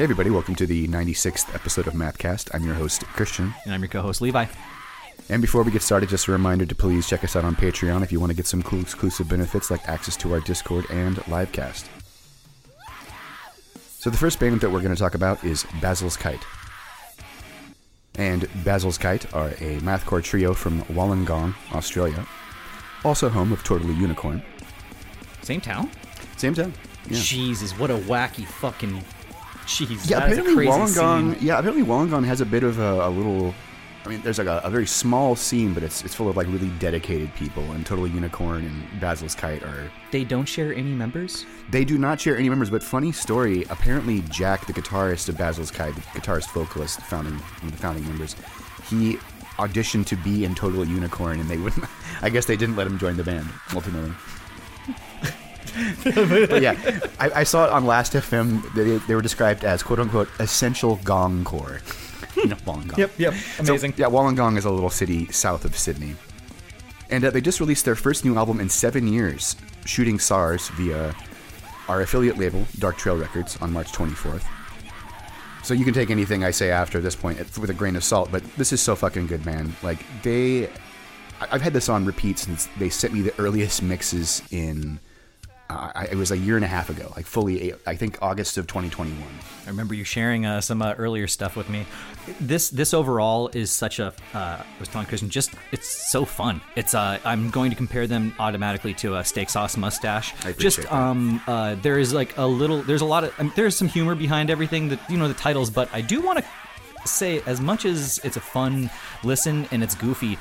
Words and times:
Hey, 0.00 0.04
everybody, 0.04 0.30
welcome 0.30 0.54
to 0.54 0.66
the 0.66 0.88
96th 0.88 1.54
episode 1.54 1.86
of 1.86 1.92
Mathcast. 1.92 2.48
I'm 2.54 2.64
your 2.64 2.74
host, 2.74 3.04
Christian. 3.04 3.52
And 3.66 3.74
I'm 3.74 3.82
your 3.82 3.90
co-host 3.90 4.22
Levi. 4.22 4.46
And 5.28 5.42
before 5.42 5.62
we 5.62 5.70
get 5.70 5.82
started, 5.82 6.08
just 6.08 6.26
a 6.26 6.32
reminder 6.32 6.64
to 6.64 6.74
please 6.74 7.06
check 7.06 7.22
us 7.22 7.36
out 7.36 7.44
on 7.44 7.54
Patreon 7.54 8.02
if 8.02 8.10
you 8.10 8.18
want 8.18 8.30
to 8.30 8.34
get 8.34 8.46
some 8.46 8.62
cool 8.62 8.80
exclusive 8.80 9.28
benefits 9.28 9.70
like 9.70 9.86
access 9.86 10.16
to 10.16 10.32
our 10.32 10.40
Discord 10.40 10.86
and 10.88 11.16
livecast. 11.26 11.86
So, 13.98 14.08
the 14.08 14.16
first 14.16 14.40
band 14.40 14.62
that 14.62 14.70
we're 14.70 14.80
going 14.80 14.94
to 14.94 14.98
talk 14.98 15.14
about 15.14 15.44
is 15.44 15.66
Basil's 15.82 16.16
Kite. 16.16 16.46
And 18.14 18.48
Basil's 18.64 18.96
Kite 18.96 19.30
are 19.34 19.48
a 19.48 19.80
mathcore 19.80 20.24
trio 20.24 20.54
from 20.54 20.80
Wollongong, 20.84 21.54
Australia, 21.74 22.26
also 23.04 23.28
home 23.28 23.52
of 23.52 23.62
Totally 23.64 23.92
Unicorn. 23.96 24.42
Same 25.42 25.60
town? 25.60 25.90
Same 26.38 26.54
town. 26.54 26.72
Yeah. 27.06 27.18
Jesus, 27.18 27.78
what 27.78 27.90
a 27.90 27.98
wacky 27.98 28.46
fucking 28.46 29.04
jeez. 29.70 30.08
Yeah, 30.10 30.20
that 30.20 30.32
is 30.32 30.38
a 30.38 30.40
apparently 30.42 30.66
Wollongong. 30.66 31.34
scene. 31.34 31.46
Yeah, 31.46 31.58
apparently 31.58 31.84
Wollongong 31.84 32.24
has 32.26 32.40
a 32.40 32.46
bit 32.46 32.62
of 32.62 32.78
a, 32.78 33.06
a 33.06 33.10
little. 33.10 33.54
I 34.04 34.08
mean, 34.08 34.22
there's 34.22 34.38
like 34.38 34.46
a, 34.46 34.60
a 34.64 34.70
very 34.70 34.86
small 34.86 35.36
scene, 35.36 35.74
but 35.74 35.82
it's 35.82 36.02
it's 36.04 36.14
full 36.14 36.28
of 36.28 36.36
like 36.36 36.46
really 36.48 36.70
dedicated 36.78 37.34
people. 37.34 37.62
And 37.72 37.84
Totally 37.84 38.10
Unicorn 38.10 38.64
and 38.64 39.00
Basil's 39.00 39.34
Kite 39.34 39.62
are. 39.62 39.90
They 40.10 40.24
don't 40.24 40.46
share 40.46 40.74
any 40.74 40.92
members? 40.92 41.44
They 41.70 41.84
do 41.84 41.98
not 41.98 42.20
share 42.20 42.36
any 42.36 42.48
members, 42.48 42.70
but 42.70 42.82
funny 42.82 43.12
story. 43.12 43.64
Apparently, 43.70 44.22
Jack, 44.30 44.66
the 44.66 44.72
guitarist 44.72 45.28
of 45.28 45.36
Basil's 45.36 45.70
Kite, 45.70 45.94
the 45.94 46.00
guitarist 46.00 46.50
vocalist, 46.52 47.00
founding 47.02 47.34
one 47.34 47.64
of 47.64 47.72
the 47.72 47.78
founding 47.78 48.06
members, 48.08 48.36
he 48.88 49.18
auditioned 49.58 50.06
to 50.06 50.16
be 50.16 50.44
in 50.44 50.54
Totally 50.54 50.88
Unicorn, 50.88 51.38
and 51.38 51.48
they 51.48 51.58
wouldn't. 51.58 51.84
I 52.22 52.30
guess 52.30 52.46
they 52.46 52.56
didn't 52.56 52.76
let 52.76 52.86
him 52.86 52.98
join 52.98 53.16
the 53.16 53.24
band 53.24 53.48
ultimately. 53.74 54.12
but 56.04 56.62
yeah, 56.62 57.00
I, 57.18 57.30
I 57.40 57.44
saw 57.44 57.64
it 57.66 57.70
on 57.70 57.86
Last 57.86 58.12
FM. 58.12 58.62
They, 58.74 58.96
they 59.06 59.14
were 59.14 59.22
described 59.22 59.64
as 59.64 59.82
"quote 59.82 59.98
unquote" 60.00 60.28
essential 60.38 60.96
gong 61.04 61.44
core. 61.44 61.80
you 62.36 62.46
know, 62.46 62.56
Wollongong. 62.56 62.96
yep. 63.18 63.34
So, 63.34 63.62
Amazing. 63.64 63.94
yeah, 63.96 64.06
Wollongong 64.06 64.56
is 64.56 64.64
a 64.64 64.70
little 64.70 64.90
city 64.90 65.26
south 65.32 65.64
of 65.64 65.76
Sydney. 65.76 66.14
And 67.10 67.24
uh, 67.24 67.30
they 67.30 67.40
just 67.40 67.58
released 67.60 67.84
their 67.84 67.96
first 67.96 68.24
new 68.24 68.36
album 68.36 68.60
in 68.60 68.68
seven 68.68 69.08
years, 69.08 69.56
shooting 69.84 70.18
Tsars 70.18 70.68
via 70.70 71.14
our 71.88 72.02
affiliate 72.02 72.38
label, 72.38 72.64
Dark 72.78 72.96
Trail 72.98 73.16
Records, 73.16 73.56
on 73.60 73.72
March 73.72 73.90
24th. 73.90 74.44
So 75.64 75.74
you 75.74 75.84
can 75.84 75.92
take 75.92 76.10
anything 76.10 76.44
I 76.44 76.52
say 76.52 76.70
after 76.70 77.00
this 77.00 77.16
point 77.16 77.38
with 77.58 77.68
a 77.68 77.74
grain 77.74 77.96
of 77.96 78.04
salt, 78.04 78.30
but 78.30 78.42
this 78.56 78.72
is 78.72 78.80
so 78.80 78.94
fucking 78.94 79.26
good, 79.26 79.44
man. 79.44 79.74
Like, 79.82 79.98
they. 80.22 80.70
I've 81.40 81.62
had 81.62 81.72
this 81.72 81.88
on 81.88 82.04
repeat 82.04 82.38
since 82.38 82.68
they 82.78 82.90
sent 82.90 83.12
me 83.14 83.22
the 83.22 83.34
earliest 83.38 83.82
mixes 83.82 84.42
in. 84.50 85.00
Uh, 85.70 85.92
I- 85.94 86.04
it 86.10 86.16
was 86.16 86.30
a 86.32 86.36
year 86.36 86.56
and 86.56 86.64
a 86.64 86.68
half 86.68 86.90
ago, 86.90 87.12
like 87.16 87.26
fully, 87.26 87.72
I 87.86 87.94
think 87.94 88.18
August 88.20 88.58
of 88.58 88.66
2021. 88.66 89.22
I 89.66 89.68
remember 89.70 89.94
you 89.94 90.02
sharing 90.02 90.44
uh, 90.44 90.60
some 90.60 90.82
uh, 90.82 90.94
earlier 90.98 91.28
stuff 91.28 91.54
with 91.56 91.68
me. 91.70 91.86
This 92.40 92.70
this 92.70 92.92
overall 92.92 93.48
is 93.54 93.70
such 93.70 94.00
a. 94.00 94.08
Uh, 94.34 94.38
I 94.62 94.64
was 94.80 94.88
telling 94.88 95.06
Christian, 95.06 95.30
just 95.30 95.50
it's 95.70 95.86
so 96.10 96.24
fun. 96.24 96.60
It's 96.74 96.92
uh, 96.94 97.18
I'm 97.24 97.50
going 97.50 97.70
to 97.70 97.76
compare 97.76 98.06
them 98.08 98.34
automatically 98.40 98.94
to 98.94 99.16
a 99.18 99.24
steak 99.24 99.48
sauce 99.48 99.76
mustache. 99.76 100.34
I 100.44 100.52
just 100.52 100.90
um, 100.92 101.40
uh, 101.46 101.76
there 101.76 101.98
is 102.00 102.12
like 102.12 102.36
a 102.36 102.46
little. 102.46 102.82
There's 102.82 103.02
a 103.02 103.06
lot 103.06 103.22
of. 103.24 103.32
Um, 103.38 103.52
there's 103.54 103.76
some 103.76 103.88
humor 103.88 104.14
behind 104.16 104.50
everything 104.50 104.88
that 104.88 104.98
you 105.08 105.16
know 105.18 105.28
the 105.28 105.34
titles, 105.34 105.70
but 105.70 105.88
I 105.92 106.00
do 106.00 106.20
want 106.20 106.38
to 106.40 106.44
say 107.08 107.42
as 107.46 107.60
much 107.60 107.84
as 107.84 108.20
it's 108.24 108.36
a 108.36 108.40
fun 108.40 108.90
listen 109.24 109.66
and 109.70 109.82
it's 109.82 109.94
goofy 109.94 110.34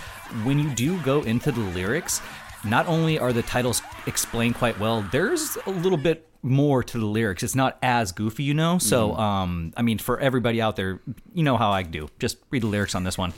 when 0.43 0.59
you 0.59 0.69
do 0.71 0.99
go 1.03 1.21
into 1.21 1.51
the 1.53 1.61
lyrics 1.61 2.21
not 2.65 2.85
only 2.87 3.17
are 3.17 3.31
the 3.31 3.41
titles 3.43 3.81
explained 4.09 4.55
quite 4.55 4.77
well 4.79 5.01
there's 5.11 5.57
a 5.65 5.69
little 5.69 5.97
bit 5.97 6.27
more 6.41 6.83
to 6.83 6.97
the 6.97 7.05
lyrics 7.05 7.43
it's 7.43 7.55
not 7.55 7.77
as 7.81 8.11
goofy 8.11 8.43
you 8.43 8.53
know 8.53 8.77
so 8.77 9.13
um 9.15 9.71
i 9.77 9.81
mean 9.81 9.97
for 9.97 10.19
everybody 10.19 10.61
out 10.61 10.75
there 10.75 10.99
you 11.33 11.43
know 11.43 11.55
how 11.57 11.71
i 11.71 11.83
do 11.83 12.09
just 12.19 12.37
read 12.49 12.63
the 12.63 12.67
lyrics 12.67 12.95
on 12.95 13.03
this 13.03 13.17
one 13.17 13.31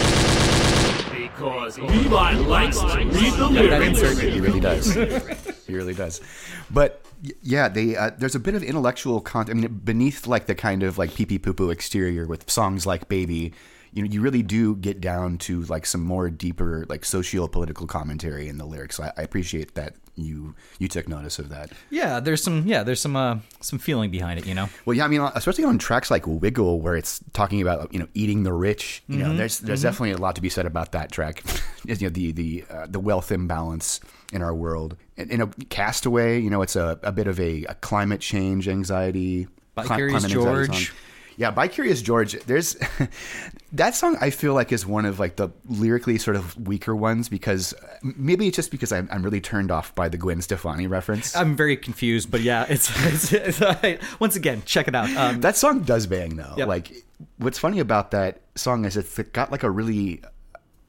Because 1.11 1.77
Levi 1.77 2.33
likes 2.39 2.79
to 2.79 2.85
read 2.85 3.33
the 3.33 3.49
that 3.49 3.51
lyrics. 3.51 4.01
insert 4.01 4.17
He 4.23 4.39
really 4.39 4.59
does. 4.59 4.93
he 5.67 5.73
really 5.73 5.93
does. 5.93 6.21
But 6.69 7.03
yeah, 7.41 7.67
they 7.67 7.95
uh, 7.95 8.11
there's 8.17 8.35
a 8.35 8.39
bit 8.39 8.55
of 8.55 8.63
intellectual 8.63 9.21
content. 9.21 9.57
I 9.57 9.61
mean, 9.61 9.81
beneath 9.83 10.27
like 10.27 10.45
the 10.47 10.55
kind 10.55 10.83
of 10.83 10.97
like 10.97 11.13
pee 11.13 11.25
pee 11.25 11.39
poo 11.39 11.53
poo 11.53 11.69
exterior 11.69 12.25
with 12.27 12.49
songs 12.49 12.85
like 12.85 13.07
"Baby," 13.07 13.53
you 13.93 14.03
know, 14.03 14.09
you 14.09 14.21
really 14.21 14.41
do 14.43 14.75
get 14.75 14.99
down 15.01 15.37
to 15.39 15.61
like 15.63 15.85
some 15.85 16.01
more 16.03 16.29
deeper 16.29 16.85
like 16.89 17.05
socio 17.05 17.47
political 17.47 17.87
commentary 17.87 18.47
in 18.47 18.57
the 18.57 18.65
lyrics. 18.65 18.97
So 18.97 19.03
I, 19.03 19.11
I 19.17 19.21
appreciate 19.21 19.75
that 19.75 19.95
you 20.15 20.55
you 20.79 20.87
took 20.87 21.07
notice 21.07 21.39
of 21.39 21.49
that. 21.49 21.71
yeah 21.89 22.19
there's 22.19 22.43
some 22.43 22.65
yeah 22.67 22.83
there's 22.83 22.99
some 22.99 23.15
uh 23.15 23.37
some 23.61 23.79
feeling 23.79 24.11
behind 24.11 24.37
it 24.39 24.45
you 24.45 24.53
know 24.53 24.67
Well, 24.85 24.95
yeah, 24.95 25.05
I 25.05 25.07
mean, 25.07 25.21
especially 25.35 25.63
on 25.63 25.77
tracks 25.77 26.11
like 26.11 26.25
"Wiggle," 26.27 26.81
where 26.81 26.95
it's 26.95 27.21
talking 27.33 27.61
about 27.61 27.93
you 27.93 27.99
know 27.99 28.07
eating 28.13 28.43
the 28.43 28.53
rich. 28.53 29.03
You 29.07 29.17
know, 29.19 29.35
there's 29.35 29.59
there's 29.59 29.81
definitely 29.81 30.11
a 30.11 30.17
lot 30.17 30.35
to 30.35 30.41
be 30.41 30.49
said 30.49 30.65
about 30.65 30.91
that 30.91 31.11
track. 31.11 31.43
you 31.85 31.95
know, 32.01 32.09
the 32.09 32.31
the 32.31 32.63
uh, 32.69 32.87
the 32.87 32.99
wealth 32.99 33.31
imbalance 33.31 33.99
in 34.33 34.41
our 34.41 34.53
world. 34.53 34.97
And, 35.17 35.31
you 35.31 35.37
know, 35.37 35.49
"Castaway." 35.69 36.39
You 36.39 36.49
know, 36.49 36.61
it's 36.61 36.75
a, 36.75 36.99
a 37.03 37.11
bit 37.11 37.27
of 37.27 37.39
a, 37.39 37.63
a 37.65 37.75
climate 37.75 38.21
change 38.21 38.67
anxiety. 38.67 39.47
By 39.75 39.85
Curious 39.85 40.21
climate 40.25 40.37
anxiety 40.37 40.67
George. 40.73 40.87
song. 40.89 40.97
Yeah, 41.37 41.51
by 41.51 41.67
Curious 41.67 42.01
George, 42.01 42.33
there's 42.45 42.75
that 43.73 43.95
song. 43.95 44.17
I 44.21 44.29
feel 44.29 44.53
like 44.53 44.71
is 44.71 44.85
one 44.85 45.05
of 45.05 45.19
like 45.19 45.37
the 45.37 45.49
lyrically 45.67 46.17
sort 46.17 46.35
of 46.35 46.57
weaker 46.67 46.95
ones 46.95 47.29
because 47.29 47.73
maybe 48.03 48.47
it's 48.47 48.55
just 48.55 48.71
because 48.71 48.91
I'm, 48.91 49.07
I'm 49.11 49.23
really 49.23 49.41
turned 49.41 49.71
off 49.71 49.93
by 49.95 50.09
the 50.09 50.17
Gwen 50.17 50.41
Stefani 50.41 50.87
reference. 50.87 51.35
i'm 51.35 51.55
very 51.55 51.77
confused 51.77 52.29
but 52.31 52.41
yeah 52.41 52.65
it's, 52.67 52.89
it's, 53.31 53.59
it's 53.59 54.13
once 54.19 54.35
again 54.35 54.61
check 54.65 54.87
it 54.87 54.95
out 54.95 55.09
um 55.15 55.41
That 55.41 55.55
song 55.55 55.81
does 55.81 56.05
bang 56.07 56.35
though. 56.35 56.53
Yep. 56.57 56.67
Like, 56.67 56.91
what's 57.37 57.59
funny 57.59 57.79
about 57.79 58.11
that 58.11 58.41
song 58.55 58.85
is 58.85 58.97
it's 58.97 59.17
got 59.31 59.51
like 59.51 59.63
a 59.63 59.69
really 59.69 60.21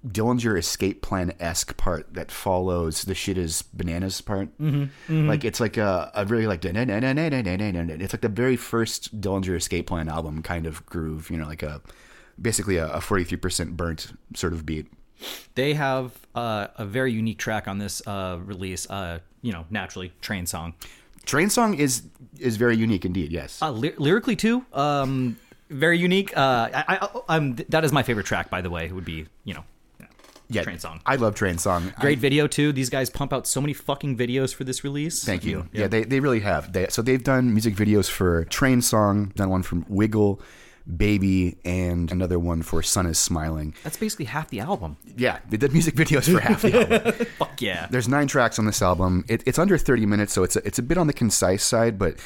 Dillinger 0.07 0.59
Escape 0.59 1.01
Plan 1.03 1.33
esque 1.39 1.77
part 1.77 2.13
that 2.15 2.31
follows 2.33 3.05
the 3.05 3.15
shit 3.15 3.39
is 3.39 3.63
bananas 3.63 4.21
part. 4.21 4.49
Mm-hmm, 4.59 5.29
Like 5.29 5.45
it's 5.45 5.61
like 5.61 5.77
a, 5.77 6.11
a 6.15 6.25
really 6.27 6.47
like 6.47 6.65
it's 6.65 8.13
like 8.13 8.21
the 8.21 8.29
very 8.29 8.57
first 8.57 9.21
Dillinger 9.21 9.57
Escape 9.57 9.87
Plan 9.87 10.09
album 10.09 10.43
kind 10.43 10.67
of 10.67 10.85
groove. 10.87 11.31
You 11.31 11.37
know, 11.39 11.47
like 11.47 11.63
a 11.63 11.81
basically 12.41 12.77
a 12.79 13.01
forty 13.01 13.25
three 13.25 13.39
percent 13.39 13.77
burnt 13.77 14.13
sort 14.35 14.53
of 14.53 14.67
beat. 14.67 14.87
they 15.55 15.75
have 15.75 16.13
uh, 16.35 16.67
a 16.77 16.85
very 16.85 17.13
unique 17.13 17.39
track 17.39 17.69
on 17.69 17.79
this 17.79 18.05
uh, 18.07 18.39
release. 18.45 18.91
Uh, 18.91 19.21
you 19.41 19.53
know, 19.53 19.67
naturally, 19.71 20.13
train 20.21 20.47
song. 20.47 20.75
Train 21.25 21.49
song 21.49 21.75
is 21.75 22.03
is 22.41 22.57
very 22.57 22.77
unique 22.77 23.05
indeed. 23.05 23.31
Yes. 23.31 23.63
Uh, 23.63 23.71
ly- 23.71 23.95
lyrically 23.99 24.35
too, 24.35 24.65
um, 24.73 25.37
very 25.71 25.97
unique. 25.99 26.37
Uh, 26.37 26.69
I, 26.75 27.09
I, 27.29 27.39
that 27.69 27.85
is 27.85 27.93
my 27.93 28.03
favorite 28.03 28.27
track, 28.27 28.51
by 28.51 28.61
the 28.61 28.71
way. 28.71 28.87
It 28.87 28.93
would 28.93 29.05
be 29.05 29.27
you 29.45 29.55
know, 29.55 29.65
yeah. 30.55 30.63
train 30.63 30.79
song. 30.79 31.01
I 31.07 31.17
love 31.17 31.35
train 31.35 31.59
song. 31.59 31.93
great 32.01 32.19
video 32.19 32.47
too. 32.47 32.73
These 32.73 32.91
guys 32.91 33.11
pump 33.11 33.33
out 33.33 33.47
so 33.47 33.61
many 33.61 33.73
fucking 33.73 34.17
videos 34.17 34.55
for 34.55 34.65
this 34.65 34.85
release. 34.85 35.25
Thank 35.25 35.45
you. 35.45 35.59
mean, 35.59 35.71
Yeah, 35.73 35.89
they, 35.89 36.05
they 36.05 36.21
really 36.21 36.41
have. 36.41 36.73
They, 36.73 36.87
so 36.89 37.03
they've 37.03 37.23
done 37.23 37.53
music 37.53 37.75
videos 37.75 38.09
for 38.09 38.45
Train 38.47 38.83
Song, 38.83 39.33
done 39.37 39.51
one 39.51 39.63
from 39.63 39.85
Wiggle, 39.89 40.41
Baby, 40.97 41.59
and 41.65 42.11
another 42.11 42.39
one 42.39 42.63
for 42.63 42.83
Sun 42.83 43.07
is 43.07 43.19
Smiling. 43.19 43.75
that's 43.85 43.97
basically 43.97 44.25
half 44.25 44.49
the 44.49 44.61
album. 44.61 44.97
Yeah, 45.17 45.39
they 45.49 45.57
did 45.57 45.73
music 45.73 45.95
videos 46.03 46.31
for 46.33 46.41
half 46.41 46.63
the 46.63 46.75
album. 46.75 47.27
Fuck 47.39 47.63
yeah. 47.63 47.87
There's 47.91 48.09
nine 48.09 48.27
tracks 48.27 48.59
on 48.59 48.67
this 48.67 48.83
album. 48.83 49.25
It, 49.29 49.43
it's 49.47 49.59
under 49.59 49.79
30 49.79 50.07
minutes, 50.07 50.33
so 50.33 50.43
it's 50.43 50.57
a, 50.57 50.67
it's 50.67 50.79
a 50.79 50.83
bit 50.83 50.99
on 50.99 51.07
the 51.07 51.13
concise 51.13 51.63
side, 51.63 51.99
but 51.99 52.17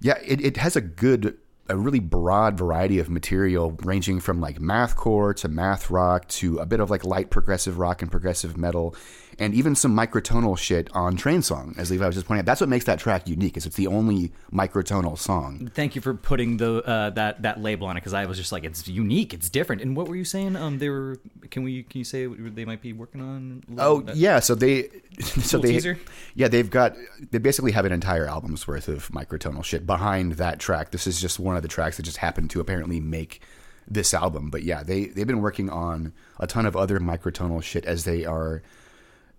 yeah, 0.00 0.18
it, 0.24 0.40
it 0.40 0.56
has 0.58 0.76
a 0.76 0.80
good, 0.80 1.36
a 1.68 1.76
really 1.76 2.00
broad 2.00 2.58
variety 2.58 2.98
of 2.98 3.08
material, 3.08 3.72
ranging 3.82 4.20
from 4.20 4.40
like 4.40 4.58
mathcore 4.58 5.34
to 5.36 5.48
math 5.48 5.90
rock 5.90 6.28
to 6.28 6.58
a 6.58 6.66
bit 6.66 6.80
of 6.80 6.90
like 6.90 7.04
light 7.04 7.30
progressive 7.30 7.78
rock 7.78 8.02
and 8.02 8.10
progressive 8.10 8.56
metal, 8.56 8.94
and 9.38 9.54
even 9.54 9.74
some 9.74 9.96
microtonal 9.96 10.56
shit 10.56 10.88
on 10.94 11.16
Train 11.16 11.42
Song. 11.42 11.74
As 11.76 11.90
Levi 11.90 12.06
was 12.06 12.14
just 12.14 12.26
pointing 12.26 12.40
out, 12.40 12.46
that's 12.46 12.60
what 12.60 12.68
makes 12.68 12.84
that 12.86 12.98
track 12.98 13.28
unique. 13.28 13.56
Is 13.56 13.66
it's 13.66 13.76
the 13.76 13.86
only 13.86 14.32
microtonal 14.52 15.18
song. 15.18 15.70
Thank 15.74 15.94
you 15.94 16.00
for 16.00 16.14
putting 16.14 16.56
the 16.56 16.82
uh, 16.84 17.10
that 17.10 17.42
that 17.42 17.60
label 17.60 17.86
on 17.86 17.96
it 17.96 18.00
because 18.00 18.14
I 18.14 18.26
was 18.26 18.38
just 18.38 18.52
like, 18.52 18.64
it's 18.64 18.86
unique, 18.88 19.34
it's 19.34 19.48
different. 19.48 19.82
And 19.82 19.96
what 19.96 20.08
were 20.08 20.16
you 20.16 20.24
saying? 20.24 20.56
Um, 20.56 20.78
they 20.78 20.88
were. 20.88 21.18
Can 21.50 21.62
we? 21.62 21.82
Can 21.84 21.98
you 21.98 22.04
say 22.04 22.26
what 22.26 22.54
they 22.54 22.64
might 22.64 22.82
be 22.82 22.92
working 22.92 23.20
on? 23.20 23.62
Oh 23.78 24.04
yeah, 24.14 24.40
so 24.40 24.54
they, 24.54 24.88
so 25.20 25.58
they, 25.58 25.72
teaser? 25.72 25.98
yeah, 26.34 26.48
they've 26.48 26.70
got 26.70 26.96
they 27.30 27.38
basically 27.38 27.72
have 27.72 27.84
an 27.84 27.92
entire 27.92 28.26
album's 28.26 28.66
worth 28.66 28.88
of 28.88 29.08
microtonal 29.08 29.64
shit 29.64 29.86
behind 29.86 30.34
that 30.34 30.58
track. 30.58 30.90
This 30.90 31.06
is 31.06 31.20
just 31.20 31.38
one 31.38 31.56
of 31.56 31.62
the 31.62 31.68
tracks 31.68 31.96
that 31.96 32.04
just 32.04 32.18
happened 32.18 32.50
to 32.50 32.60
apparently 32.60 33.00
make 33.00 33.40
this 33.88 34.14
album. 34.14 34.50
But 34.50 34.62
yeah, 34.62 34.82
they 34.82 35.06
they've 35.06 35.26
been 35.26 35.42
working 35.42 35.70
on 35.70 36.12
a 36.38 36.46
ton 36.46 36.66
of 36.66 36.76
other 36.76 36.98
microtonal 37.00 37.62
shit 37.62 37.84
as 37.84 38.04
they 38.04 38.24
are. 38.24 38.62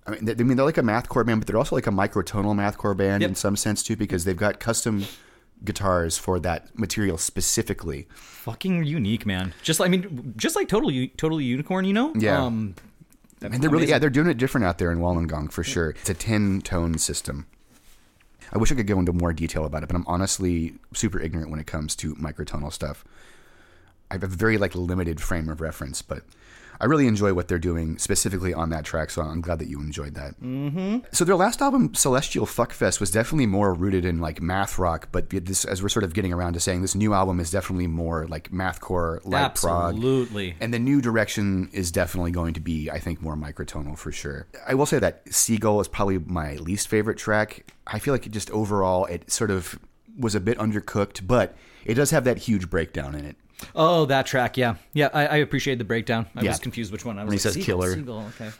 I 0.08 0.12
mean, 0.12 0.26
they, 0.26 0.32
I 0.34 0.36
mean, 0.36 0.56
they're 0.58 0.66
like 0.66 0.78
a 0.78 0.82
mathcore 0.84 1.26
band, 1.26 1.42
but 1.42 1.48
they're 1.48 1.58
also 1.58 1.76
like 1.76 1.88
a 1.88 1.92
microtonal 1.92 2.54
mathcore 2.56 2.96
band 2.96 3.22
Yep. 3.22 3.30
in 3.30 3.36
some 3.36 3.56
sense 3.56 3.82
too, 3.84 3.96
because 3.96 4.24
they've 4.26 4.38
got 4.38 4.60
custom 4.60 5.06
guitars 5.64 6.18
for 6.18 6.40
that 6.42 6.78
material 6.78 7.18
specifically. 7.18 8.08
fucking 8.14 8.84
unique, 8.84 9.26
man. 9.26 9.54
Just 9.64 9.82
I 9.82 9.88
mean, 9.88 10.34
just 10.38 10.56
like 10.56 10.68
totally 10.68 11.08
totally 11.10 11.44
unicorn, 11.46 11.86
you 11.86 11.94
know? 11.94 12.14
Yeah. 12.16 12.44
Um, 12.44 12.76
And 13.42 13.56
they're 13.64 13.70
really, 13.70 13.88
yeah, 13.88 13.98
they're 14.00 14.10
doing 14.10 14.28
it 14.28 14.38
different 14.38 14.66
out 14.66 14.78
there 14.78 14.92
in 14.92 15.00
Wollongong 15.00 15.52
for 15.52 15.64
sure. 15.64 15.90
It's 15.92 16.10
a 16.10 16.14
10 16.14 16.62
tone 16.62 16.98
system. 16.98 17.48
I 18.54 18.58
wish 18.60 18.72
I 18.72 18.76
could 18.76 18.88
go 18.88 19.00
into 19.00 19.12
more 19.12 19.34
detail 19.34 19.66
about 19.66 19.82
it, 19.84 19.88
but 19.88 19.96
I'm 19.96 20.06
honestly 20.08 20.76
super 20.94 21.20
ignorant 21.20 21.50
when 21.50 21.60
it 21.60 21.66
comes 21.68 21.96
to 21.98 22.14
microtonal 22.16 22.72
stuff. 22.72 23.04
I 24.12 24.14
have 24.16 24.24
a 24.24 24.28
very 24.28 24.58
like 24.60 24.76
limited 24.76 25.20
frame 25.20 25.50
of 25.50 25.62
reference, 25.62 26.02
but 26.04 26.24
I 26.80 26.86
really 26.86 27.08
enjoy 27.08 27.34
what 27.34 27.48
they're 27.48 27.60
doing 27.60 27.98
specifically 27.98 28.54
on 28.54 28.70
that 28.70 28.86
track. 28.86 29.10
So 29.10 29.22
I'm 29.22 29.42
glad 29.42 29.60
that 29.60 29.68
you 29.68 29.80
enjoyed 29.80 30.16
that. 30.16 30.40
Mm-hmm. 30.42 31.00
So 31.12 31.26
their 31.26 31.36
last 31.36 31.62
album, 31.62 31.94
Celestial 31.94 32.46
Fuckfest, 32.46 33.00
was 33.00 33.12
definitely 33.12 33.46
more 33.46 33.74
rooted 33.74 34.06
in 34.06 34.20
like 34.20 34.42
math 34.42 34.78
rock. 34.78 35.10
But 35.12 35.30
this, 35.30 35.66
as 35.66 35.82
we're 35.82 35.90
sort 35.90 36.04
of 36.04 36.14
getting 36.14 36.34
around 36.34 36.54
to 36.54 36.60
saying, 36.60 36.82
this 36.82 36.96
new 36.96 37.14
album 37.14 37.40
is 37.40 37.52
definitely 37.52 37.88
more 37.88 38.28
like 38.28 38.52
mathcore, 38.52 39.20
light 39.26 39.56
prog. 39.56 39.96
Absolutely. 39.96 40.56
And 40.60 40.74
the 40.74 40.80
new 40.80 41.02
direction 41.02 41.70
is 41.74 41.92
definitely 41.92 42.32
going 42.32 42.54
to 42.56 42.60
be, 42.60 42.90
I 42.90 43.00
think, 43.00 43.22
more 43.22 43.36
microtonal 43.36 43.98
for 43.98 44.12
sure. 44.12 44.48
I 44.68 44.74
will 44.74 44.86
say 44.86 45.00
that 45.00 45.22
Seagull 45.34 45.80
is 45.82 45.88
probably 45.88 46.20
my 46.20 46.56
least 46.56 46.88
favorite 46.88 47.18
track. 47.18 47.72
I 47.88 48.00
feel 48.00 48.14
like 48.14 48.26
it 48.26 48.32
just 48.32 48.50
overall, 48.52 49.06
it 49.06 49.32
sort 49.32 49.52
of 49.52 49.80
was 50.18 50.36
a 50.36 50.40
bit 50.40 50.58
undercooked, 50.58 51.28
but 51.28 51.56
it 51.84 51.96
does 51.96 52.12
have 52.12 52.24
that 52.24 52.38
huge 52.40 52.70
breakdown 52.70 53.16
in 53.16 53.26
it. 53.26 53.36
Oh, 53.76 54.06
that 54.06 54.26
track. 54.26 54.58
Yeah, 54.58 54.76
yeah. 54.94 55.10
I, 55.14 55.26
I 55.28 55.36
appreciate 55.38 55.78
the 55.78 55.84
breakdown. 55.86 56.28
I 56.36 56.42
Yeah. 56.44 56.52
was 56.52 56.60
confused 56.60 56.92
which 56.92 57.06
one. 57.06 57.18
I 57.20 57.24
was 57.24 57.32
he 57.34 57.38
like, 57.38 57.56
says 57.56 57.66
killer. 57.66 57.92
Okay. 58.36 58.52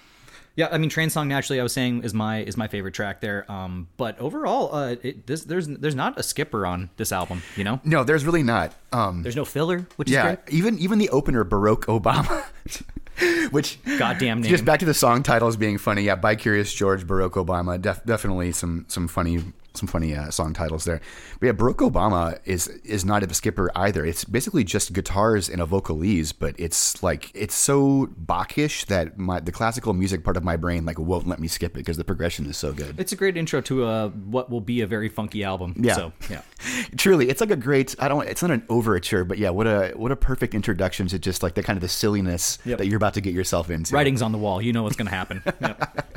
Yeah, 0.58 0.70
I 0.72 0.78
mean, 0.78 0.90
Train 0.90 1.10
Song 1.10 1.28
naturally. 1.28 1.60
I 1.60 1.64
was 1.64 1.74
saying 1.74 2.04
is 2.04 2.14
my 2.14 2.40
is 2.40 2.56
my 2.56 2.70
favorite 2.70 2.94
track 2.94 3.20
there. 3.20 3.50
Um, 3.52 3.90
but 3.98 4.18
overall, 4.20 4.74
uh, 4.74 4.96
it, 5.04 5.28
this, 5.28 5.44
there's 5.44 5.68
there's 5.68 5.96
not 5.96 6.18
a 6.18 6.24
skipper 6.24 6.66
on 6.66 6.90
this 6.96 7.12
album. 7.12 7.42
You 7.58 7.66
know, 7.66 7.82
No, 7.84 8.06
there's 8.06 8.24
really 8.26 8.42
not. 8.44 8.74
Um, 8.94 9.22
there's 9.22 9.36
no 9.36 9.44
filler, 9.44 9.86
which 9.98 10.08
is 10.08 10.14
yeah, 10.14 10.36
great. 10.36 10.40
even 10.56 10.80
even 10.80 10.98
the 10.98 11.10
opener, 11.10 11.44
Baroque 11.44 11.88
Obama, 11.88 12.46
which 13.52 13.80
Goddamn 13.98 14.42
name. 14.42 14.50
just 14.50 14.66
back 14.66 14.80
to 14.80 14.86
the 14.86 14.94
song 14.94 15.24
titles 15.24 15.58
being 15.58 15.78
funny. 15.78 16.04
Yeah, 16.04 16.16
by 16.16 16.36
Curious 16.36 16.74
George, 16.74 17.06
Barack 17.08 17.32
Obama, 17.32 17.82
def- 17.82 18.04
definitely 18.06 18.52
some 18.52 18.86
some 18.88 19.08
funny 19.08 19.44
some 19.74 19.88
funny 19.88 20.16
uh, 20.16 20.32
song 20.32 20.54
titles 20.54 20.86
there. 20.86 21.02
But 21.42 21.48
yeah, 21.48 21.52
Barack 21.52 21.78
Obama 21.92 22.40
is 22.46 22.68
is 22.86 23.04
not 23.04 23.24
a 23.24 23.34
skipper 23.34 23.70
either. 23.76 24.06
It's 24.06 24.24
basically 24.24 24.64
just 24.64 24.94
guitars 24.94 25.50
and 25.50 25.62
a 25.62 25.66
vocalese, 25.66 26.34
but 26.38 26.56
it's 26.58 27.04
like 27.04 27.30
it's 27.36 27.56
so 27.56 28.08
Bachish 28.26 28.86
that 28.86 29.18
my 29.18 29.40
the 29.42 29.52
classical 29.52 29.94
music 29.94 30.24
part 30.24 30.38
of 30.38 30.44
my 30.46 30.56
brain 30.56 30.86
like 30.86 30.98
won't 30.98 31.28
let 31.28 31.40
me 31.40 31.48
skip 31.50 31.72
it 31.74 31.80
because 31.80 31.98
the 31.98 32.06
progression 32.06 32.46
is 32.46 32.56
so 32.56 32.72
good. 32.72 32.98
It's 33.00 33.12
a 33.12 33.16
great 33.18 33.36
intro 33.36 33.60
to 33.62 33.84
uh, 33.86 34.10
what 34.10 34.50
will 34.50 34.62
be 34.62 34.80
a 34.82 34.88
very 34.88 35.10
funky 35.10 35.44
album. 35.44 35.76
Yeah. 35.78 35.96
So, 35.96 36.14
yeah. 36.30 36.42
Truly, 36.98 37.28
it's 37.30 37.42
like 37.42 37.52
a 37.52 37.56
great. 37.58 37.96
I 38.00 38.08
don't. 38.08 38.26
It's 38.28 38.42
not 38.42 38.52
an 38.52 38.64
overture, 38.70 39.26
but 39.26 39.38
yeah, 39.38 39.50
what 39.50 39.68
a 39.68 39.92
what 39.96 40.12
a 40.12 40.16
perfect 40.16 40.54
introduction 40.56 41.08
to 41.08 41.20
just 41.20 41.44
like 41.44 41.56
the 41.56 41.64
kind 41.64 41.76
of 41.76 41.82
the 41.82 41.90
silliness 41.90 42.60
Yep. 42.66 42.78
that 42.80 42.88
you're 42.88 42.98
about 43.06 43.14
to 43.14 43.22
get 43.22 43.34
yourself 43.34 43.70
into. 43.70 43.94
Writing's 43.94 44.24
on 44.24 44.32
the 44.32 44.38
wall. 44.38 44.62
You 44.62 44.74
know 44.74 44.84
what's 44.84 44.96
going 44.96 45.08
to 45.08 45.16
happen. 45.16 45.44
Yep. 45.62 46.12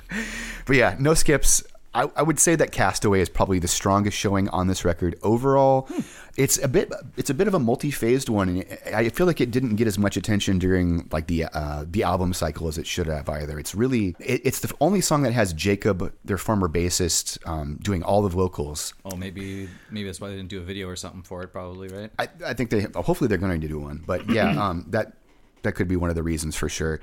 But 0.67 0.77
yeah, 0.77 0.97
no 0.99 1.15
skips. 1.15 1.63
I, 1.95 2.11
I 2.17 2.23
would 2.23 2.39
say 2.39 2.55
that 2.57 2.73
Castaway 2.73 3.21
is 3.21 3.29
probably 3.29 3.59
the 3.59 3.69
strongest 3.69 4.17
showing 4.17 4.49
on 4.51 4.67
this 4.67 4.85
record 4.85 5.19
overall. 5.23 5.89
It's 6.37 6.63
a 6.63 6.69
bit 6.69 6.93
it's 7.17 7.31
a 7.31 7.35
bit 7.35 7.49
of 7.49 7.55
a 7.55 7.59
multi-phased 7.59 8.29
one, 8.29 8.49
and 8.49 8.95
I 8.95 9.09
feel 9.11 9.27
like 9.27 9.41
it 9.41 9.51
didn't 9.51 9.77
get 9.77 9.87
as 9.87 9.99
much 9.99 10.17
attention 10.17 10.59
during 10.59 11.09
like 11.13 11.27
the 11.27 11.45
uh, 11.45 11.85
the 11.89 12.05
album 12.05 12.33
cycle 12.33 12.69
as 12.69 12.79
it 12.79 12.87
should 12.87 13.07
have 13.07 13.29
either. 13.29 13.59
It's 13.59 13.75
really 13.75 14.15
it, 14.19 14.43
it's 14.45 14.61
the 14.61 14.73
only 14.81 15.01
song 15.01 15.23
that 15.23 15.33
has 15.33 15.53
Jacob, 15.53 16.13
their 16.25 16.39
former 16.39 16.69
bassist, 16.69 17.39
um, 17.49 17.79
doing 17.83 18.03
all 18.03 18.23
the 18.23 18.29
vocals. 18.29 18.95
Oh, 19.05 19.17
maybe 19.17 19.69
maybe 19.91 20.07
that's 20.07 20.21
why 20.21 20.29
they 20.29 20.37
didn't 20.37 20.51
do 20.51 20.59
a 20.59 20.65
video 20.65 20.89
or 20.89 20.97
something 20.97 21.23
for 21.23 21.43
it. 21.43 21.49
Probably 21.49 21.89
right. 21.89 22.11
I, 22.19 22.29
I 22.47 22.55
think 22.55 22.71
they 22.71 22.83
hopefully 22.95 23.29
they're 23.29 23.39
going 23.39 23.61
to 23.61 23.69
do 23.69 23.81
one, 23.81 24.05
but 24.07 24.29
yeah, 24.31 24.51
um, 24.69 24.87
that 24.89 25.18
that 25.63 25.73
could 25.73 25.89
be 25.89 25.97
one 25.97 26.11
of 26.11 26.17
the 26.17 26.23
reasons 26.23 26.57
for 26.57 26.69
sure. 26.69 27.01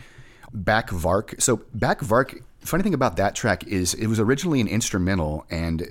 Back 0.53 0.89
Vark. 0.89 1.35
So 1.39 1.61
Back 1.73 2.01
Vark. 2.01 2.35
Funny 2.59 2.83
thing 2.83 2.93
about 2.93 3.17
that 3.17 3.35
track 3.35 3.67
is 3.67 3.93
it 3.93 4.07
was 4.07 4.19
originally 4.19 4.59
an 4.59 4.67
instrumental, 4.67 5.45
and 5.51 5.87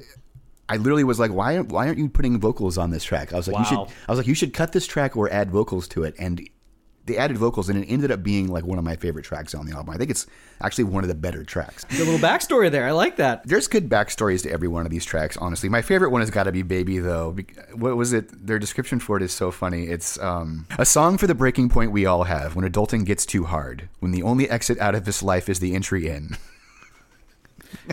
I 0.69 0.77
literally 0.77 1.05
was 1.05 1.21
like, 1.21 1.31
why 1.31 1.59
why 1.61 1.87
aren't 1.87 1.99
you 1.99 2.09
putting 2.09 2.41
vocals 2.41 2.79
on 2.79 2.91
this 2.91 3.05
track? 3.05 3.33
I 3.33 3.37
was 3.37 3.47
like, 3.47 3.59
you 3.59 3.65
should. 3.65 3.79
I 3.79 4.13
was 4.13 4.19
like, 4.19 4.27
you 4.27 4.35
should 4.35 4.53
cut 4.53 4.73
this 4.73 4.87
track 4.87 5.17
or 5.17 5.31
add 5.31 5.51
vocals 5.51 5.87
to 5.89 6.03
it, 6.05 6.15
and 6.19 6.49
they 7.07 7.17
added 7.17 7.37
vocals, 7.37 7.69
and 7.69 7.83
it 7.83 7.87
ended 7.87 8.11
up 8.11 8.23
being 8.23 8.49
like 8.49 8.65
one 8.65 8.79
of 8.79 8.85
my 8.85 8.97
favorite 8.97 9.25
tracks 9.25 9.55
on 9.55 9.67
the 9.67 9.73
album. 9.73 9.95
I 9.95 9.99
think 9.99 10.11
it's 10.11 10.27
actually 10.61 10.85
one 10.85 11.05
of 11.05 11.09
the 11.09 11.15
better 11.15 11.45
tracks. 11.45 11.85
Good 11.85 12.07
little 12.09 12.19
backstory 12.19 12.71
there. 12.71 12.87
I 12.87 12.93
like 12.93 13.17
that. 13.17 13.47
There's 13.47 13.69
good 13.69 13.89
backstories 13.89 14.43
to 14.45 14.51
every 14.51 14.69
one 14.69 14.87
of 14.87 14.91
these 14.91 15.05
tracks, 15.05 15.37
honestly. 15.37 15.69
My 15.69 15.83
favorite 15.83 16.11
one 16.11 16.23
has 16.23 16.31
got 16.31 16.45
to 16.45 16.53
be 16.53 16.63
Baby, 16.63 16.99
though. 16.99 17.37
What 17.75 17.97
was 17.97 18.13
it? 18.13 18.47
Their 18.47 18.59
description 18.59 18.99
for 18.99 19.17
it 19.17 19.23
is 19.23 19.33
so 19.33 19.51
funny. 19.51 19.85
It's 19.85 20.19
um, 20.19 20.67
a 20.79 20.87
song 20.87 21.19
for 21.19 21.27
the 21.27 21.35
breaking 21.35 21.69
point 21.69 21.93
we 21.93 22.07
all 22.07 22.25
have 22.25 22.57
when 22.57 22.69
adulting 22.69 23.05
gets 23.05 23.27
too 23.27 23.45
hard, 23.45 23.89
when 24.01 24.11
the 24.11 24.23
only 24.23 24.49
exit 24.49 24.79
out 24.79 24.95
of 24.95 25.05
this 25.05 25.23
life 25.23 25.49
is 25.49 25.61
the 25.61 25.75
entry 25.75 26.09
in. 26.09 26.37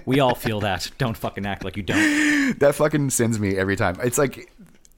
We 0.05 0.19
all 0.19 0.35
feel 0.35 0.59
that. 0.61 0.89
Don't 0.97 1.17
fucking 1.17 1.45
act 1.45 1.63
like 1.63 1.75
you 1.75 1.83
don't. 1.83 2.57
that 2.59 2.75
fucking 2.75 3.09
sends 3.09 3.39
me 3.39 3.57
every 3.57 3.75
time. 3.75 3.97
It's 4.03 4.17
like. 4.17 4.50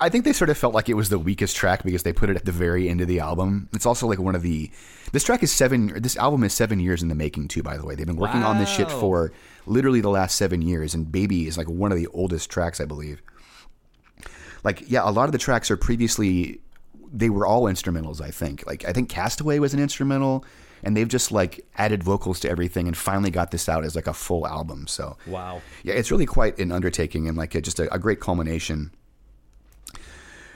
I 0.04 0.10
think 0.10 0.26
they 0.26 0.34
sort 0.34 0.50
of 0.50 0.58
felt 0.58 0.74
like 0.74 0.90
it 0.90 0.96
was 0.96 1.08
the 1.08 1.18
weakest 1.18 1.56
track 1.56 1.82
because 1.84 2.04
they 2.04 2.12
put 2.12 2.30
it 2.30 2.36
at 2.36 2.44
the 2.44 2.52
very 2.52 2.90
end 2.90 3.00
of 3.00 3.08
the 3.08 3.22
album. 3.22 3.70
It's 3.72 3.86
also 3.86 4.06
like 4.06 4.20
one 4.20 4.36
of 4.36 4.42
the. 4.42 4.70
This 5.14 5.24
track 5.24 5.42
is 5.44 5.52
seven. 5.52 5.94
This 6.02 6.18
album 6.18 6.44
is 6.44 6.54
seven 6.54 6.82
years 6.82 7.02
in 7.02 7.08
the 7.08 7.16
making 7.16 7.48
too. 7.48 7.64
By 7.64 7.78
the 7.78 7.86
way, 7.86 7.96
they've 7.96 8.06
been 8.06 8.18
working 8.18 8.44
on 8.44 8.60
this 8.60 8.70
shit 8.70 8.92
for 8.92 9.32
literally 9.66 10.02
the 10.02 10.10
last 10.10 10.36
seven 10.36 10.62
years, 10.62 10.94
and 10.94 11.10
"Baby" 11.10 11.48
is 11.48 11.58
like 11.58 11.70
one 11.70 11.94
of 11.94 11.98
the 11.98 12.08
oldest 12.08 12.50
tracks, 12.50 12.82
I 12.82 12.86
believe. 12.86 13.22
Like, 14.66 14.84
yeah, 14.90 15.08
a 15.08 15.12
lot 15.12 15.26
of 15.26 15.32
the 15.32 15.38
tracks 15.38 15.72
are 15.72 15.78
previously. 15.78 16.60
They 17.14 17.30
were 17.30 17.46
all 17.46 17.64
instrumentals. 17.64 18.20
I 18.20 18.30
think. 18.30 18.68
Like, 18.68 18.84
I 18.84 18.92
think 18.92 19.08
"Castaway" 19.08 19.60
was 19.60 19.74
an 19.74 19.80
instrumental, 19.80 20.44
and 20.84 20.98
they've 20.98 21.08
just 21.08 21.32
like 21.32 21.66
added 21.78 22.04
vocals 22.04 22.42
to 22.42 22.50
everything, 22.50 22.88
and 22.88 22.98
finally 22.98 23.32
got 23.32 23.52
this 23.52 23.70
out 23.70 23.86
as 23.86 23.96
like 23.96 24.08
a 24.08 24.14
full 24.14 24.46
album. 24.46 24.86
So, 24.88 25.16
Wow. 25.28 25.62
yeah, 25.84 25.94
it's 25.94 26.12
really 26.12 26.26
quite 26.26 26.60
an 26.60 26.74
undertaking 26.74 27.30
and 27.30 27.38
like 27.38 27.56
a, 27.56 27.62
just 27.62 27.80
a, 27.80 27.94
a 27.94 28.00
great 28.00 28.20
culmination. 28.20 28.92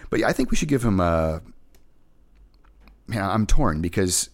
But 0.09 0.19
yeah, 0.19 0.27
I 0.27 0.33
think 0.33 0.51
we 0.51 0.57
should 0.57 0.69
give 0.69 0.83
him 0.83 0.99
a. 0.99 1.41
Man, 3.07 3.23
I'm 3.23 3.45
torn 3.45 3.81
because 3.81 4.29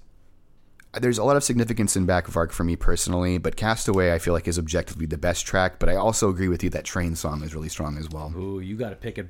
there's 0.99 1.17
a 1.17 1.23
lot 1.23 1.35
of 1.35 1.43
significance 1.43 1.95
in 1.95 2.05
Back 2.05 2.27
of 2.27 2.35
Arc 2.35 2.51
for 2.51 2.63
me 2.63 2.75
personally, 2.75 3.37
but 3.37 3.55
Castaway 3.55 4.13
I 4.13 4.19
feel 4.19 4.33
like 4.33 4.47
is 4.47 4.57
objectively 4.57 5.05
the 5.05 5.17
best 5.17 5.45
track. 5.45 5.79
But 5.79 5.89
I 5.89 5.95
also 5.95 6.29
agree 6.29 6.47
with 6.47 6.63
you 6.63 6.69
that 6.71 6.83
Train 6.83 7.15
song 7.15 7.43
is 7.43 7.53
really 7.53 7.69
strong 7.69 7.97
as 7.97 8.09
well. 8.09 8.33
Ooh, 8.35 8.59
you 8.59 8.75
got 8.75 8.89
to 8.89 8.95
pick 8.95 9.17
it. 9.17 9.27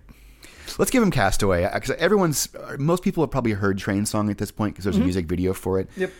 Let's 0.77 0.91
give 0.91 1.03
him 1.03 1.11
Castaway 1.11 1.65
uh, 1.65 1.73
because 1.73 1.91
everyone's 1.91 2.47
most 2.77 3.03
people 3.03 3.23
have 3.23 3.31
probably 3.31 3.51
heard 3.51 3.77
Train 3.77 4.05
song 4.05 4.29
at 4.29 4.37
this 4.37 4.51
point 4.51 4.75
because 4.75 4.85
there's 4.85 4.95
a 4.95 4.99
mm-hmm. 4.99 5.05
music 5.05 5.25
video 5.25 5.53
for 5.53 5.79
it. 5.79 5.89
Yep. 5.97 6.11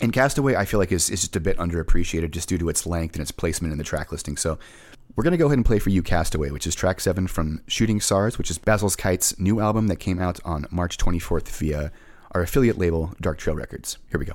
And 0.00 0.12
Castaway, 0.12 0.56
I 0.56 0.66
feel 0.66 0.78
like 0.78 0.92
is, 0.92 1.08
is 1.08 1.20
just 1.20 1.36
a 1.36 1.40
bit 1.40 1.56
underappreciated 1.56 2.30
just 2.30 2.48
due 2.48 2.58
to 2.58 2.68
its 2.68 2.86
length 2.86 3.14
and 3.14 3.22
its 3.22 3.30
placement 3.30 3.72
in 3.72 3.78
the 3.78 3.84
track 3.84 4.12
listing. 4.12 4.36
So 4.36 4.58
we're 5.16 5.24
gonna 5.24 5.38
go 5.38 5.46
ahead 5.46 5.58
and 5.58 5.64
play 5.64 5.78
for 5.78 5.90
you 5.90 6.02
Castaway, 6.02 6.50
which 6.50 6.66
is 6.66 6.74
track 6.74 7.00
seven 7.00 7.26
from 7.26 7.62
Shooting 7.66 8.00
Tsars, 8.00 8.36
which 8.36 8.50
is 8.50 8.58
Basil's 8.58 8.94
Kite's 8.94 9.38
new 9.38 9.60
album 9.60 9.86
that 9.88 9.96
came 9.96 10.18
out 10.18 10.38
on 10.44 10.66
March 10.70 10.98
24th 10.98 11.48
via 11.48 11.90
our 12.32 12.42
affiliate 12.42 12.76
label, 12.76 13.14
Dark 13.20 13.38
Trail 13.38 13.56
Records. 13.56 13.96
Here 14.10 14.20
we 14.20 14.26
go. 14.26 14.34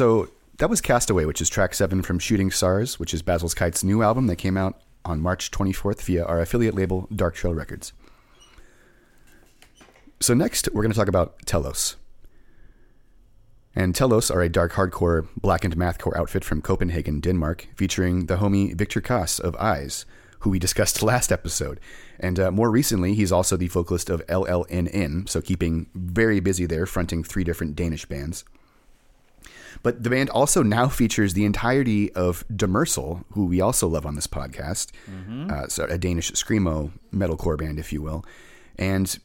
so 0.00 0.30
that 0.56 0.70
was 0.70 0.80
Castaway, 0.80 1.26
which 1.26 1.42
is 1.42 1.50
track 1.50 1.74
seven 1.74 2.00
from 2.00 2.18
Shooting 2.18 2.50
Tsars, 2.50 2.98
which 2.98 3.12
is 3.12 3.20
Basil's 3.20 3.52
Kite's 3.52 3.84
new 3.84 4.02
album 4.02 4.28
that 4.28 4.36
came 4.36 4.56
out 4.56 4.80
on 5.04 5.20
March 5.20 5.50
24th 5.50 6.00
via 6.00 6.24
our 6.24 6.40
affiliate 6.40 6.74
label, 6.74 7.06
Dark 7.14 7.34
Trail 7.34 7.52
Records. 7.52 7.92
So 10.18 10.32
next, 10.32 10.70
we're 10.72 10.80
going 10.80 10.90
to 10.90 10.96
talk 10.96 11.08
about 11.08 11.44
Telos. 11.44 11.96
And 13.76 13.94
Telos 13.94 14.30
are 14.30 14.40
a 14.40 14.48
dark 14.48 14.72
hardcore, 14.72 15.28
blackened 15.36 15.76
mathcore 15.76 16.16
outfit 16.16 16.46
from 16.46 16.62
Copenhagen, 16.62 17.20
Denmark, 17.20 17.68
featuring 17.76 18.24
the 18.24 18.36
homie 18.36 18.74
Victor 18.74 19.02
Kass 19.02 19.38
of 19.38 19.54
Eyes, 19.56 20.06
who 20.38 20.48
we 20.48 20.58
discussed 20.58 21.02
last 21.02 21.30
episode. 21.30 21.78
And 22.18 22.40
uh, 22.40 22.50
more 22.50 22.70
recently, 22.70 23.12
he's 23.12 23.32
also 23.32 23.58
the 23.58 23.68
vocalist 23.68 24.08
of 24.08 24.26
LLNN, 24.28 25.28
so 25.28 25.42
keeping 25.42 25.90
very 25.94 26.40
busy 26.40 26.64
there, 26.64 26.86
fronting 26.86 27.22
three 27.22 27.44
different 27.44 27.76
Danish 27.76 28.06
bands. 28.06 28.46
But 29.82 30.02
the 30.02 30.10
band 30.10 30.30
also 30.30 30.62
now 30.62 30.88
features 30.88 31.34
the 31.34 31.44
entirety 31.44 32.12
of 32.12 32.46
Demersal, 32.48 33.24
who 33.32 33.46
we 33.46 33.60
also 33.60 33.88
love 33.88 34.06
on 34.06 34.14
this 34.14 34.26
podcast, 34.26 34.90
uh, 35.50 35.68
so 35.68 35.84
a 35.84 35.98
Danish 35.98 36.32
screamo 36.32 36.90
metalcore 37.12 37.58
band, 37.58 37.78
if 37.78 37.92
you 37.92 38.02
will. 38.02 38.24
And 38.76 39.18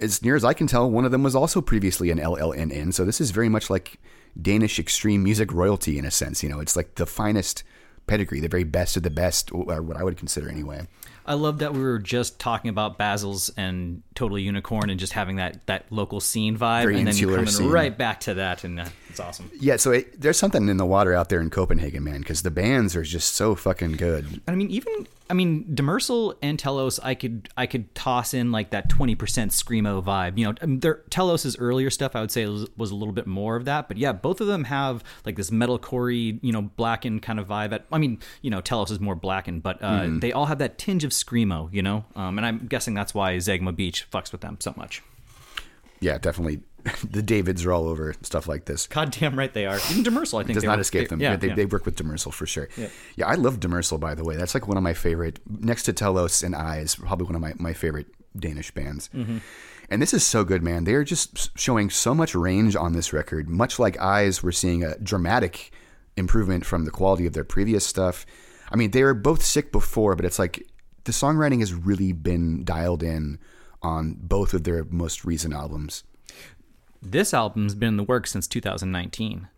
as 0.00 0.22
near 0.22 0.36
as 0.36 0.44
I 0.44 0.52
can 0.54 0.66
tell, 0.66 0.90
one 0.90 1.04
of 1.04 1.10
them 1.10 1.22
was 1.22 1.34
also 1.34 1.60
previously 1.60 2.10
an 2.10 2.18
LLNN. 2.18 2.94
So 2.94 3.04
this 3.04 3.20
is 3.20 3.30
very 3.30 3.48
much 3.48 3.68
like 3.70 3.98
Danish 4.40 4.78
extreme 4.78 5.22
music 5.22 5.52
royalty 5.52 5.98
in 5.98 6.04
a 6.04 6.10
sense. 6.10 6.42
You 6.42 6.48
know, 6.48 6.60
it's 6.60 6.76
like 6.76 6.94
the 6.94 7.06
finest 7.06 7.64
pedigree, 8.08 8.40
the 8.40 8.48
very 8.48 8.64
best 8.64 8.96
of 8.96 9.02
the 9.04 9.10
best, 9.10 9.52
or 9.52 9.82
what 9.82 9.96
I 9.96 10.02
would 10.02 10.16
consider 10.16 10.48
anyway. 10.48 10.88
I 11.28 11.34
love 11.34 11.58
that 11.58 11.74
we 11.74 11.80
were 11.80 11.98
just 11.98 12.40
talking 12.40 12.70
about 12.70 12.96
Basil's 12.96 13.50
and 13.50 14.02
Totally 14.14 14.40
Unicorn 14.42 14.88
and 14.88 14.98
just 14.98 15.12
having 15.12 15.36
that 15.36 15.66
that 15.66 15.84
local 15.90 16.20
scene 16.20 16.56
vibe, 16.56 16.84
Very 16.84 16.98
and 16.98 17.06
then 17.06 17.16
you're 17.16 17.44
coming 17.44 17.68
right 17.68 17.96
back 17.96 18.20
to 18.20 18.34
that, 18.34 18.64
and 18.64 18.80
uh, 18.80 18.86
it's 19.10 19.20
awesome. 19.20 19.50
Yeah, 19.60 19.76
so 19.76 19.92
it, 19.92 20.18
there's 20.18 20.38
something 20.38 20.70
in 20.70 20.78
the 20.78 20.86
water 20.86 21.12
out 21.12 21.28
there 21.28 21.42
in 21.42 21.50
Copenhagen, 21.50 22.02
man, 22.02 22.20
because 22.20 22.42
the 22.42 22.50
bands 22.50 22.96
are 22.96 23.02
just 23.02 23.34
so 23.34 23.54
fucking 23.54 23.92
good. 23.92 24.24
And 24.24 24.42
I 24.48 24.54
mean, 24.54 24.70
even 24.70 25.06
I 25.30 25.34
mean, 25.34 25.64
Demersal 25.64 26.36
and 26.42 26.58
Telos, 26.58 26.98
I 27.00 27.14
could 27.14 27.48
I 27.56 27.66
could 27.66 27.94
toss 27.94 28.32
in 28.32 28.50
like 28.50 28.70
that 28.70 28.88
twenty 28.88 29.14
percent 29.14 29.52
screamo 29.52 30.02
vibe. 30.02 30.38
You 30.38 30.46
know, 30.46 30.54
I 30.62 30.66
mean, 30.66 30.80
their 30.80 31.02
Telos's 31.10 31.56
earlier 31.58 31.90
stuff, 31.90 32.16
I 32.16 32.20
would 32.20 32.30
say 32.30 32.46
was, 32.46 32.68
was 32.76 32.90
a 32.90 32.94
little 32.94 33.12
bit 33.12 33.26
more 33.26 33.56
of 33.56 33.64
that. 33.66 33.88
But 33.88 33.98
yeah, 33.98 34.12
both 34.12 34.40
of 34.40 34.46
them 34.46 34.64
have 34.64 35.04
like 35.26 35.36
this 35.36 35.50
metalcore, 35.50 36.38
you 36.42 36.52
know, 36.52 36.62
blackened 36.62 37.22
kind 37.22 37.38
of 37.38 37.48
vibe. 37.48 37.72
At, 37.72 37.84
I 37.92 37.98
mean, 37.98 38.20
you 38.42 38.50
know, 38.50 38.60
Telos 38.60 38.90
is 38.90 39.00
more 39.00 39.14
blackened, 39.14 39.62
but 39.62 39.82
uh, 39.82 40.06
they 40.08 40.32
all 40.32 40.46
have 40.46 40.58
that 40.58 40.78
tinge 40.78 41.04
of 41.04 41.10
screamo. 41.10 41.72
You 41.72 41.82
know, 41.82 42.04
um, 42.16 42.38
and 42.38 42.46
I'm 42.46 42.66
guessing 42.66 42.94
that's 42.94 43.14
why 43.14 43.36
Zegema 43.36 43.74
Beach 43.74 44.10
fucks 44.10 44.32
with 44.32 44.40
them 44.40 44.56
so 44.60 44.72
much. 44.76 45.02
Yeah, 46.00 46.18
definitely. 46.18 46.60
the 47.10 47.22
Davids 47.22 47.64
are 47.64 47.72
all 47.72 47.88
over 47.88 48.14
stuff 48.22 48.46
like 48.48 48.64
this. 48.66 48.86
Goddamn 48.86 49.38
right 49.38 49.52
they 49.52 49.66
are. 49.66 49.78
Even 49.90 50.04
Demersal, 50.04 50.40
I 50.40 50.44
think 50.44 50.54
does 50.54 50.62
they 50.62 50.68
not 50.68 50.76
were- 50.76 50.82
escape 50.82 51.02
they- 51.02 51.06
them. 51.08 51.20
Yeah, 51.20 51.36
they, 51.36 51.48
yeah. 51.48 51.54
they 51.54 51.66
work 51.66 51.84
with 51.86 51.96
Demersal 51.96 52.32
for 52.32 52.46
sure. 52.46 52.68
Yeah. 52.76 52.88
I 53.26 53.34
love 53.34 53.60
Demersal, 53.60 53.98
by 54.00 54.14
the 54.14 54.24
way. 54.24 54.36
That's 54.36 54.54
like 54.54 54.68
one 54.68 54.76
of 54.76 54.82
my 54.82 54.94
favorite, 54.94 55.40
next 55.48 55.84
to 55.84 55.92
Telos 55.92 56.42
and 56.42 56.54
Eyes, 56.54 56.94
probably 56.96 57.26
one 57.26 57.34
of 57.34 57.40
my, 57.40 57.52
my 57.58 57.72
favorite 57.72 58.06
Danish 58.38 58.70
bands. 58.72 59.10
Mm-hmm. 59.14 59.38
And 59.90 60.02
this 60.02 60.12
is 60.12 60.24
so 60.24 60.44
good, 60.44 60.62
man. 60.62 60.84
They 60.84 60.94
are 60.94 61.04
just 61.04 61.58
showing 61.58 61.88
so 61.88 62.14
much 62.14 62.34
range 62.34 62.76
on 62.76 62.92
this 62.92 63.12
record. 63.12 63.48
Much 63.48 63.78
like 63.78 63.98
Eyes, 64.00 64.42
we're 64.42 64.52
seeing 64.52 64.84
a 64.84 64.98
dramatic 64.98 65.72
improvement 66.16 66.66
from 66.66 66.84
the 66.84 66.90
quality 66.90 67.26
of 67.26 67.32
their 67.32 67.44
previous 67.44 67.86
stuff. 67.86 68.26
I 68.70 68.76
mean, 68.76 68.90
they 68.90 69.02
were 69.02 69.14
both 69.14 69.42
sick 69.42 69.72
before, 69.72 70.14
but 70.14 70.26
it's 70.26 70.38
like 70.38 70.66
the 71.04 71.12
songwriting 71.12 71.60
has 71.60 71.72
really 71.72 72.12
been 72.12 72.64
dialed 72.64 73.02
in 73.02 73.38
on 73.80 74.16
both 74.20 74.52
of 74.52 74.64
their 74.64 74.84
most 74.84 75.24
recent 75.24 75.54
albums. 75.54 76.04
This 77.02 77.32
album's 77.32 77.74
been 77.74 77.88
in 77.90 77.96
the 77.96 78.04
works 78.04 78.32
since 78.32 78.46
2019. 78.46 79.48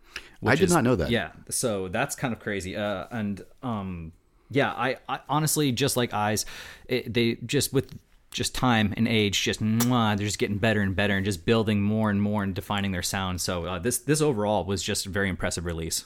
I 0.46 0.54
did 0.54 0.64
is- 0.64 0.72
not 0.72 0.84
know 0.84 0.96
that. 0.96 1.10
Yeah, 1.10 1.32
so 1.48 1.88
that's 1.88 2.16
kind 2.16 2.32
of 2.32 2.40
crazy. 2.40 2.76
Uh, 2.76 3.06
and 3.10 3.44
um, 3.62 4.12
yeah, 4.50 4.70
I, 4.72 4.96
I 5.08 5.20
honestly 5.28 5.72
just 5.72 5.96
like 5.96 6.14
eyes, 6.14 6.46
it, 6.88 7.12
they 7.12 7.34
just 7.46 7.72
with 7.72 7.98
just 8.30 8.54
time 8.54 8.94
and 8.96 9.08
age, 9.08 9.42
just 9.42 9.60
mwah, 9.62 10.16
they're 10.16 10.26
just 10.26 10.38
getting 10.38 10.58
better 10.58 10.80
and 10.80 10.94
better 10.94 11.16
and 11.16 11.24
just 11.24 11.44
building 11.44 11.82
more 11.82 12.10
and 12.10 12.22
more 12.22 12.42
and 12.42 12.54
defining 12.54 12.92
their 12.92 13.02
sound. 13.02 13.40
So 13.40 13.64
uh, 13.64 13.78
this 13.78 13.98
this 13.98 14.20
overall 14.20 14.64
was 14.64 14.82
just 14.82 15.06
a 15.06 15.08
very 15.08 15.28
impressive 15.28 15.64
release. 15.64 16.04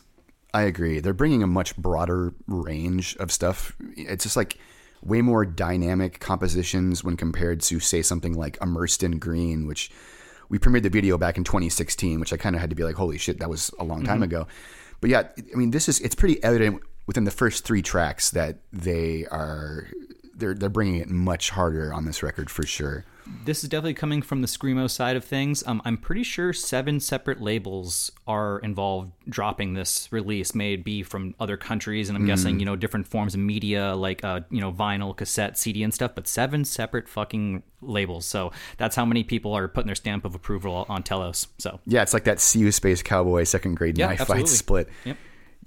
I 0.52 0.62
agree. 0.62 1.00
They're 1.00 1.12
bringing 1.12 1.42
a 1.42 1.48
much 1.48 1.76
broader 1.76 2.32
range 2.46 3.16
of 3.16 3.32
stuff. 3.32 3.76
It's 3.96 4.24
just 4.24 4.36
like 4.36 4.56
way 5.02 5.20
more 5.20 5.44
dynamic 5.44 6.20
compositions 6.20 7.02
when 7.02 7.16
compared 7.16 7.60
to, 7.62 7.80
say, 7.80 8.02
something 8.02 8.34
like 8.34 8.56
Immersed 8.62 9.02
in 9.02 9.18
Green, 9.18 9.66
which 9.66 9.90
we 10.48 10.58
premiered 10.58 10.82
the 10.82 10.90
video 10.90 11.18
back 11.18 11.36
in 11.36 11.44
2016, 11.44 12.20
which 12.20 12.32
I 12.32 12.36
kind 12.36 12.54
of 12.54 12.60
had 12.60 12.70
to 12.70 12.76
be 12.76 12.84
like, 12.84 12.96
holy 12.96 13.18
shit, 13.18 13.38
that 13.40 13.50
was 13.50 13.70
a 13.78 13.84
long 13.84 14.04
time 14.04 14.16
mm-hmm. 14.16 14.24
ago. 14.24 14.46
But 15.00 15.10
yeah, 15.10 15.28
I 15.52 15.56
mean, 15.56 15.70
this 15.70 15.88
is, 15.88 16.00
it's 16.00 16.14
pretty 16.14 16.42
evident 16.42 16.82
within 17.06 17.24
the 17.24 17.30
first 17.30 17.64
three 17.64 17.82
tracks 17.82 18.30
that 18.30 18.58
they 18.72 19.26
are, 19.26 19.88
they're, 20.34 20.54
they're 20.54 20.68
bringing 20.68 20.96
it 20.96 21.08
much 21.08 21.50
harder 21.50 21.92
on 21.92 22.04
this 22.04 22.22
record 22.22 22.50
for 22.50 22.64
sure. 22.64 23.04
This 23.44 23.62
is 23.64 23.70
definitely 23.70 23.94
coming 23.94 24.20
from 24.22 24.42
the 24.42 24.46
screamo 24.46 24.90
side 24.90 25.16
of 25.16 25.24
things. 25.24 25.66
Um, 25.66 25.80
I'm 25.84 25.96
pretty 25.96 26.22
sure 26.22 26.52
seven 26.52 27.00
separate 27.00 27.40
labels 27.40 28.12
are 28.26 28.58
involved 28.58 29.12
dropping 29.28 29.74
this 29.74 30.08
release. 30.12 30.54
May 30.54 30.74
it 30.74 30.84
be 30.84 31.02
from 31.02 31.34
other 31.40 31.56
countries, 31.56 32.08
and 32.10 32.18
I'm 32.18 32.26
guessing 32.26 32.60
you 32.60 32.66
know 32.66 32.76
different 32.76 33.06
forms 33.08 33.34
of 33.34 33.40
media 33.40 33.94
like 33.94 34.22
uh, 34.24 34.40
you 34.50 34.60
know 34.60 34.72
vinyl, 34.72 35.16
cassette, 35.16 35.58
CD, 35.58 35.82
and 35.82 35.92
stuff. 35.94 36.12
But 36.14 36.28
seven 36.28 36.64
separate 36.64 37.08
fucking 37.08 37.62
labels. 37.80 38.26
So 38.26 38.52
that's 38.76 38.94
how 38.96 39.04
many 39.06 39.24
people 39.24 39.54
are 39.54 39.68
putting 39.68 39.86
their 39.86 39.94
stamp 39.94 40.24
of 40.24 40.34
approval 40.34 40.84
on 40.88 41.02
Telos. 41.02 41.46
So 41.58 41.80
Yeah, 41.86 42.02
it's 42.02 42.12
like 42.14 42.24
that 42.24 42.54
You 42.54 42.72
Space 42.72 43.02
Cowboy 43.02 43.44
second 43.44 43.76
grade 43.76 43.96
Yeah, 43.98 44.08
knife 44.08 44.20
absolutely. 44.22 44.48
fight 44.48 44.56
split. 44.56 44.88
Yep. 45.04 45.16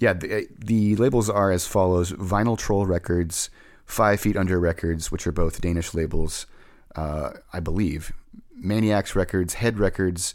Yeah, 0.00 0.12
the, 0.12 0.48
the 0.56 0.94
labels 0.96 1.28
are 1.28 1.50
as 1.50 1.66
follows 1.66 2.12
Vinyl 2.12 2.56
Troll 2.56 2.86
Records, 2.86 3.50
Five 3.84 4.20
Feet 4.20 4.36
Under 4.36 4.60
Records, 4.60 5.10
which 5.10 5.26
are 5.26 5.32
both 5.32 5.60
Danish 5.60 5.92
labels, 5.92 6.46
uh, 6.98 7.32
I 7.52 7.60
believe, 7.60 8.12
Maniacs 8.54 9.14
Records, 9.14 9.54
Head 9.54 9.78
Records. 9.78 10.34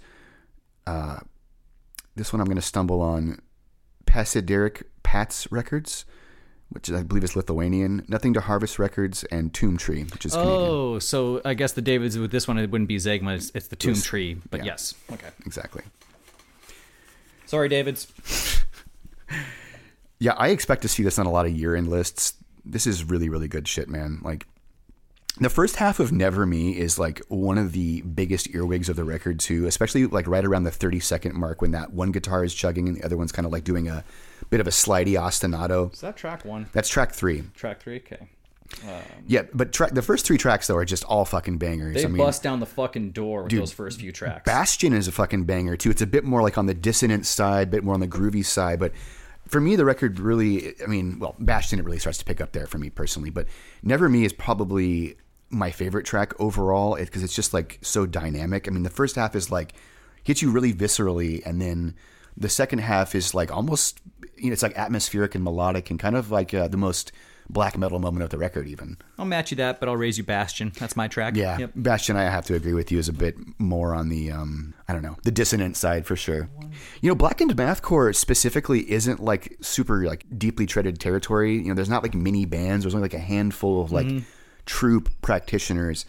Uh, 0.88 1.20
this 2.16 2.32
one 2.32 2.40
I'm 2.40 2.46
going 2.46 2.56
to 2.56 2.62
stumble 2.62 3.02
on 3.02 3.40
Pasidaryk 4.06 4.84
Pats 5.04 5.52
Records, 5.52 6.06
which 6.70 6.90
I 6.90 7.04
believe 7.04 7.24
is 7.24 7.36
Lithuanian, 7.36 8.06
Nothing 8.08 8.34
to 8.34 8.42
Harvest 8.42 8.80
Records, 8.80 9.24
and 9.26 9.54
Tomb 9.54 9.78
Tree, 9.78 10.04
which 10.04 10.26
is 10.26 10.34
Canadian. 10.34 10.60
oh, 10.60 11.00
so 11.00 11.42
I 11.44 11.54
guess 11.54 11.74
the 11.74 11.82
Davids 11.82 12.18
with 12.18 12.32
this 12.32 12.48
one 12.48 12.58
it 12.58 12.70
wouldn't 12.70 12.88
be 12.88 12.98
Zegema. 12.98 13.36
It's, 13.36 13.52
it's 13.54 13.68
the 13.68 13.76
Tomb 13.76 13.96
Tree. 13.96 14.38
But 14.50 14.62
yeah. 14.62 14.74
yes, 14.74 14.94
okay. 15.12 15.30
Exactly. 15.46 15.84
Sorry, 17.46 17.68
Davids. 17.68 18.08
Yeah, 20.20 20.36
I 20.38 20.50
expect 20.50 20.84
to 20.84 20.88
see 20.88 21.04
this 21.04 21.20
on 21.20 21.26
a 21.26 21.30
lot 21.30 21.46
of 21.46 21.52
year 21.52 21.76
end 21.76 21.90
lists. 21.90 22.36
This 22.64 22.88
is 22.88 23.04
really, 23.04 23.28
really 23.28 23.50
good 23.50 23.68
shit, 23.68 23.90
man. 23.90 24.22
Like, 24.24 24.48
the 25.38 25.50
first 25.50 25.78
half 25.78 26.00
of 26.00 26.12
Never 26.12 26.46
Me 26.46 26.78
is 26.78 27.00
like 27.00 27.22
one 27.28 27.58
of 27.58 27.72
the 27.72 28.02
biggest 28.02 28.50
earwigs 28.54 28.90
of 28.90 28.96
the 28.96 29.04
record, 29.04 29.40
too, 29.40 29.66
especially 29.66 30.06
like 30.06 30.28
right 30.28 30.46
around 30.46 30.64
the 30.64 30.72
30 30.72 31.00
second 31.00 31.36
mark 31.36 31.62
when 31.62 31.72
that 31.72 31.92
one 31.92 32.12
guitar 32.12 32.44
is 32.44 32.54
chugging 32.54 32.88
and 32.88 32.98
the 32.98 33.04
other 33.04 33.18
one's 33.18 33.32
kind 33.32 33.46
of 33.46 33.52
like 33.52 33.64
doing 33.64 33.88
a 33.88 34.04
bit 34.50 34.60
of 34.60 34.68
a 34.68 34.72
slidey 34.72 35.14
ostinato. 35.14 35.92
Is 35.92 36.02
that 36.02 36.16
track 36.16 36.46
one? 36.46 36.68
That's 36.74 36.90
track 36.90 37.14
three. 37.14 37.44
Track 37.56 37.82
three. 37.82 37.98
Okay. 37.98 38.28
Um, 38.84 39.02
yeah, 39.28 39.44
but 39.54 39.72
track 39.72 39.94
the 39.94 40.02
first 40.02 40.26
three 40.26 40.38
tracks, 40.38 40.68
though, 40.68 40.78
are 40.78 40.86
just 40.86 41.04
all 41.06 41.26
fucking 41.26 41.58
bangers. 41.58 41.96
They 41.96 42.06
I 42.06 42.08
mean, 42.08 42.18
bust 42.18 42.42
down 42.44 42.60
the 42.60 42.66
fucking 42.66 43.12
door 43.12 43.44
with 43.44 43.52
those 43.52 43.72
first 43.72 44.00
few 44.00 44.12
tracks. 44.12 44.46
Bastion 44.46 44.94
is 44.94 45.08
a 45.08 45.12
fucking 45.12 45.46
banger 45.46 45.78
too. 45.78 45.90
It's 45.90 46.02
a 46.02 46.08
bit 46.08 46.24
more 46.24 46.42
like 46.42 46.58
on 46.58 46.66
the 46.66 46.74
dissonant 46.74 47.26
side, 47.26 47.68
a 47.68 47.72
bit 47.72 47.84
more 47.84 47.94
on 47.94 48.00
the 48.00 48.08
groovy 48.08 48.44
side. 48.44 48.80
But 48.80 48.94
for 49.48 49.60
me, 49.60 49.76
the 49.76 49.86
record 49.86 50.20
really, 50.20 50.74
I 50.82 50.88
mean, 50.88 51.20
well, 51.20 51.36
Bastion 51.40 51.80
it 51.80 51.86
really 51.86 52.00
starts 52.00 52.18
to 52.20 52.26
pick 52.26 52.42
up 52.42 52.54
there 52.54 52.66
for 52.66 52.78
me 52.78 52.90
personally. 52.90 53.30
But 53.30 53.48
Never 53.84 54.10
Me 54.10 54.26
is 54.26 54.34
probably 54.34 55.18
my 55.54 55.72
favorite 55.72 56.06
track 56.06 56.34
overall 56.40 56.96
because 56.96 57.24
it's 57.24 57.36
just 57.36 57.54
like 57.54 57.80
so 57.82 58.06
dynamic. 58.06 58.68
I 58.68 58.72
mean, 58.72 58.84
the 58.84 58.90
first 58.90 59.16
half 59.16 59.36
is 59.36 59.52
like 59.52 59.74
hits 60.24 60.42
you 60.42 60.52
really 60.52 60.74
viscerally, 60.74 61.46
and 61.46 61.62
then 61.62 61.96
the 62.36 62.50
second 62.50 62.80
half 62.80 63.16
is 63.16 63.34
like 63.34 63.52
almost, 63.52 64.02
you 64.38 64.48
know, 64.48 64.54
it's 64.54 64.64
like 64.64 64.78
atmospheric 64.78 65.36
and 65.36 65.44
melodic 65.44 65.90
and 65.90 66.00
kind 66.00 66.16
of 66.16 66.32
like 66.32 66.54
uh, 66.54 66.68
the 66.68 66.78
most 66.78 67.12
black 67.50 67.78
metal 67.78 68.00
moment 68.00 68.24
of 68.24 68.30
the 68.30 68.38
record, 68.38 68.68
even. 68.68 68.98
I'll 69.20 69.26
match 69.26 69.52
you 69.52 69.58
that, 69.58 69.80
but 69.80 69.90
I'll 69.90 69.98
raise 69.98 70.18
you 70.18 70.24
Bastion. 70.24 70.72
That's 70.80 70.96
my 70.96 71.08
track. 71.08 71.36
Yeah, 71.36 71.58
Yep. 71.60 71.72
Bastion, 71.76 72.16
I 72.16 72.24
have 72.24 72.46
to 72.46 72.56
agree 72.56 72.74
with 72.74 72.92
you, 72.92 73.00
is 73.00 73.10
a 73.10 73.14
bit 73.14 73.36
more 73.60 73.94
on 73.94 74.10
the 74.10 74.32
um, 74.32 74.74
I 74.88 74.94
don't 74.94 75.02
know, 75.04 75.18
the 75.24 75.32
dissonant 75.32 75.78
side 75.78 76.06
for 76.06 76.16
sure. 76.16 76.50
You 77.02 77.10
know, 77.10 77.16
Blackened 77.16 77.56
Mathcore 77.56 78.16
specifically 78.16 78.90
isn't 78.90 79.20
like 79.20 79.58
super 79.62 80.06
like 80.06 80.26
deeply 80.38 80.66
treaded 80.66 81.00
territory. 81.00 81.56
You 81.58 81.68
know, 81.68 81.74
there's 81.76 81.90
not 81.90 82.04
like 82.04 82.14
mini 82.14 82.46
bands. 82.46 82.84
There's 82.86 82.96
only 82.96 83.06
like 83.06 83.14
a 83.14 83.20
handful 83.20 83.82
of 83.82 83.92
like 83.92 84.08
true 84.66 85.02
practitioners. 85.22 86.06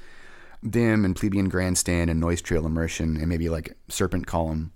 Them 0.62 1.04
and 1.04 1.14
Plebeian 1.14 1.50
Grandstand 1.50 2.08
and 2.08 2.18
Noise 2.18 2.40
Trail 2.40 2.64
Immersion 2.64 3.16
and 3.18 3.28
maybe 3.28 3.50
like 3.50 3.76
Serpent 3.88 4.26
Column. 4.26 4.72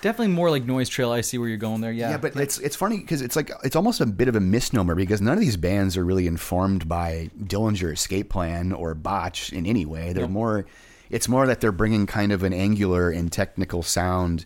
Definitely 0.00 0.34
more 0.34 0.50
like 0.50 0.64
Noise 0.64 0.88
Trail. 0.88 1.10
I 1.10 1.22
see 1.22 1.38
where 1.38 1.48
you're 1.48 1.56
going 1.56 1.80
there. 1.80 1.90
Yeah. 1.90 2.10
Yeah, 2.10 2.16
but 2.18 2.36
it's 2.36 2.58
it's 2.58 2.76
funny 2.76 2.98
because 2.98 3.22
it's 3.22 3.34
like 3.34 3.50
it's 3.64 3.74
almost 3.74 4.00
a 4.00 4.06
bit 4.06 4.28
of 4.28 4.36
a 4.36 4.40
misnomer 4.40 4.94
because 4.94 5.20
none 5.20 5.34
of 5.34 5.40
these 5.40 5.56
bands 5.56 5.96
are 5.96 6.04
really 6.04 6.28
informed 6.28 6.88
by 6.88 7.30
Dillinger 7.42 7.92
Escape 7.92 8.30
Plan 8.30 8.72
or 8.72 8.94
Botch 8.94 9.52
in 9.52 9.66
any 9.66 9.84
way. 9.84 10.12
They're 10.12 10.28
more, 10.28 10.66
it's 11.10 11.28
more 11.28 11.46
that 11.46 11.60
they're 11.60 11.72
bringing 11.72 12.06
kind 12.06 12.30
of 12.30 12.44
an 12.44 12.52
angular 12.52 13.10
and 13.10 13.32
technical 13.32 13.82
sound 13.82 14.44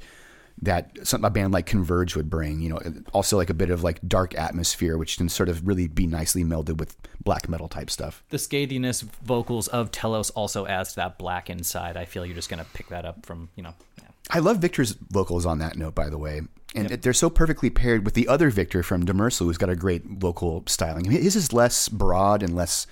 that 0.63 1.07
some, 1.07 1.25
a 1.25 1.31
band 1.31 1.53
like 1.53 1.67
Converge 1.67 2.17
would 2.17 2.29
bring. 2.31 2.61
You 2.61 2.71
know, 2.71 2.81
also 3.13 3.37
like 3.37 3.51
a 3.51 3.55
bit 3.55 3.71
of 3.71 3.83
like 3.83 4.01
dark 4.07 4.35
atmosphere, 4.35 4.99
which 4.99 5.17
can 5.17 5.29
sort 5.29 5.49
of 5.49 5.67
really 5.67 5.89
be 5.89 6.07
nicely 6.07 6.45
melded 6.45 6.79
with 6.79 6.97
black 7.23 7.49
metal 7.49 7.69
type 7.69 7.91
stuff. 7.91 8.23
the 8.31 8.37
scathiness 8.37 9.03
vocals 9.03 9.69
of 9.69 9.91
Telos 9.91 10.31
also 10.31 10.67
adds 10.67 10.91
to 10.91 10.97
that 10.97 11.19
black 11.19 11.51
inside. 11.51 11.97
I 11.97 12.05
feel 12.05 12.25
you're 12.25 12.35
just 12.35 12.49
gonna 12.49 12.67
pick 12.75 12.89
that 12.89 13.05
up 13.05 13.27
from 13.27 13.49
you 13.57 13.63
know. 13.63 13.75
Yeah. 13.99 14.09
I 14.31 14.39
love 14.39 14.59
Victor's 14.59 14.93
vocals 14.93 15.47
on 15.47 15.59
that 15.59 15.77
note, 15.77 15.95
by 15.95 16.09
the 16.09 16.19
way. 16.19 16.43
And 16.75 16.89
they're 16.89 17.13
so 17.13 17.29
perfectly 17.29 17.69
paired 17.69 18.05
with 18.05 18.15
the 18.15 18.29
other 18.29 18.49
Victor 18.49 18.85
from 18.85 19.05
Demersal, 19.05 19.41
who's 19.41 19.59
got 19.59 19.71
a 19.71 19.75
great 19.77 20.05
vocal 20.05 20.63
styling. 20.67 21.05
His 21.05 21.35
is 21.35 21.53
less 21.53 21.89
broad 21.89 22.45
and 22.45 22.55
less 22.55 22.87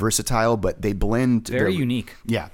versatile, 0.00 0.56
but 0.56 0.82
they 0.82 0.92
blend. 0.92 1.46
Very 1.48 1.70
their- 1.72 1.80
unique. 1.80 2.16
Yeah, 2.26 2.48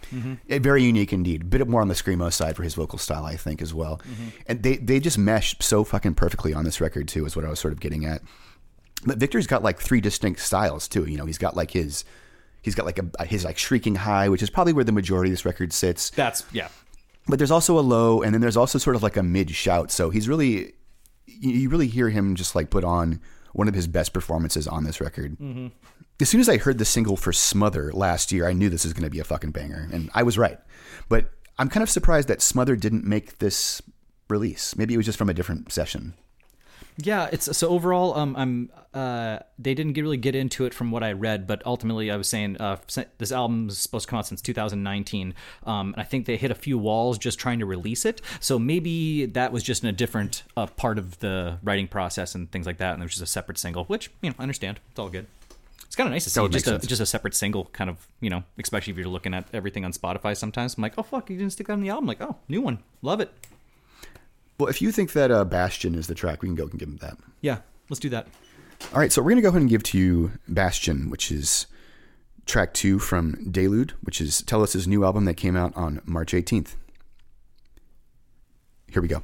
Eh, 0.50 0.58
very 0.58 0.82
unique 0.82 1.12
indeed. 1.14 1.42
A 1.42 1.44
bit 1.46 1.66
more 1.68 1.80
on 1.80 1.88
the 1.88 1.94
screamo 1.94 2.30
side 2.32 2.56
for 2.56 2.62
his 2.64 2.74
vocal 2.74 2.98
style, 2.98 3.24
I 3.24 3.36
think, 3.36 3.62
as 3.62 3.72
well. 3.72 4.00
And 4.46 4.62
they 4.62 4.76
they 4.76 5.00
just 5.00 5.16
mesh 5.16 5.56
so 5.60 5.84
fucking 5.84 6.14
perfectly 6.14 6.52
on 6.52 6.64
this 6.64 6.80
record 6.80 7.08
too. 7.08 7.24
Is 7.24 7.34
what 7.36 7.44
I 7.44 7.48
was 7.48 7.58
sort 7.60 7.72
of 7.72 7.80
getting 7.80 8.04
at. 8.04 8.20
But 9.06 9.18
Victor's 9.18 9.46
got 9.46 9.62
like 9.62 9.80
three 9.80 10.00
distinct 10.00 10.40
styles 10.40 10.88
too. 10.88 11.04
You 11.08 11.16
know, 11.16 11.24
he's 11.26 11.38
got 11.38 11.56
like 11.56 11.70
his. 11.70 12.04
He's 12.62 12.74
got 12.74 12.84
like 12.84 12.98
a 12.98 13.24
his 13.26 13.44
like 13.44 13.56
shrieking 13.58 13.94
high, 13.94 14.28
which 14.28 14.42
is 14.42 14.50
probably 14.50 14.72
where 14.72 14.84
the 14.84 14.90
majority 14.92 15.30
of 15.30 15.32
this 15.34 15.44
record 15.44 15.72
sits 15.72 16.10
That's 16.10 16.44
yeah. 16.52 16.68
but 17.28 17.38
there's 17.38 17.52
also 17.52 17.78
a 17.78 17.84
low 17.94 18.22
and 18.22 18.34
then 18.34 18.40
there's 18.40 18.56
also 18.56 18.76
sort 18.78 18.96
of 18.96 19.04
like 19.04 19.16
a 19.16 19.22
mid 19.22 19.50
shout 19.52 19.92
so 19.92 20.10
he's 20.10 20.28
really 20.28 20.72
you 21.26 21.68
really 21.68 21.86
hear 21.86 22.08
him 22.10 22.34
just 22.34 22.56
like 22.56 22.70
put 22.70 22.82
on 22.82 23.20
one 23.56 23.68
of 23.68 23.74
his 23.74 23.86
best 23.86 24.12
performances 24.12 24.68
on 24.68 24.84
this 24.84 25.00
record. 25.00 25.32
Mm-hmm. 25.38 25.68
As 26.20 26.28
soon 26.28 26.40
as 26.40 26.48
i 26.48 26.56
heard 26.56 26.78
the 26.78 26.84
single 26.84 27.16
for 27.16 27.32
smother 27.32 27.92
last 27.92 28.32
year 28.32 28.48
i 28.48 28.52
knew 28.52 28.70
this 28.70 28.84
was 28.84 28.92
going 28.92 29.04
to 29.04 29.10
be 29.10 29.18
a 29.18 29.24
fucking 29.24 29.50
banger 29.50 29.88
and 29.92 30.10
i 30.14 30.22
was 30.22 30.38
right. 30.38 30.58
But 31.08 31.30
i'm 31.58 31.68
kind 31.68 31.82
of 31.82 31.90
surprised 31.90 32.28
that 32.28 32.42
smother 32.42 32.76
didn't 32.76 33.04
make 33.04 33.38
this 33.38 33.82
release. 34.28 34.76
Maybe 34.76 34.94
it 34.94 34.96
was 34.96 35.06
just 35.06 35.18
from 35.18 35.28
a 35.28 35.34
different 35.34 35.72
session 35.72 36.14
Yeah, 36.98 37.28
it's 37.30 37.56
so 37.56 37.68
overall. 37.68 38.16
Um, 38.16 38.34
I'm. 38.36 38.70
Uh, 38.94 39.40
they 39.58 39.74
didn't 39.74 39.92
get, 39.92 40.00
really 40.00 40.16
get 40.16 40.34
into 40.34 40.64
it 40.64 40.72
from 40.72 40.90
what 40.90 41.02
I 41.02 41.12
read, 41.12 41.46
but 41.46 41.60
ultimately, 41.66 42.10
I 42.10 42.16
was 42.16 42.28
saying 42.28 42.56
uh, 42.58 42.78
this 43.18 43.30
album 43.30 43.68
is 43.68 43.76
supposed 43.76 44.06
to 44.06 44.10
come 44.10 44.18
out 44.18 44.26
since 44.26 44.40
2019. 44.40 45.34
Um, 45.64 45.92
and 45.92 46.00
I 46.00 46.04
think 46.04 46.24
they 46.24 46.38
hit 46.38 46.50
a 46.50 46.54
few 46.54 46.78
walls 46.78 47.18
just 47.18 47.38
trying 47.38 47.58
to 47.58 47.66
release 47.66 48.06
it. 48.06 48.22
So 48.40 48.58
maybe 48.58 49.26
that 49.26 49.52
was 49.52 49.62
just 49.62 49.82
in 49.82 49.90
a 49.90 49.92
different 49.92 50.44
uh, 50.56 50.66
part 50.66 50.96
of 50.96 51.18
the 51.18 51.58
writing 51.62 51.88
process 51.88 52.34
and 52.34 52.50
things 52.50 52.66
like 52.66 52.78
that. 52.78 52.94
And 52.94 53.02
there 53.02 53.04
was 53.04 53.12
just 53.12 53.22
a 53.22 53.26
separate 53.26 53.58
single, 53.58 53.84
which 53.84 54.10
you 54.22 54.30
know, 54.30 54.36
I 54.38 54.42
understand. 54.42 54.80
It's 54.90 54.98
all 54.98 55.10
good. 55.10 55.26
It's 55.84 55.94
kind 55.94 56.08
of 56.08 56.12
nice 56.12 56.24
to 56.24 56.30
see 56.30 56.48
just 56.48 56.66
a 56.66 56.78
just 56.78 57.00
a 57.00 57.06
separate 57.06 57.34
single, 57.34 57.66
kind 57.66 57.90
of 57.90 58.08
you 58.20 58.30
know, 58.30 58.44
especially 58.58 58.92
if 58.92 58.98
you're 58.98 59.08
looking 59.08 59.34
at 59.34 59.46
everything 59.52 59.84
on 59.84 59.92
Spotify. 59.92 60.36
Sometimes 60.36 60.76
I'm 60.76 60.82
like, 60.82 60.94
oh 60.96 61.02
fuck, 61.02 61.28
you 61.30 61.36
didn't 61.36 61.52
stick 61.52 61.66
that 61.68 61.74
on 61.74 61.80
the 61.80 61.90
album. 61.90 62.06
like, 62.06 62.20
oh, 62.20 62.36
new 62.48 62.60
one, 62.60 62.78
love 63.02 63.20
it. 63.20 63.32
Well 64.58 64.68
if 64.68 64.80
you 64.80 64.92
think 64.92 65.12
that 65.12 65.30
uh, 65.30 65.44
bastion 65.44 65.94
is 65.94 66.06
the 66.06 66.14
track 66.14 66.42
we 66.42 66.48
can 66.48 66.56
go 66.56 66.64
and 66.64 66.78
give 66.78 66.88
him 66.88 66.98
that 66.98 67.16
Yeah, 67.40 67.58
let's 67.88 68.00
do 68.00 68.08
that. 68.10 68.26
All 68.92 69.00
right, 69.00 69.10
so 69.10 69.22
we're 69.22 69.30
going 69.30 69.36
to 69.36 69.42
go 69.42 69.48
ahead 69.48 69.60
and 69.60 69.70
give 69.70 69.82
to 69.84 69.98
you 69.98 70.32
Bastion, 70.48 71.10
which 71.10 71.32
is 71.32 71.66
track 72.44 72.74
two 72.74 72.98
from 72.98 73.50
Delude, 73.50 73.94
which 74.02 74.20
is 74.20 74.42
Telos' 74.42 74.86
new 74.86 75.04
album 75.04 75.24
that 75.24 75.34
came 75.34 75.56
out 75.56 75.76
on 75.76 76.00
March 76.04 76.32
18th. 76.32 76.76
Here 78.88 79.02
we 79.02 79.08
go. 79.08 79.22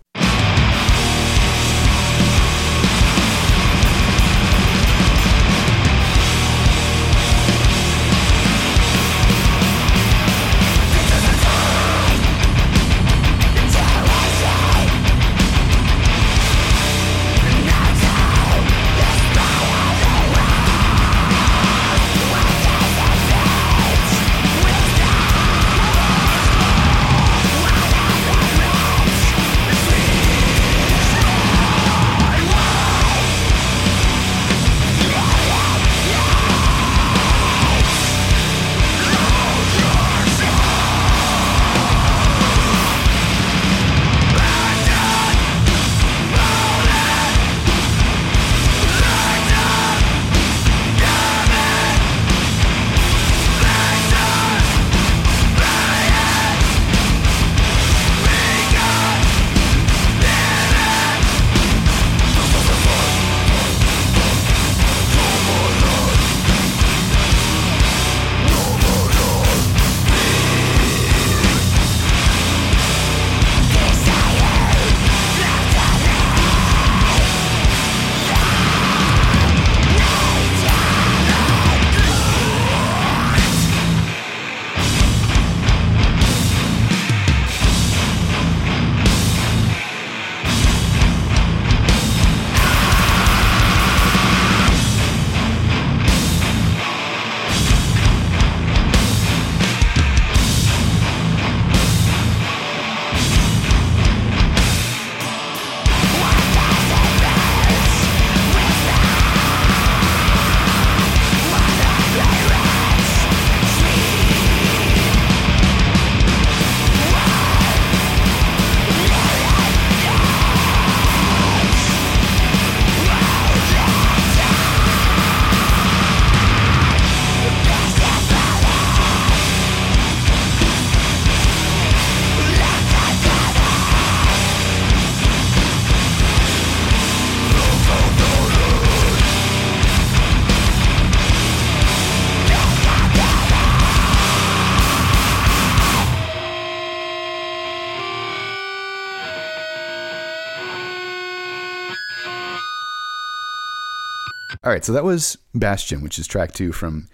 All 154.73 154.75
right, 154.75 154.85
so 154.87 154.95
that 154.95 155.05
was 155.05 155.37
Bastion, 155.55 156.01
which 156.01 156.19
is 156.19 156.27
track 156.27 156.53
two 156.53 156.73
from 156.73 157.07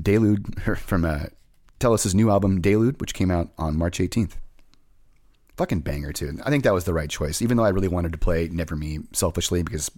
Delude, 0.00 0.62
from 0.78 1.04
uh, 1.04 1.24
Telos' 1.80 2.14
new 2.14 2.30
album 2.30 2.60
Delude, 2.60 3.00
which 3.00 3.12
came 3.12 3.28
out 3.28 3.50
on 3.58 3.76
March 3.76 3.98
18th. 3.98 4.34
Fucking 5.56 5.80
banger 5.80 6.12
too. 6.12 6.38
I 6.44 6.50
think 6.50 6.62
that 6.62 6.72
was 6.72 6.84
the 6.84 6.94
right 6.94 7.10
choice, 7.10 7.42
even 7.42 7.56
though 7.56 7.64
I 7.64 7.70
really 7.70 7.88
wanted 7.88 8.12
to 8.12 8.18
play 8.18 8.48
Never 8.52 8.76
Me 8.76 9.00
selfishly 9.12 9.64
because 9.64 9.90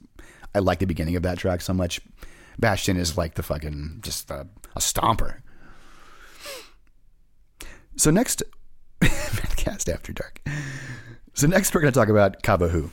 I 0.54 0.60
like 0.60 0.78
the 0.78 0.86
beginning 0.86 1.14
of 1.14 1.22
that 1.24 1.36
track 1.36 1.60
so 1.60 1.74
much. 1.74 2.00
Bastion 2.58 2.96
is 2.96 3.18
like 3.18 3.34
the 3.34 3.42
fucking 3.42 3.98
just 4.02 4.30
a, 4.30 4.48
a 4.74 4.80
stomper. 4.80 5.42
So 7.96 8.10
next, 8.10 8.42
Mathcast 9.02 9.92
After 9.92 10.14
Dark. 10.14 10.40
So 11.34 11.48
next 11.48 11.74
we're 11.74 11.82
going 11.82 11.92
to 11.92 12.00
talk 12.00 12.08
about 12.08 12.42
Kava 12.42 12.68
Hu. 12.68 12.90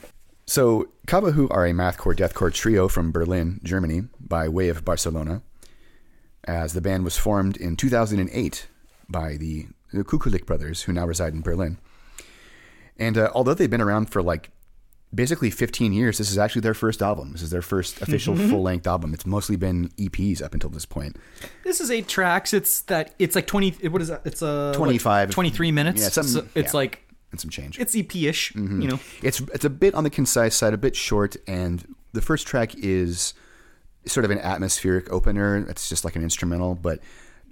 So 0.52 0.88
Kava 1.06 1.32
Hu 1.32 1.48
are 1.48 1.64
a 1.64 1.70
mathcore 1.70 2.14
deathcore 2.14 2.52
trio 2.52 2.86
from 2.86 3.10
Berlin, 3.10 3.58
Germany, 3.64 4.02
by 4.20 4.50
way 4.50 4.68
of 4.68 4.84
Barcelona. 4.84 5.40
As 6.44 6.74
the 6.74 6.82
band 6.82 7.04
was 7.04 7.16
formed 7.16 7.56
in 7.56 7.74
2008 7.74 8.66
by 9.08 9.38
the, 9.38 9.68
the 9.94 10.04
Kukulik 10.04 10.44
brothers, 10.44 10.82
who 10.82 10.92
now 10.92 11.06
reside 11.06 11.32
in 11.32 11.40
Berlin. 11.40 11.78
And 12.98 13.16
uh, 13.16 13.30
although 13.34 13.54
they've 13.54 13.70
been 13.70 13.80
around 13.80 14.10
for 14.10 14.22
like 14.22 14.50
basically 15.14 15.48
15 15.48 15.94
years, 15.94 16.18
this 16.18 16.30
is 16.30 16.36
actually 16.36 16.60
their 16.60 16.74
first 16.74 17.00
album. 17.00 17.32
This 17.32 17.40
is 17.40 17.48
their 17.48 17.62
first 17.62 18.02
official 18.02 18.36
full 18.36 18.60
length 18.60 18.86
album. 18.86 19.14
It's 19.14 19.24
mostly 19.24 19.56
been 19.56 19.88
EPs 19.96 20.42
up 20.42 20.52
until 20.52 20.68
this 20.68 20.84
point. 20.84 21.16
This 21.64 21.80
is 21.80 21.90
eight 21.90 22.08
tracks. 22.08 22.52
It's 22.52 22.82
that. 22.82 23.14
It's 23.18 23.34
like 23.34 23.46
twenty. 23.46 23.70
What 23.88 24.02
is 24.02 24.08
that? 24.08 24.20
It's 24.26 24.42
a 24.42 24.74
25. 24.76 25.30
twenty 25.30 25.48
three 25.48 25.72
minutes. 25.72 26.02
Yeah, 26.02 26.08
So 26.08 26.46
it's 26.54 26.74
yeah. 26.74 26.76
like 26.78 27.11
And 27.32 27.40
some 27.40 27.50
change. 27.50 27.78
it's 27.80 27.96
EP 27.96 28.14
ish. 28.14 28.52
Mm-hmm. 28.52 28.82
You 28.82 28.88
know. 28.88 29.00
It's 29.22 29.40
it's 29.40 29.64
a 29.64 29.70
bit 29.70 29.94
on 29.94 30.04
the 30.04 30.10
concise 30.10 30.54
side, 30.54 30.74
a 30.74 30.78
bit 30.78 30.94
short, 30.94 31.36
and 31.46 31.94
the 32.12 32.20
first 32.20 32.46
track 32.46 32.74
is 32.76 33.34
sort 34.06 34.24
of 34.24 34.30
an 34.30 34.38
atmospheric 34.38 35.10
opener. 35.12 35.66
It's 35.68 35.88
just 35.88 36.04
like 36.04 36.14
an 36.14 36.22
instrumental, 36.22 36.74
but 36.74 37.00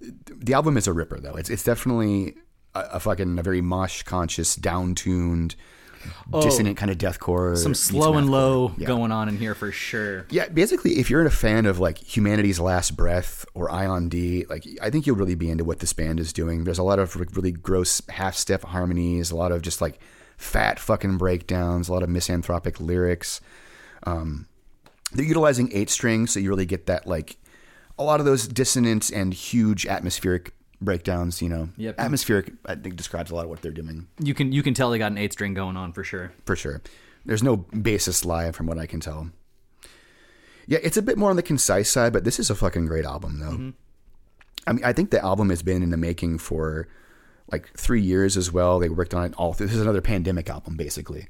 the 0.01 0.55
album 0.55 0.77
is 0.77 0.87
a 0.87 0.93
ripper 0.93 1.19
though. 1.19 1.35
It's 1.35 1.51
it's 1.51 1.65
definitely 1.65 2.35
a, 2.75 2.81
a 2.93 3.01
fucking 3.01 3.39
a 3.39 3.43
very 3.43 3.61
mosh 3.61 4.03
conscious, 4.03 4.55
down 4.57 4.95
tuned, 4.95 5.57
dissonant 6.41 6.77
kind 6.77 6.91
of 6.91 6.99
deathcore. 6.99 7.53
Oh. 7.53 7.55
Some 7.57 7.75
slow 7.75 8.15
and 8.17 8.31
low 8.31 8.73
Yeah. 8.77 8.87
going 8.87 9.13
on 9.13 9.29
in 9.29 9.37
here 9.37 9.55
for 9.55 9.71
sure. 9.73 10.27
Yeah, 10.31 10.49
basically, 10.49 10.99
if 10.99 11.11
you're 11.11 11.25
a 11.25 11.31
fan 11.31 11.67
of 11.67 11.79
like 11.79 11.99
Humanity's 11.99 12.59
Last 12.61 12.97
Breath 12.97 13.45
or 13.55 13.71
Ion 13.71 14.09
D, 14.09 14.47
like 14.49 14.65
I 14.81 14.91
think 14.91 15.07
you'll 15.07 15.17
really 15.17 15.35
be 15.35 15.51
into 15.51 15.65
what 15.65 15.81
this 15.81 15.93
band 15.93 16.21
is 16.21 16.33
doing. 16.33 16.65
There's 16.65 16.79
a 16.79 16.83
lot 16.83 16.99
of 16.99 17.17
really 17.37 17.53
gross 17.53 18.01
half 18.09 18.35
step 18.37 18.63
harmonies, 18.65 19.31
a 19.31 19.37
lot 19.37 19.53
of 19.53 19.63
just 19.63 19.81
like 19.81 19.99
fat 20.37 20.79
fucking 20.79 21.19
breakdowns, 21.19 21.89
a 21.89 21.93
lot 21.93 22.03
of 22.03 22.09
misanthropic 22.09 22.81
lyrics. 22.81 23.41
Um, 24.05 24.47
they're 25.13 25.25
utilizing 25.27 25.71
eight 25.73 25.91
strings, 25.91 26.33
so 26.33 26.41
you 26.41 26.49
really 26.49 26.67
get 26.67 26.87
that 26.87 27.07
like 27.07 27.37
a 27.99 28.03
lot 28.05 28.21
of 28.21 28.27
those 28.27 28.49
dissonant 28.49 29.11
and 29.11 29.35
huge 29.35 29.85
atmospheric 29.85 30.55
breakdowns. 30.81 31.41
You 31.43 31.49
know, 31.49 31.69
Yep. 31.77 31.95
atmospheric 31.99 32.53
I 32.67 32.75
think 32.75 32.97
describes 32.97 33.31
a 33.31 33.35
lot 33.35 33.45
of 33.45 33.51
what 33.51 33.63
they're 33.63 33.73
doing 33.73 34.07
You 34.19 34.35
can 34.35 34.53
you 34.53 34.63
can 34.63 34.75
tell 34.75 34.91
they 34.91 34.99
got 34.99 35.13
an 35.13 35.19
eight 35.19 35.33
string 35.33 35.55
going 35.55 35.77
on 35.77 35.93
for 35.93 36.05
sure. 36.05 36.33
for 36.45 36.57
sure. 36.57 36.83
There's 37.25 37.43
no 37.43 37.59
bassist 37.59 38.25
live 38.25 38.57
from 38.57 38.67
what 38.67 38.79
I 38.79 38.87
can 38.87 39.01
tell. 39.01 39.31
Yeah, 40.67 40.79
it's 40.83 40.97
a 40.97 41.03
bit 41.03 41.19
more 41.19 41.31
on 41.31 41.37
the 41.37 41.43
concise 41.43 41.91
side, 41.91 42.13
but 42.13 42.25
this 42.25 42.39
is 42.39 42.49
a 42.51 42.55
fucking 42.55 42.87
great 42.87 43.05
album 43.05 43.41
though. 43.41 43.51
Mm-hmm. 43.53 43.71
I 44.67 44.73
mean, 44.73 44.85
I 44.85 44.93
think 44.93 45.11
the 45.11 45.23
album 45.25 45.51
has 45.51 45.63
been 45.63 45.83
in 45.83 45.91
the 45.91 45.97
making 45.97 46.39
for 46.39 46.87
like 47.51 47.71
three 47.77 48.01
years 48.03 48.37
as 48.37 48.53
well. 48.53 48.79
They 48.79 48.89
worked 48.89 49.15
on 49.15 49.25
it 49.25 49.35
all 49.37 49.53
through. 49.53 49.67
This 49.67 49.77
is 49.77 49.83
another 49.83 50.01
pandemic 50.03 50.49
album, 50.49 50.77
basically. 50.77 51.27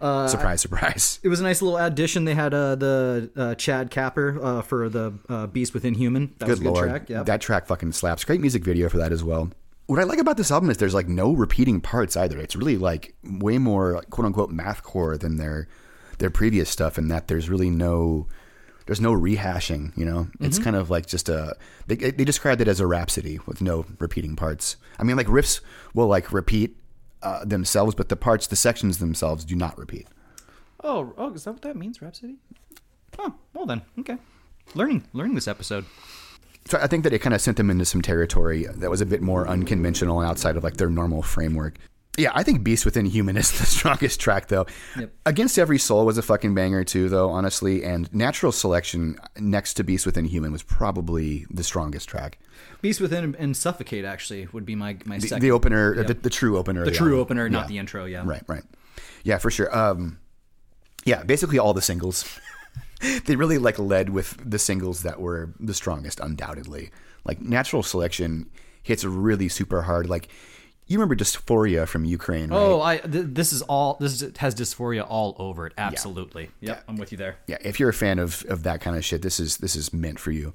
Surprise, 0.00 0.60
surprise. 0.60 1.20
It 1.22 1.28
was 1.28 1.40
a 1.40 1.42
nice 1.44 1.62
little 1.62 1.78
addition. 1.78 2.24
They 2.24 2.34
had 2.34 2.52
uh, 2.54 2.74
the 2.74 3.30
uh, 3.36 3.54
Chad 3.54 3.90
Kapper 3.90 4.42
uh, 4.42 4.62
for 4.62 4.88
the 4.88 5.14
uh, 5.28 5.46
Beast 5.46 5.74
Within 5.74 5.94
Human. 5.94 6.34
That 6.38 6.48
was 6.48 6.58
Good 6.58 6.66
a 6.66 6.70
good 6.70 6.74
lord, 6.74 6.88
track. 6.90 7.08
Yeah. 7.10 7.22
that 7.22 7.40
track 7.40 7.66
fucking 7.66 7.92
slaps. 7.92 8.24
Great 8.24 8.40
music 8.40 8.64
video 8.64 8.88
for 8.88 8.98
that 8.98 9.12
as 9.12 9.22
well. 9.22 9.50
What 9.86 9.98
I 9.98 10.02
like 10.02 10.18
about 10.18 10.36
this 10.36 10.50
album 10.50 10.68
is 10.68 10.76
there's 10.76 10.94
like 10.94 11.08
no 11.08 11.32
repeating 11.32 11.80
parts 11.80 12.16
either. 12.16 12.38
It's 12.38 12.54
really 12.56 12.76
like 12.76 13.14
way 13.24 13.58
more 13.58 13.94
like, 13.94 14.10
quote 14.10 14.26
unquote 14.26 14.50
mathcore 14.52 15.18
than 15.18 15.36
their 15.36 15.68
their 16.18 16.30
previous 16.30 16.68
stuff, 16.68 16.98
and 16.98 17.10
that 17.10 17.28
there's 17.28 17.48
really 17.48 17.70
no 17.70 18.26
there's 18.86 19.00
no 19.00 19.12
rehashing. 19.12 19.96
You 19.96 20.04
know, 20.04 20.18
Mm-hmm. 20.24 20.44
it's 20.44 20.58
kind 20.58 20.76
of 20.76 20.90
like 20.90 21.06
just 21.06 21.28
a 21.30 21.56
they 21.86 21.94
they 21.96 22.24
described 22.24 22.60
it 22.60 22.68
as 22.68 22.80
a 22.80 22.86
rhapsody 22.86 23.38
with 23.46 23.62
no 23.62 23.86
repeating 23.98 24.36
parts. 24.36 24.76
I 24.98 25.04
mean, 25.04 25.16
like 25.16 25.28
riffs 25.28 25.60
will 25.94 26.08
like 26.08 26.32
repeat 26.32 26.76
uh, 27.22 27.44
themselves, 27.44 27.94
but 27.94 28.08
the 28.08 28.16
parts, 28.16 28.46
the 28.46 28.56
sections 28.56 28.98
themselves, 28.98 29.44
do 29.44 29.54
not 29.56 29.76
repeat. 29.78 30.06
oh, 30.84 31.12
oh, 31.16 31.32
is 31.32 31.44
that 31.44 31.52
what 31.52 31.62
that 31.62 31.76
means, 31.76 32.00
Rhapsody? 32.00 32.36
Oh, 33.18 33.34
well 33.54 33.66
then, 33.66 33.82
okay. 33.98 34.16
Learning, 34.74 35.04
learning 35.12 35.34
this 35.34 35.48
episode. 35.48 35.84
So 36.66 36.78
I 36.80 36.86
think 36.86 37.04
that 37.04 37.12
it 37.12 37.20
kind 37.20 37.34
of 37.34 37.40
sent 37.40 37.56
them 37.56 37.70
into 37.70 37.84
some 37.86 38.02
territory 38.02 38.66
that 38.66 38.90
was 38.90 39.00
a 39.00 39.06
bit 39.06 39.22
more 39.22 39.48
unconventional 39.48 40.20
and 40.20 40.28
outside 40.28 40.56
of 40.56 40.64
like 40.64 40.76
their 40.76 40.90
normal 40.90 41.22
framework. 41.22 41.76
Yeah, 42.18 42.32
I 42.34 42.42
think 42.42 42.62
Beast 42.64 42.84
Within 42.84 43.06
Human 43.06 43.36
is 43.36 43.50
the 43.58 43.64
strongest 43.76 44.20
track 44.20 44.48
though. 44.48 44.66
Yep. 44.98 45.12
Against 45.24 45.58
Every 45.58 45.78
Soul 45.78 46.04
was 46.04 46.18
a 46.18 46.22
fucking 46.22 46.54
banger 46.54 46.84
too, 46.84 47.08
though, 47.08 47.30
honestly. 47.30 47.84
And 47.84 48.12
Natural 48.12 48.52
Selection 48.52 49.16
next 49.38 49.74
to 49.74 49.84
Beast 49.84 50.04
Within 50.04 50.24
Human 50.24 50.50
was 50.52 50.62
probably 50.62 51.46
the 51.48 51.62
strongest 51.62 52.08
track. 52.08 52.38
Beast 52.82 53.00
Within 53.00 53.34
and 53.38 53.56
Suffocate 53.56 54.04
actually 54.04 54.48
would 54.52 54.66
be 54.66 54.74
my 54.74 54.96
my 55.04 55.18
The, 55.18 55.28
second. 55.28 55.42
the 55.42 55.52
opener, 55.52 55.94
Yep. 55.96 56.06
the, 56.08 56.14
the 56.14 56.30
true 56.30 56.58
opener. 56.58 56.84
the 56.84 56.90
true 56.90 57.06
album. 57.12 57.20
opener, 57.20 57.48
not 57.48 57.62
Yeah. 57.62 57.68
the 57.68 57.78
intro. 57.78 58.04
Yeah. 58.04 58.22
Right, 58.26 58.42
right. 58.48 58.64
Yeah, 59.22 59.38
for 59.38 59.50
sure. 59.50 59.74
Um, 59.76 60.18
yeah, 61.04 61.22
basically 61.22 61.58
all 61.58 61.72
the 61.72 61.82
singles. 61.82 62.24
they 63.26 63.36
really 63.36 63.58
like 63.58 63.78
led 63.78 64.10
with 64.10 64.36
the 64.44 64.58
singles 64.58 65.02
that 65.04 65.20
were 65.20 65.54
the 65.60 65.74
strongest, 65.74 66.18
undoubtedly. 66.20 66.90
Like 67.24 67.40
Natural 67.40 67.82
Selection 67.84 68.50
hits 68.82 69.04
really 69.04 69.48
super 69.48 69.82
hard. 69.82 70.08
Like 70.08 70.28
you 70.88 70.98
remember 70.98 71.14
Dysphoria 71.14 71.86
from 71.86 72.04
Ukraine, 72.04 72.50
right? 72.50 72.56
Oh, 72.56 72.82
I 72.82 72.98
th- 72.98 73.26
this 73.28 73.52
is 73.52 73.62
all 73.62 73.96
this 74.00 74.20
is, 74.20 74.36
has 74.38 74.54
dysphoria 74.54 75.06
all 75.08 75.36
over 75.38 75.66
it. 75.66 75.74
Absolutely. 75.78 76.50
Yep, 76.60 76.84
I'm 76.88 76.96
with 76.96 77.12
you 77.12 77.18
there. 77.18 77.36
yeah. 77.46 77.58
If 77.60 77.78
you're 77.78 77.90
a 77.90 77.94
fan 77.94 78.18
of 78.18 78.44
of 78.48 78.64
that 78.64 78.80
kind 78.80 78.96
of 78.96 79.04
shit, 79.04 79.22
this 79.22 79.38
is 79.38 79.58
this 79.58 79.76
is 79.76 79.92
meant 79.92 80.18
for 80.18 80.32
you. 80.32 80.54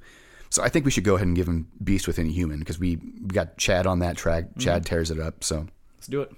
So 0.50 0.62
I 0.62 0.70
think 0.70 0.86
we 0.86 0.92
should 0.92 1.04
go 1.04 1.16
ahead 1.16 1.26
and 1.26 1.36
give 1.36 1.48
him 1.48 1.68
Beast 1.84 2.06
Within 2.06 2.28
Human 2.28 2.60
because 2.60 2.78
we, 2.78 2.98
got 2.98 3.58
Chad 3.58 3.88
on 3.88 3.98
that 4.00 4.18
track. 4.18 4.44
Mm-hmm. 4.44 4.60
Chad 4.60 4.86
tears 4.86 5.10
it 5.10 5.20
up. 5.20 5.44
So 5.44 5.66
Let's 5.98 6.06
do 6.08 6.22
it. 6.22 6.32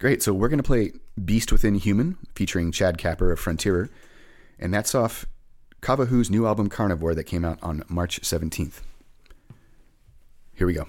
Great. 0.00 0.20
So 0.20 0.32
we're 0.32 0.48
going 0.48 0.58
to 0.58 0.64
play 0.64 0.90
Beast 1.24 1.52
Within 1.52 1.76
Human 1.76 2.16
featuring 2.34 2.72
Chad 2.72 2.98
Kapper 2.98 3.30
of 3.30 3.38
Frontierer. 3.38 3.88
And 4.58 4.74
that's 4.74 4.96
off 4.96 5.26
Kavahu's 5.80 6.28
new 6.28 6.44
album 6.44 6.68
Carnivore 6.68 7.14
that 7.14 7.22
came 7.22 7.44
out 7.44 7.60
on 7.62 7.84
March 7.88 8.20
17th. 8.20 8.80
Here 10.54 10.66
we 10.66 10.72
go. 10.72 10.88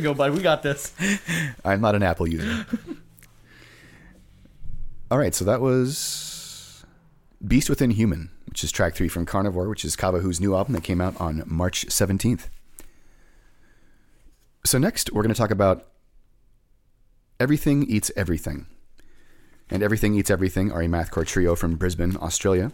You 0.00 0.08
go, 0.08 0.14
bud. 0.14 0.32
We 0.32 0.42
got 0.42 0.62
this. 0.62 0.92
I'm 1.64 1.80
not 1.80 1.94
an 1.94 2.02
Apple 2.02 2.26
user. 2.26 2.66
All 5.10 5.18
right, 5.18 5.34
so 5.34 5.44
that 5.44 5.60
was 5.60 6.84
Beast 7.46 7.68
Within 7.68 7.90
Human, 7.90 8.30
which 8.46 8.64
is 8.64 8.72
track 8.72 8.94
three 8.94 9.08
from 9.08 9.26
Carnivore, 9.26 9.68
which 9.68 9.84
is 9.84 9.96
Kavahu's 9.96 10.40
new 10.40 10.54
album 10.54 10.72
that 10.74 10.84
came 10.84 11.00
out 11.00 11.20
on 11.20 11.42
March 11.46 11.86
17th. 11.86 12.48
So, 14.64 14.78
next, 14.78 15.12
we're 15.12 15.22
going 15.22 15.34
to 15.34 15.38
talk 15.38 15.50
about 15.50 15.88
Everything 17.38 17.84
Eats 17.88 18.10
Everything. 18.16 18.66
And 19.68 19.82
Everything 19.82 20.14
Eats 20.14 20.30
Everything 20.30 20.70
are 20.70 20.82
a 20.82 20.86
mathcore 20.86 21.26
trio 21.26 21.54
from 21.54 21.76
Brisbane, 21.76 22.16
Australia. 22.16 22.72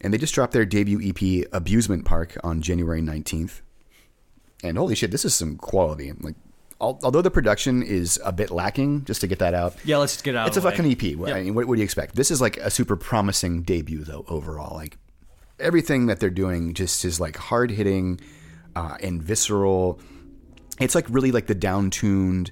And 0.00 0.12
they 0.12 0.18
just 0.18 0.34
dropped 0.34 0.52
their 0.52 0.64
debut 0.64 1.00
EP, 1.00 1.46
Abusement 1.52 2.04
Park, 2.04 2.36
on 2.42 2.60
January 2.60 3.00
19th. 3.00 3.60
And 4.64 4.78
holy 4.78 4.94
shit, 4.94 5.10
this 5.10 5.24
is 5.24 5.34
some 5.34 5.56
quality. 5.56 6.12
Like, 6.20 6.34
al- 6.80 6.98
although 7.02 7.22
the 7.22 7.30
production 7.30 7.82
is 7.82 8.18
a 8.24 8.32
bit 8.32 8.50
lacking, 8.50 9.04
just 9.04 9.20
to 9.20 9.26
get 9.26 9.38
that 9.40 9.54
out, 9.54 9.76
Yeah, 9.84 9.98
let's 9.98 10.14
just 10.14 10.24
get 10.24 10.34
out. 10.34 10.48
it's 10.48 10.56
a 10.56 10.62
fucking. 10.62 10.86
EP. 10.90 11.02
I 11.28 11.42
mean, 11.42 11.54
what, 11.54 11.66
what 11.66 11.74
do 11.76 11.80
you 11.80 11.84
expect? 11.84 12.16
This 12.16 12.30
is 12.30 12.40
like 12.40 12.56
a 12.56 12.70
super 12.70 12.96
promising 12.96 13.62
debut, 13.62 14.02
though. 14.04 14.24
Overall, 14.28 14.74
like 14.74 14.96
everything 15.60 16.06
that 16.06 16.18
they're 16.20 16.30
doing 16.30 16.74
just 16.74 17.04
is 17.04 17.20
like 17.20 17.36
hard 17.36 17.70
hitting 17.70 18.18
uh, 18.74 18.96
and 19.00 19.22
visceral. 19.22 20.00
It's 20.80 20.94
like 20.96 21.06
really 21.08 21.30
like 21.30 21.46
the 21.46 21.54
down 21.54 21.90
tuned, 21.90 22.50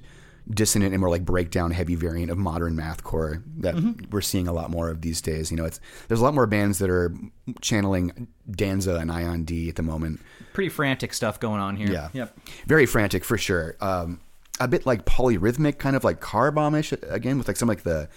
dissonant, 0.49 0.93
and 0.93 0.99
more 0.99 1.09
like 1.09 1.23
breakdown 1.25 1.71
heavy 1.71 1.95
variant 1.95 2.31
of 2.31 2.37
modern 2.37 2.75
mathcore 2.75 3.41
that 3.57 3.75
Mm-hmm. 3.75 4.09
we're 4.11 4.21
seeing 4.21 4.47
a 4.47 4.53
lot 4.53 4.69
more 4.69 4.89
of 4.89 5.01
these 5.01 5.21
days. 5.21 5.51
You 5.51 5.57
know, 5.57 5.65
it's 5.65 5.79
there's 6.07 6.19
a 6.19 6.23
lot 6.23 6.33
more 6.33 6.45
bands 6.47 6.79
that 6.79 6.89
are 6.89 7.13
channeling 7.61 8.27
Danza 8.51 8.95
and 8.95 9.11
Ion 9.11 9.43
D 9.45 9.69
at 9.69 9.75
the 9.75 9.83
moment. 9.83 10.19
Pretty 10.53 10.69
frantic 10.69 11.13
stuff 11.13 11.39
going 11.39 11.61
on 11.61 11.75
here. 11.77 11.89
Yeah. 11.91 12.09
Yep. 12.13 12.37
Very 12.67 12.85
frantic 12.85 13.23
for 13.23 13.37
sure. 13.37 13.75
Um, 13.81 14.19
a 14.59 14.67
bit 14.67 14.85
like 14.85 15.05
polyrhythmic, 15.05 15.79
kind 15.79 15.95
of 15.95 16.03
like 16.03 16.19
car 16.19 16.51
bombish 16.51 16.91
again, 17.11 17.37
with 17.37 17.47
like 17.47 17.57
some 17.57 17.67
like 17.69 17.83
the 17.83 18.07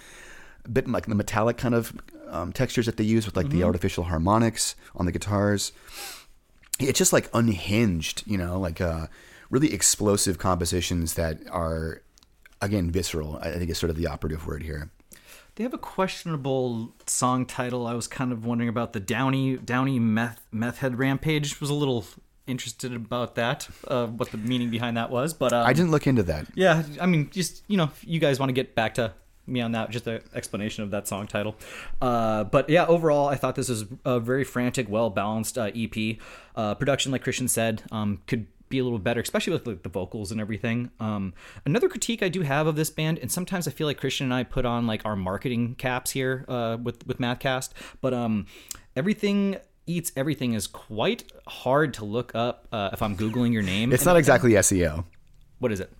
bit 0.71 0.89
like 0.89 1.07
the 1.07 1.15
metallic 1.15 1.57
kind 1.57 1.75
of 1.75 1.93
um, 2.29 2.53
textures 2.53 2.87
that 2.87 2.97
they 2.97 3.05
use 3.05 3.25
with 3.25 3.37
like 3.37 3.49
the 3.51 3.63
artificial 3.63 4.05
harmonics 4.05 4.75
on 4.97 5.07
the 5.07 5.13
guitars. 5.13 5.73
It's 6.79 6.99
just 6.99 7.13
like 7.13 7.31
unhinged, 7.33 8.25
you 8.27 8.37
know, 8.37 8.61
like 8.61 8.81
uh, 8.83 9.07
really 9.49 9.73
explosive 9.73 10.37
compositions 10.39 11.15
that 11.15 11.39
are 11.51 12.03
again 12.61 12.91
visceral. 12.91 13.39
I 13.39 13.53
think 13.53 13.71
is 13.71 13.79
sort 13.79 13.91
of 13.91 13.97
the 13.97 14.07
operative 14.07 14.47
word 14.47 14.63
here. 14.63 14.91
They 15.57 15.65
have 15.65 15.73
a 15.73 15.79
questionable 15.79 16.95
song 17.07 17.47
title. 17.47 17.87
I 17.87 17.95
was 17.95 18.07
kind 18.07 18.31
of 18.31 18.45
wondering 18.45 18.69
about 18.69 18.93
the 18.93 19.01
Downey 19.01 19.57
Downey 19.57 19.99
meth 19.99 20.43
meth 20.53 20.79
head 20.79 20.99
rampage. 20.99 21.61
Was 21.61 21.71
a 21.71 21.75
little 21.75 22.05
interested 22.47 22.95
about 22.95 23.35
that, 23.35 23.69
uh, 23.89 24.07
what 24.07 24.31
the 24.31 24.39
meaning 24.39 24.71
behind 24.71 24.97
that 24.97 25.11
was. 25.11 25.35
But 25.35 25.53
um, 25.53 25.67
I 25.67 25.73
didn't 25.73 25.91
look 25.91 26.07
into 26.07 26.23
that. 26.25 26.47
Yeah, 26.55 26.83
I 27.01 27.07
mean, 27.07 27.31
just 27.31 27.63
you 27.69 27.77
know, 27.77 27.85
if 27.85 28.05
you 28.07 28.21
guys 28.21 28.39
want 28.39 28.51
to 28.51 28.55
get 28.55 28.75
back 28.75 28.95
to 28.95 29.15
me 29.47 29.61
on 29.61 29.73
that, 29.73 29.91
just 29.91 30.07
an 30.07 30.21
explanation 30.35 30.83
of 30.85 30.91
that 30.91 31.09
song 31.09 31.27
title. 31.27 31.57
Uh, 32.01 32.45
but 32.45 32.69
yeah, 32.69 32.87
overall, 32.87 33.29
I 33.29 33.37
thought 33.37 33.55
this 33.55 33.69
was 33.69 33.85
a 34.05 34.21
very 34.21 34.45
frantic, 34.45 34.89
well 34.89 35.11
balanced 35.11 35.57
uh, 35.57 35.71
EP. 35.75 36.19
Uh, 36.55 36.75
production, 36.75 37.13
like 37.13 37.23
Christian 37.23 37.49
said, 37.49 37.83
um, 37.93 38.21
could 38.27 38.47
be 38.69 38.79
a 38.79 38.85
little 38.85 38.99
better, 38.99 39.21
especially 39.21 39.53
with 39.53 39.67
like, 39.67 39.83
the 39.83 39.89
vocals 39.89 40.33
and 40.33 40.41
everything. 40.41 40.91
Um, 41.01 41.35
another 41.65 41.89
critique 41.89 42.23
I 42.23 42.29
do 42.29 42.43
have 42.43 42.67
of 42.67 42.77
this 42.77 42.91
band, 42.91 43.19
and 43.19 43.31
sometimes 43.31 43.69
I 43.69 43.71
feel 43.71 43.87
like 43.87 43.99
Christian 43.99 44.25
and 44.27 44.35
I 44.35 44.43
put 44.43 44.65
on 44.67 44.87
like 44.87 45.05
our 45.05 45.17
marketing 45.17 45.75
caps 45.77 46.11
here 46.13 46.45
uh, 46.49 46.77
with 46.83 47.07
with 47.07 47.19
Mathcast, 47.19 47.71
but 48.01 48.13
um, 48.15 48.47
everything. 48.95 49.57
Eats 49.89 50.11
everything 50.17 50.55
is 50.55 50.67
quite 50.67 51.23
hard 51.47 51.95
to 51.95 52.05
look 52.05 52.35
up 52.35 52.67
uh, 52.73 52.91
if 52.93 53.01
I'm 53.03 53.17
googling 53.17 53.53
your 53.53 53.63
name. 53.63 53.93
It's 53.93 54.03
And- 54.03 54.07
not 54.09 54.17
exactly 54.17 54.51
SEO. 54.51 55.05
what 55.61 55.71
is 55.71 55.79
it? 55.79 55.93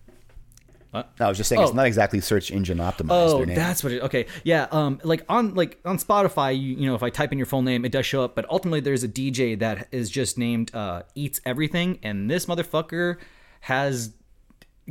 I 1.19 1.27
was 1.27 1.37
just 1.37 1.49
saying 1.49 1.61
it's 1.61 1.71
Oh. 1.71 1.75
not 1.75 1.87
exactly 1.87 2.19
search 2.21 2.51
engine 2.51 2.77
optimized. 2.79 3.07
Oh, 3.09 3.45
that's 3.45 3.83
what 3.83 3.93
it. 3.93 4.01
Okay, 4.03 4.25
yeah. 4.43 4.67
Um, 4.71 4.99
like 5.03 5.23
on 5.29 5.53
like 5.55 5.79
on 5.85 5.97
Spotify, 5.97 6.53
you 6.59 6.75
you 6.75 6.85
know, 6.87 6.95
if 6.95 7.03
I 7.03 7.09
type 7.09 7.31
in 7.31 7.37
your 7.37 7.45
full 7.47 7.61
name, 7.61 7.85
it 7.85 7.91
does 7.91 8.05
show 8.05 8.23
up. 8.23 8.35
But 8.35 8.49
ultimately, 8.49 8.79
there's 8.79 9.03
a 9.03 9.07
DJ 9.07 9.57
that 9.59 9.87
is 9.91 10.09
just 10.09 10.37
named 10.37 10.73
uh, 10.75 11.03
Eats 11.15 11.41
Everything, 11.45 11.99
and 12.03 12.29
this 12.29 12.45
motherfucker 12.45 13.17
has 13.61 14.13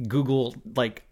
Google 0.08 0.54
like 0.74 1.02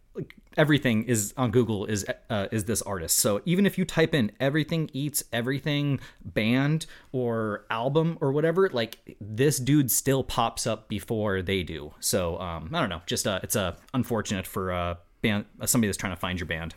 everything 0.57 1.05
is 1.05 1.35
on 1.37 1.51
Google 1.51 1.87
is 1.87 2.07
uh, 2.31 2.49
is 2.53 2.65
this 2.65 2.83
artist. 2.83 3.19
So 3.19 3.41
even 3.45 3.67
if 3.67 3.79
you 3.79 3.85
type 3.85 4.15
in 4.15 4.33
everything 4.41 4.91
eats 4.93 5.25
everything 5.33 6.01
band 6.25 6.87
or 7.13 7.65
album 7.71 8.19
or 8.21 8.33
whatever, 8.33 8.69
like 8.71 9.17
this 9.21 9.59
dude 9.59 9.91
still 9.91 10.25
pops 10.25 10.67
up 10.67 10.89
before 10.89 11.43
they 11.43 11.63
do. 11.63 11.95
So 12.01 12.39
um, 12.41 12.71
I 12.73 12.81
don't 12.81 12.89
know. 12.89 13.03
Just 13.07 13.27
uh, 13.27 13.41
it's 13.43 13.57
uh, 13.57 13.77
unfortunate 13.93 14.47
for 14.47 14.73
uh, 14.73 14.95
band 15.23 15.47
uh, 15.61 15.67
somebody 15.67 15.89
that's 15.89 15.99
trying 15.99 16.15
to 16.15 16.21
find 16.21 16.39
your 16.39 16.47
band. 16.47 16.75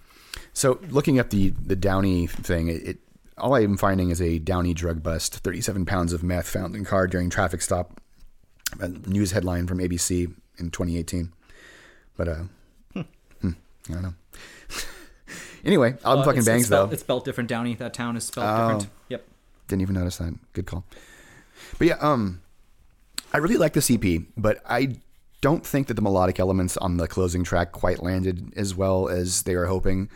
So 0.53 0.79
looking 0.89 1.19
at 1.19 1.29
the 1.29 1.49
the 1.49 1.75
Downey 1.75 2.27
thing, 2.27 2.67
it, 2.67 2.87
it 2.87 2.97
all 3.37 3.53
I 3.53 3.61
am 3.61 3.77
finding 3.77 4.09
is 4.09 4.21
a 4.21 4.39
Downey 4.39 4.73
drug 4.73 5.03
bust: 5.03 5.37
thirty-seven 5.37 5.85
pounds 5.85 6.13
of 6.13 6.23
meth 6.23 6.47
found 6.47 6.75
in 6.75 6.85
car 6.85 7.07
during 7.07 7.29
traffic 7.29 7.61
stop. 7.61 8.01
A 8.81 8.89
news 8.89 9.31
headline 9.31 9.65
from 9.65 9.77
ABC 9.77 10.33
in 10.57 10.71
2018. 10.71 11.31
But 12.17 12.27
uh, 12.27 12.43
I 13.89 13.93
don't 13.93 14.04
know. 14.04 14.13
anyway, 15.65 15.95
album 16.06 16.21
Uh, 16.21 16.26
fucking 16.26 16.43
bangs 16.43 16.62
it's 16.62 16.67
spelled, 16.67 16.89
though. 16.89 16.93
It's 16.93 17.02
spelled 17.02 17.26
different. 17.26 17.50
Downey. 17.50 17.76
That 17.76 17.93
town 17.93 18.15
is 18.17 18.23
spelled 18.26 18.47
Oh. 18.47 18.67
different. 18.73 18.93
Yep. 19.10 19.28
Didn't 19.67 19.82
even 19.82 19.95
notice 19.95 20.17
that. 20.17 20.34
Good 20.54 20.65
call. 20.65 20.86
But 21.78 21.88
yeah, 21.88 21.97
um, 22.00 22.41
I 23.34 23.38
really 23.39 23.58
like 23.58 23.73
the 23.73 23.93
EP, 23.93 24.23
but 24.38 24.62
I 24.67 24.97
don't 25.41 25.65
think 25.65 25.88
that 25.88 25.95
the 25.95 26.02
melodic 26.02 26.39
elements 26.39 26.78
on 26.78 26.97
the 26.97 27.08
closing 27.08 27.43
track 27.43 27.71
quite 27.71 28.02
landed 28.02 28.54
as 28.56 28.73
well 28.76 29.08
as 29.10 29.43
they 29.43 29.56
were 29.56 29.65
hoping. 29.65 30.10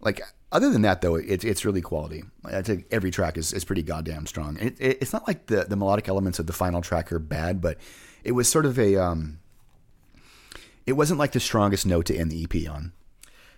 Like, 0.00 0.22
other 0.52 0.70
than 0.70 0.82
that, 0.82 1.02
though, 1.02 1.16
it's 1.16 1.44
it's 1.44 1.64
really 1.64 1.80
quality. 1.82 2.24
I 2.44 2.62
think 2.62 2.86
every 2.90 3.10
track 3.10 3.36
is, 3.36 3.52
is 3.52 3.64
pretty 3.64 3.82
goddamn 3.82 4.26
strong. 4.26 4.56
It, 4.58 4.80
it, 4.80 4.98
it's 5.02 5.12
not 5.12 5.26
like 5.28 5.46
the, 5.46 5.64
the 5.64 5.76
melodic 5.76 6.08
elements 6.08 6.38
of 6.38 6.46
the 6.46 6.52
final 6.52 6.80
track 6.80 7.12
are 7.12 7.18
bad, 7.18 7.60
but 7.60 7.76
it 8.24 8.32
was 8.32 8.48
sort 8.48 8.64
of 8.66 8.78
a 8.78 8.96
um, 8.96 9.39
it 10.90 10.96
wasn't 10.96 11.20
like 11.20 11.30
the 11.30 11.40
strongest 11.40 11.86
note 11.86 12.06
to 12.06 12.16
end 12.16 12.32
the 12.32 12.42
EP 12.42 12.68
on. 12.68 12.92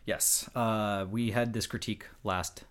Yes. 0.05 0.49
Uh, 0.55 1.07
we 1.11 1.31
had 1.31 1.55
this 1.55 1.67
critique 1.67 2.05
last. 2.25 2.65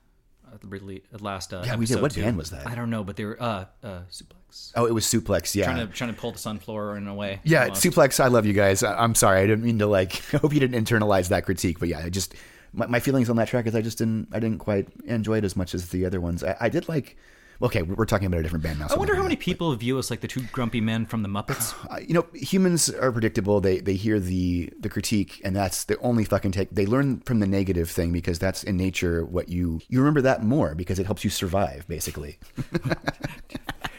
Uh, 0.47 0.58
really, 0.63 1.04
last 1.19 1.52
uh, 1.52 1.63
Yeah, 1.65 1.78
we 1.78 1.88
did. 1.88 2.00
What 2.00 2.12
too. 2.12 2.21
band 2.21 2.38
was 2.38 2.52
that? 2.52 2.67
I 2.67 2.76
don't 2.76 2.91
know, 2.91 3.04
but 3.04 3.15
they 3.15 3.26
were 3.26 3.41
uh, 3.41 3.65
uh, 3.84 4.02
Suplex. 4.12 4.71
Oh, 4.76 4.86
it 4.86 4.93
was 4.93 5.06
Suplex. 5.06 5.56
Yeah, 5.56 5.65
Trying 5.65 5.88
to 5.88 5.93
trying 5.93 6.13
to 6.13 6.19
pull 6.19 6.32
the 6.32 6.38
Sunflower 6.38 6.95
in 6.97 7.08
a 7.08 7.15
way. 7.15 7.39
Yeah, 7.43 7.63
almost. 7.63 7.84
Suplex. 7.84 8.19
I 8.19 8.28
love 8.28 8.45
you 8.45 8.54
guys. 8.54 8.84
I, 8.84 8.95
I'm 9.02 9.15
sorry. 9.15 9.39
I 9.39 9.47
didn't 9.47 9.63
mean 9.63 9.80
to 9.80 9.88
like. 9.88 10.21
I 10.34 10.38
hope 10.41 10.54
you 10.54 10.60
didn't 10.60 10.86
internalize 10.86 11.30
that 11.30 11.45
critique. 11.45 11.80
But 11.80 11.89
yeah, 11.89 12.00
I 12.00 12.10
just 12.10 12.36
my, 12.71 12.86
my 12.86 13.00
feelings 13.00 13.32
on 13.32 13.38
that 13.38 13.47
track 13.47 13.65
is 13.65 13.74
I 13.74 13.82
just 13.82 13.97
didn't. 13.97 14.28
I 14.32 14.39
didn't 14.39 14.60
quite 14.60 14.89
enjoy 15.06 15.39
it 15.39 15.43
as 15.43 15.56
much 15.56 15.74
as 15.74 15.89
the 15.89 16.06
other 16.06 16.21
ones. 16.21 16.43
I, 16.43 16.56
I 16.60 16.69
did 16.69 16.88
like. 16.88 17.17
Okay, 17.63 17.84
we're 17.84 18.06
talking 18.06 18.26
about 18.26 18.39
a 18.39 18.43
different 18.43 18.63
band 18.63 18.80
now. 18.80 18.88
so 18.88 18.95
I 18.95 18.97
wonder 18.97 19.15
how 19.15 19.21
many 19.21 19.36
not. 19.36 19.41
people 19.41 19.76
view 19.76 20.00
us 20.00 20.10
like 20.10 20.21
the 20.21 20.28
two 20.28 20.41
grumpy 20.52 20.82
men 20.82 21.06
from 21.06 21.24
the 21.24 21.30
Muppets. 21.30 21.76
Uh, 21.91 22.00
you 22.00 22.13
know, 22.13 22.26
humans 22.34 22.89
are 22.89 23.12
predictable. 23.12 23.60
They 23.60 23.80
they 23.80 23.95
hear 23.95 24.17
the 24.19 24.71
the 24.80 24.88
critique, 24.88 25.41
and 25.43 25.54
that's 25.54 25.84
the 25.84 25.97
only 26.00 26.24
fucking 26.24 26.52
take. 26.54 26.69
They 26.71 26.86
learn 26.86 27.19
from 27.21 27.39
the 27.39 27.47
negative 27.47 27.89
thing 27.89 28.13
because 28.13 28.39
that's 28.39 28.63
in 28.63 28.78
nature 28.78 29.26
what 29.26 29.50
you 29.50 29.82
you 29.89 30.00
remember 30.00 30.21
that 30.21 30.41
more 30.41 30.74
because 30.74 31.00
it 31.00 31.06
helps 31.06 31.26
you 31.26 31.30
survive, 31.30 31.86
basically. 31.89 32.38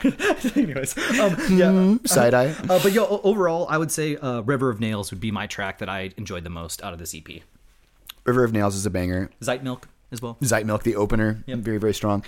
Anyways, 0.57 0.97
um, 1.21 1.37
yeah. 1.51 1.97
Side 2.07 2.33
eye. 2.35 2.55
Uh, 2.69 2.81
but 2.83 2.93
yo, 2.93 3.21
overall, 3.23 3.67
I 3.69 3.77
would 3.77 3.91
say 3.91 4.17
uh, 4.17 4.41
"River 4.41 4.71
of 4.71 4.81
Nails" 4.81 5.11
would 5.11 5.21
be 5.21 5.31
my 5.31 5.47
track 5.47 5.79
that 5.79 5.89
I 5.89 6.13
enjoyed 6.17 6.45
the 6.45 6.51
most 6.51 6.83
out 6.83 6.95
of 6.95 6.99
this 6.99 7.15
EP. 7.15 7.43
River 8.25 8.45
of 8.45 8.53
Nails 8.53 8.75
is 8.75 8.87
a 8.87 8.91
banger. 8.91 9.31
Zeit 9.43 9.63
Milk 9.63 9.89
as 10.11 10.23
well. 10.23 10.39
Zeit 10.43 10.65
Milk, 10.65 10.83
the 10.83 10.97
opener, 10.97 11.45
very 11.47 11.79
very 11.79 11.95
strong. 11.95 12.25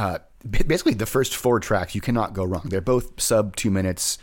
Uh, 0.00 0.18
basically, 0.48 0.94
the 0.94 1.04
first 1.04 1.36
four 1.36 1.60
tracks 1.60 1.94
you 1.94 2.00
cannot 2.00 2.32
go 2.32 2.42
wrong. 2.42 2.62
They're 2.64 2.80
both 2.80 3.20
sub 3.20 3.54
two 3.54 3.70
minutes, 3.70 4.16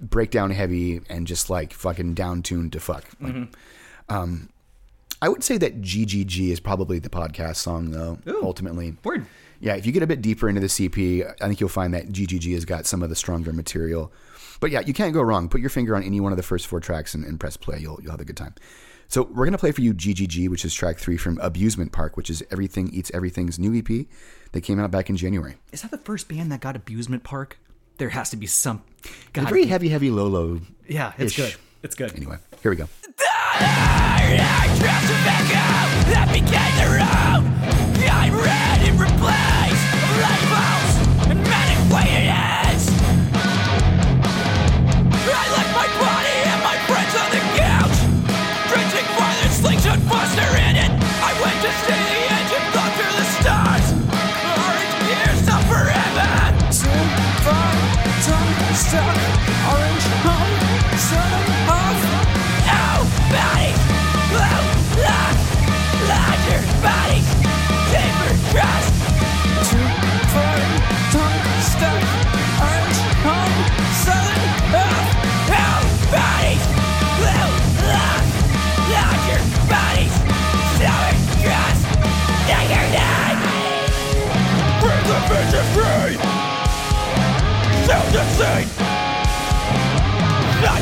breakdown 0.00 0.50
heavy, 0.50 1.02
and 1.10 1.26
just 1.26 1.50
like 1.50 1.74
fucking 1.74 2.14
down 2.14 2.42
tuned 2.42 2.72
to 2.72 2.80
fuck. 2.80 3.04
Like, 3.20 3.48
um, 4.08 4.48
I 5.20 5.28
would 5.28 5.44
say 5.44 5.58
that 5.58 5.82
GGG 5.82 6.50
is 6.50 6.58
probably 6.60 6.98
the 6.98 7.10
podcast 7.10 7.56
song 7.56 7.90
though. 7.90 8.18
ultimately, 8.42 8.96
Word. 9.04 9.26
yeah. 9.60 9.74
If 9.74 9.84
you 9.84 9.92
get 9.92 10.02
a 10.02 10.06
bit 10.06 10.22
deeper 10.22 10.48
into 10.48 10.62
the 10.62 10.84
EP, 10.84 11.36
I 11.40 11.48
think 11.48 11.60
you'll 11.60 11.68
find 11.68 11.92
that 11.92 12.08
GGG 12.08 12.54
has 12.54 12.64
got 12.64 12.86
some 12.86 13.02
of 13.02 13.10
the 13.10 13.16
stronger 13.16 13.52
material. 13.52 14.10
But 14.60 14.70
yeah, 14.70 14.80
you 14.80 14.94
can't 14.94 15.12
go 15.12 15.20
wrong. 15.20 15.50
Put 15.50 15.60
your 15.60 15.70
finger 15.70 15.94
on 15.96 16.02
any 16.02 16.20
one 16.20 16.32
of 16.32 16.38
the 16.38 16.42
first 16.42 16.66
four 16.66 16.80
tracks 16.80 17.14
and, 17.14 17.24
and 17.24 17.38
press 17.38 17.58
play. 17.58 17.78
You'll 17.78 18.00
you'll 18.02 18.12
have 18.12 18.20
a 18.20 18.24
good 18.24 18.38
time. 18.38 18.54
So 19.08 19.22
we're 19.22 19.44
gonna 19.44 19.58
play 19.58 19.72
for 19.72 19.80
you 19.80 19.94
GGG, 19.94 20.48
which 20.48 20.64
is 20.64 20.74
track 20.74 20.98
three 20.98 21.16
from 21.16 21.38
Abusement 21.38 21.92
Park, 21.92 22.16
which 22.16 22.30
is 22.30 22.42
Everything 22.50 22.88
Eats 22.92 23.10
Everything's 23.14 23.58
new 23.58 23.76
EP 23.76 24.06
that 24.52 24.62
came 24.62 24.80
out 24.80 24.90
back 24.90 25.08
in 25.10 25.16
January. 25.16 25.56
Is 25.72 25.82
that 25.82 25.90
the 25.90 25.98
first 25.98 26.28
band 26.28 26.50
that 26.52 26.60
got 26.60 26.76
Abusement 26.76 27.22
Park? 27.24 27.58
There 27.98 28.08
has 28.08 28.30
to 28.30 28.36
be 28.36 28.46
some. 28.46 28.82
It's 29.04 29.12
God, 29.32 29.48
very 29.48 29.66
heavy, 29.66 29.88
heavy, 29.88 30.10
low, 30.10 30.26
low. 30.26 30.60
yeah, 30.88 31.12
it's 31.18 31.36
good. 31.36 31.54
It's 31.82 31.94
good. 31.94 32.14
Anyway, 32.16 32.38
here 32.62 32.70
we 32.70 32.76
go. 32.76 32.88
That 36.10 36.28
became 36.32 36.74
the 36.80 36.88
road. 36.98 37.44
I'm 38.10 38.34
ready 38.34 38.86
to 38.86 38.92
replace 39.02 39.12
and 39.12 39.12
manipulated 39.22 39.43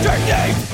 your 0.03 0.72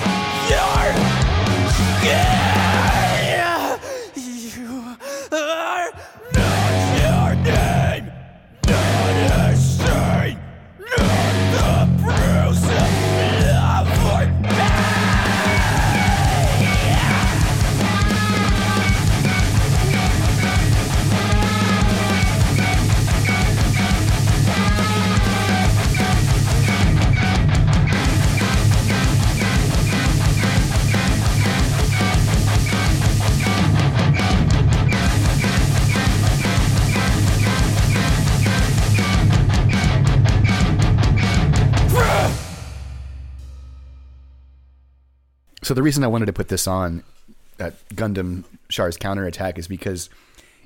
So 45.69 45.75
the 45.75 45.83
reason 45.83 46.03
I 46.03 46.07
wanted 46.07 46.25
to 46.25 46.33
put 46.33 46.49
this 46.49 46.67
on, 46.67 47.05
that 47.59 47.75
Gundam 47.91 48.45
Char's 48.71 48.97
counterattack, 48.97 49.59
is 49.59 49.69
because 49.69 50.09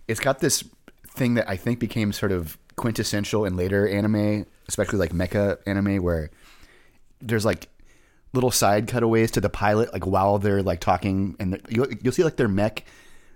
it's 0.06 0.20
got 0.20 0.38
this 0.38 0.62
thing 1.08 1.34
that 1.34 1.50
I 1.50 1.56
think 1.56 1.80
became 1.80 2.12
sort 2.12 2.30
of 2.30 2.56
quintessential 2.76 3.44
in 3.44 3.56
later 3.56 3.88
anime, 3.88 4.46
especially 4.68 5.00
like 5.00 5.10
mecha 5.10 5.58
anime, 5.66 6.04
where 6.04 6.30
there's 7.20 7.44
like 7.44 7.66
little 8.32 8.52
side 8.52 8.86
cutaways 8.86 9.32
to 9.32 9.40
the 9.40 9.50
pilot, 9.50 9.92
like 9.92 10.06
while 10.06 10.38
they're 10.38 10.62
like 10.62 10.78
talking, 10.78 11.34
and 11.40 11.60
you'll, 11.68 11.88
you'll 12.00 12.12
see 12.12 12.22
like 12.22 12.36
their 12.36 12.46
mech, 12.46 12.84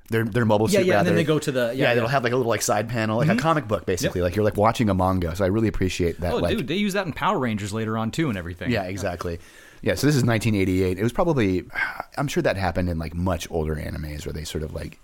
their 0.09 0.25
their 0.25 0.45
mobile 0.45 0.71
Yeah, 0.71 0.79
suit. 0.79 0.87
yeah, 0.87 0.99
and 1.01 1.09
then 1.09 1.17
they 1.17 1.25
go 1.25 1.41
to 1.41 1.51
the- 1.51 1.61
yeah, 1.61 1.73
yeah, 1.73 1.91
yeah. 1.91 1.97
it'll 1.97 2.09
have 2.09 2.23
like 2.23 2.33
a 2.33 2.37
little 2.37 2.49
like 2.49 2.63
side 2.63 2.89
panel, 2.89 3.17
like 3.17 3.27
a 3.27 3.33
mm-hmm. 3.33 3.41
comic 3.41 3.67
book, 3.67 3.87
basically. 3.87 4.21
Like 4.21 4.37
you're 4.37 4.45
like 4.45 4.57
watching 4.57 4.89
a 4.89 4.95
manga. 4.95 5.35
So 5.35 5.45
I 5.45 5.49
really 5.49 5.67
appreciate 5.67 6.21
that. 6.21 6.33
Oh, 6.33 6.37
like, 6.37 6.59
dude, 6.59 6.69
they 6.69 6.77
use 6.77 6.93
that 6.93 7.07
in 7.07 7.13
Power 7.13 7.41
Rangers 7.41 7.73
later 7.73 7.99
on 7.99 8.13
too, 8.13 8.29
and 8.29 8.39
everything. 8.39 8.71
yeah, 8.71 8.85
exactly. 8.85 9.41
Yeah, 9.87 9.95
so 9.95 10.09
this 10.09 10.17
is 10.17 10.25
1988. 10.25 10.99
It 10.99 11.03
was 11.03 11.13
probably, 11.13 11.63
I'm 12.19 12.27
sure 12.27 12.43
that 12.43 12.57
happened 12.57 12.89
in 12.89 12.99
like 12.99 13.15
much 13.15 13.49
older 13.53 13.77
animes 13.77 14.27
where 14.27 14.33
they 14.33 14.43
sort 14.43 14.65
of 14.65 14.75
like 14.75 14.99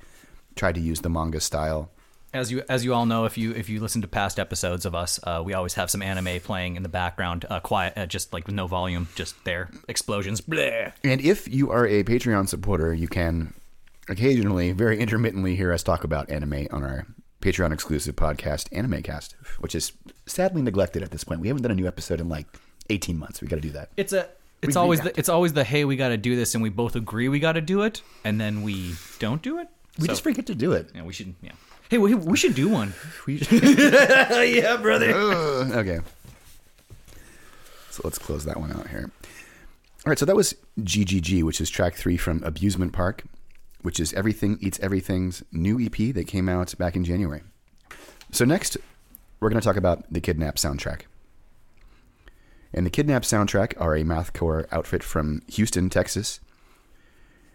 tried 0.56 0.74
to 0.74 0.80
use 0.80 1.02
the 1.02 1.08
manga 1.08 1.40
style. 1.40 1.88
as 2.34 2.50
you 2.50 2.64
as 2.68 2.84
you 2.84 2.92
all 2.92 3.06
know, 3.06 3.24
if 3.24 3.38
you 3.38 3.52
if 3.52 3.68
you 3.68 3.78
listen 3.78 4.02
to 4.02 4.08
past 4.08 4.40
episodes 4.40 4.84
of 4.84 4.92
us, 4.92 5.20
uh, 5.22 5.40
we 5.44 5.54
always 5.54 5.74
have 5.74 5.88
some 5.88 6.02
anime 6.02 6.40
playing 6.40 6.74
in 6.74 6.82
the 6.82 6.88
background, 6.88 7.46
uh, 7.48 7.60
quiet, 7.60 7.96
uh, 7.96 8.06
just 8.06 8.32
like 8.32 8.46
with 8.46 8.56
no 8.56 8.66
volume, 8.66 9.06
just 9.14 9.36
there, 9.44 9.70
explosions. 9.86 10.40
Bleh. 10.40 10.92
And 11.04 11.20
if 11.20 11.46
you 11.46 11.70
are 11.70 11.86
a 11.86 12.02
Patreon 12.02 12.48
supporter, 12.48 12.92
you 12.92 13.06
can 13.06 13.54
occasionally, 14.08 14.72
very 14.72 14.98
intermittently, 14.98 15.54
hear 15.54 15.72
us 15.72 15.84
talk 15.84 16.02
about 16.02 16.28
anime 16.28 16.66
on 16.72 16.82
our 16.82 17.06
Patreon 17.40 17.72
exclusive 17.72 18.16
podcast, 18.16 18.66
Anime 18.76 19.00
Cast, 19.02 19.36
which 19.60 19.76
is 19.76 19.92
sadly 20.26 20.60
neglected 20.60 21.04
at 21.04 21.12
this 21.12 21.22
point. 21.22 21.40
We 21.40 21.46
haven't 21.46 21.62
done 21.62 21.70
a 21.70 21.76
new 21.76 21.86
episode 21.86 22.18
in 22.18 22.28
like 22.28 22.48
18 22.90 23.16
months. 23.16 23.40
We 23.40 23.46
got 23.46 23.56
to 23.56 23.62
do 23.62 23.70
that. 23.70 23.90
It's 23.96 24.12
a 24.12 24.28
it's 24.62 24.68
We- 24.76 24.80
we 24.80 24.82
always 24.82 25.00
got 25.00 25.12
the, 25.14 25.18
it's 25.18 25.28
always 25.28 25.52
the 25.52 25.64
hey 25.64 25.84
we 25.84 25.96
got 25.96 26.08
to 26.08 26.16
do 26.16 26.36
this 26.36 26.54
and 26.54 26.62
we 26.62 26.68
both 26.70 26.96
agree 26.96 27.28
we 27.28 27.40
got 27.40 27.52
to 27.52 27.60
do 27.60 27.82
it 27.82 28.02
and 28.24 28.40
then 28.40 28.62
we 28.62 28.94
don't 29.18 29.42
do 29.42 29.58
it. 29.58 29.68
We 29.98 30.06
So- 30.06 30.12
just 30.12 30.22
forget 30.22 30.46
to 30.46 30.54
do 30.54 30.72
it. 30.72 30.90
yeah 30.94 31.02
we 31.02 31.12
should 31.12 31.34
yeah. 31.42 31.52
Hey, 31.90 31.98
we, 31.98 32.14
we 32.14 32.38
should 32.38 32.54
do 32.54 32.68
one. 32.70 32.94
yeah, 33.28 34.76
brother. 34.78 35.12
okay. 35.12 36.00
So 37.90 38.00
let's 38.04 38.18
close 38.18 38.44
that 38.46 38.58
one 38.58 38.72
out 38.72 38.88
here. 38.88 39.10
All 40.06 40.10
right, 40.10 40.18
so 40.18 40.24
that 40.24 40.34
was 40.34 40.54
GGG, 40.80 41.42
which 41.42 41.60
is 41.60 41.68
track 41.68 41.94
three 41.94 42.16
from 42.16 42.42
Abusement 42.44 42.92
Park, 42.94 43.24
which 43.82 44.00
is 44.00 44.12
Everything 44.14 44.56
Eats 44.62 44.80
Everything's 44.80 45.42
new 45.52 45.78
EP 45.78 46.14
that 46.14 46.26
came 46.26 46.48
out 46.48 46.74
back 46.78 46.96
in 46.96 47.04
January. 47.04 47.42
So 48.30 48.46
next, 48.46 48.78
we're 49.40 49.50
going 49.50 49.60
to 49.60 49.64
talk 49.66 49.76
about 49.76 50.10
the 50.10 50.20
Kidnap 50.22 50.56
soundtrack. 50.56 51.02
And 52.74 52.86
the 52.86 52.90
Kidnap 52.90 53.22
soundtrack 53.22 53.74
are 53.80 53.94
a 53.94 54.02
mathcore 54.02 54.66
outfit 54.72 55.02
from 55.02 55.42
Houston, 55.48 55.90
Texas. 55.90 56.40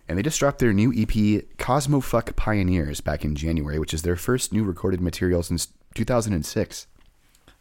And 0.07 0.17
they 0.17 0.23
just 0.23 0.39
dropped 0.39 0.59
their 0.59 0.73
new 0.73 0.91
EP, 0.91 1.09
Cosmofuck 1.57 2.35
Pioneers, 2.35 3.01
back 3.01 3.25
in 3.25 3.35
January, 3.35 3.77
which 3.79 3.93
is 3.93 4.03
their 4.03 4.15
first 4.15 4.53
new 4.53 4.63
recorded 4.63 5.01
material 5.01 5.43
since 5.43 5.67
2006. 5.95 6.87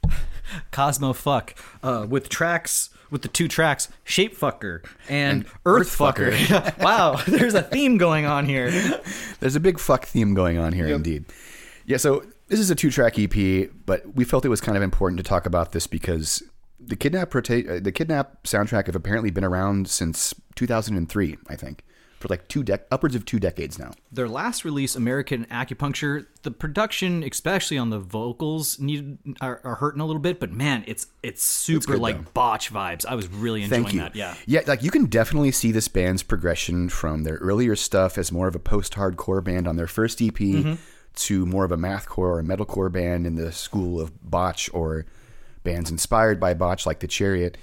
Cosmo 0.71 1.13
fuck 1.13 1.55
uh, 1.83 2.07
with 2.09 2.29
tracks 2.29 2.91
with 3.11 3.23
the 3.23 3.29
two 3.29 3.49
tracks 3.49 3.89
Shape 4.05 4.37
Fucker 4.37 4.85
and, 5.09 5.45
And 5.45 5.47
Earth 5.65 6.01
Earth 6.01 6.17
Fucker. 6.17 6.79
wow, 6.79 7.21
there's 7.27 7.55
a 7.55 7.63
theme 7.63 7.99
going 7.99 8.27
on 8.27 8.47
here. 8.47 8.71
There's 9.41 9.57
a 9.57 9.61
big 9.61 9.79
fuck 9.79 10.07
theme 10.07 10.35
going 10.35 10.59
on 10.59 10.73
here, 10.73 10.87
indeed. 10.89 11.27
Yeah, 11.85 11.99
so 11.99 12.25
this 12.49 12.59
is 12.59 12.71
a 12.71 12.75
two 12.75 12.91
track 12.91 13.19
EP, 13.19 13.71
but 13.85 14.15
we 14.15 14.25
felt 14.25 14.45
it 14.45 14.49
was 14.49 14.61
kind 14.61 14.77
of 14.77 14.83
important 14.83 15.19
to 15.19 15.23
talk 15.23 15.47
about 15.47 15.73
this 15.73 15.87
because 15.87 16.43
the 16.81 16.97
Kidnap 16.97 17.35
uh, 17.35 17.41
the 17.41 17.93
Kidnap 17.95 18.45
soundtrack 18.45 18.87
have 18.87 18.97
apparently 18.97 19.31
been 19.31 19.45
around 19.45 19.89
since 19.89 20.35
2003, 20.57 21.37
I 21.49 21.57
think, 21.57 21.85
for 22.21 22.29
like 22.29 22.49
two 22.49 22.63
dec- 22.65 22.85
upwards 22.91 23.15
of 23.15 23.25
two 23.25 23.39
decades 23.39 23.79
now. 23.79 23.93
Their 24.13 24.29
last 24.29 24.65
release, 24.65 24.95
American 24.97 25.45
Acupuncture, 25.47 26.27
the 26.43 26.51
production, 26.51 27.23
especially 27.23 27.79
on 27.79 27.91
the 27.91 27.99
vocals, 27.99 28.79
need 28.79 29.19
are, 29.41 29.61
are 29.65 29.77
hurting 29.77 30.01
a 30.01 30.07
little 30.07 30.21
bit. 30.21 30.39
But 30.41 30.53
man, 30.53 30.85
it's 30.87 31.07
it's 31.23 31.43
super 31.43 31.93
good, 31.93 32.01
like 32.01 32.17
though. 32.25 32.31
botch 32.35 32.73
vibes. 32.73 33.05
I 33.07 33.15
was 33.15 33.29
really 33.29 33.63
enjoying 33.63 33.83
Thank 33.85 33.95
you. 33.95 34.01
that. 34.01 34.17
Yeah. 34.17 34.35
yeah, 34.47 34.61
like 34.67 34.83
you 34.83 34.91
can 34.91 35.07
definitely 35.07 35.53
see 35.53 35.73
this 35.73 35.89
band's 35.89 36.23
progression 36.23 36.89
from 36.89 37.25
their 37.25 37.37
earlier 37.37 37.77
stuff 37.77 38.19
as 38.19 38.31
more 38.33 38.49
of 38.49 38.55
a 38.55 38.61
post-hardcore 38.61 39.43
band 39.43 39.67
on 39.69 39.77
their 39.77 39.87
first 39.89 40.21
EP 40.23 40.35
Mm-hmm. 40.37 40.75
to 41.17 41.47
more 41.47 41.65
of 41.65 41.73
a 41.73 41.77
mathcore 41.79 42.39
or 42.39 42.43
metalcore 42.43 42.93
band 42.93 43.27
in 43.27 43.37
the 43.37 43.51
school 43.51 44.01
of 44.01 44.13
Botch 44.31 44.69
or 44.75 45.07
bands 45.67 45.91
inspired 45.91 46.41
by 46.41 46.55
Botch 46.55 46.87
like 46.87 47.01
the 47.01 47.07
Chariot. 47.07 47.59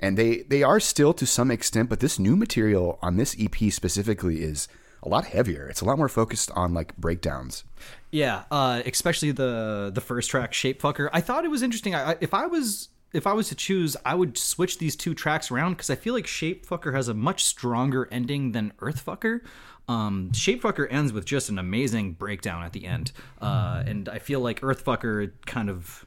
And 0.00 0.16
they 0.16 0.38
they 0.42 0.62
are 0.62 0.80
still 0.80 1.12
to 1.14 1.26
some 1.26 1.50
extent, 1.50 1.90
but 1.90 2.00
this 2.00 2.18
new 2.18 2.36
material 2.36 2.98
on 3.02 3.16
this 3.16 3.36
EP 3.38 3.70
specifically 3.72 4.42
is 4.42 4.68
a 5.02 5.08
lot 5.08 5.26
heavier. 5.26 5.66
It's 5.66 5.80
a 5.80 5.84
lot 5.84 5.98
more 5.98 6.08
focused 6.08 6.50
on 6.52 6.72
like 6.72 6.96
breakdowns. 6.96 7.64
Yeah, 8.10 8.44
uh, 8.50 8.82
especially 8.86 9.32
the 9.32 9.90
the 9.92 10.00
first 10.00 10.30
track, 10.30 10.52
Shapefucker. 10.52 11.10
I 11.12 11.20
thought 11.20 11.44
it 11.44 11.50
was 11.50 11.62
interesting. 11.62 11.94
I, 11.94 12.16
if 12.20 12.32
I 12.32 12.46
was 12.46 12.88
if 13.12 13.26
I 13.26 13.32
was 13.32 13.48
to 13.48 13.54
choose, 13.54 13.96
I 14.04 14.14
would 14.14 14.36
switch 14.38 14.78
these 14.78 14.94
two 14.94 15.14
tracks 15.14 15.50
around 15.50 15.72
because 15.72 15.90
I 15.90 15.96
feel 15.96 16.14
like 16.14 16.26
Shapefucker 16.26 16.94
has 16.94 17.08
a 17.08 17.14
much 17.14 17.44
stronger 17.44 18.08
ending 18.12 18.52
than 18.52 18.72
Earthfucker. 18.78 19.40
Um, 19.88 20.32
Shape 20.34 20.62
Fucker 20.62 20.86
ends 20.90 21.14
with 21.14 21.24
just 21.24 21.48
an 21.48 21.58
amazing 21.58 22.12
breakdown 22.12 22.62
at 22.62 22.74
the 22.74 22.84
end, 22.84 23.12
uh, 23.40 23.82
and 23.86 24.08
I 24.08 24.18
feel 24.18 24.40
like 24.40 24.60
Earthfucker 24.60 25.32
kind 25.46 25.70
of 25.70 26.06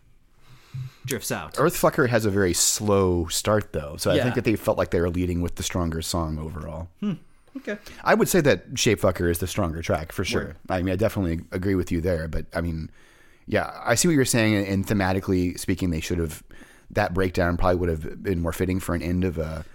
drifts 1.06 1.32
out. 1.32 1.54
Earthfucker 1.56 2.08
has 2.10 2.26
a 2.26 2.30
very 2.30 2.54
slow 2.54 3.28
start 3.28 3.74
though, 3.74 3.96
so 3.98 4.12
I 4.12 4.20
think 4.20 4.36
that 4.36 4.44
they 4.44 4.56
felt 4.56 4.78
like 4.78 4.92
they 4.92 5.02
were 5.02 5.10
leading 5.10 5.42
with 5.42 5.56
the 5.56 5.64
stronger 5.64 6.02
song 6.02 6.40
overall. 6.40 6.90
Hmm. 7.00 7.14
Okay. 7.58 7.78
I 8.04 8.14
would 8.14 8.30
say 8.30 8.40
that 8.42 8.76
Shapefucker 8.76 9.30
is 9.30 9.40
the 9.40 9.48
stronger 9.48 9.82
track 9.82 10.12
for 10.12 10.24
sure. 10.24 10.56
I 10.70 10.82
mean, 10.82 10.94
I 10.94 10.96
definitely 10.96 11.42
agree 11.52 11.76
with 11.76 11.92
you 11.92 12.00
there, 12.00 12.28
but 12.28 12.46
I 12.54 12.62
mean, 12.62 12.90
yeah, 13.46 13.78
I 13.84 13.96
see 13.96 14.08
what 14.08 14.16
you're 14.16 14.26
saying, 14.26 14.56
and, 14.56 14.68
and 14.68 14.88
thematically 14.88 15.60
speaking, 15.60 15.90
they 15.90 16.00
should 16.00 16.20
have 16.20 16.44
that 16.92 17.14
breakdown 17.14 17.58
probably 17.58 17.78
would 17.78 17.90
have 17.90 18.24
been 18.24 18.42
more 18.42 18.54
fitting 18.54 18.80
for 18.80 18.96
an 18.96 19.02
end 19.02 19.24
of 19.24 19.38
a. 19.38 19.66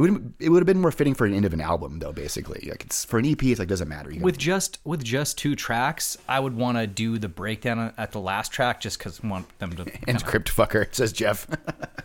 It 0.00 0.10
would 0.10 0.34
it 0.38 0.48
would 0.48 0.60
have 0.60 0.66
been 0.66 0.80
more 0.80 0.92
fitting 0.92 1.12
for 1.12 1.26
an 1.26 1.34
end 1.34 1.44
of 1.44 1.52
an 1.52 1.60
album 1.60 1.98
though. 1.98 2.12
Basically, 2.12 2.66
like 2.70 2.84
it's 2.84 3.04
for 3.04 3.18
an 3.18 3.26
EP, 3.26 3.42
it's 3.42 3.58
like 3.58 3.68
doesn't 3.68 3.88
matter. 3.88 4.10
You 4.10 4.20
With 4.20 4.38
just 4.38 4.78
with 4.84 5.04
just 5.04 5.36
two 5.36 5.54
tracks, 5.54 6.16
I 6.26 6.40
would 6.40 6.56
want 6.56 6.78
to 6.78 6.86
do 6.86 7.18
the 7.18 7.28
breakdown 7.28 7.92
at 7.98 8.12
the 8.12 8.20
last 8.20 8.50
track 8.50 8.80
just 8.80 8.98
because 8.98 9.20
I 9.22 9.28
want 9.28 9.58
them 9.58 9.76
to 9.76 9.84
and 10.08 10.24
Crypt 10.24 10.48
Fucker 10.54 10.86
says 10.94 11.12
Jeff. 11.12 11.46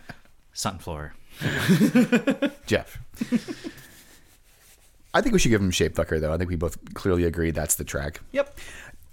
Sunflower. 0.52 1.14
Jeff. 2.66 2.98
I 5.14 5.22
think 5.22 5.32
we 5.32 5.38
should 5.38 5.50
give 5.50 5.62
him 5.62 5.70
Shapefucker 5.70 6.20
though. 6.20 6.34
I 6.34 6.36
think 6.36 6.50
we 6.50 6.56
both 6.56 6.92
clearly 6.92 7.24
agree 7.24 7.50
that's 7.50 7.76
the 7.76 7.84
track. 7.84 8.20
Yep. 8.32 8.58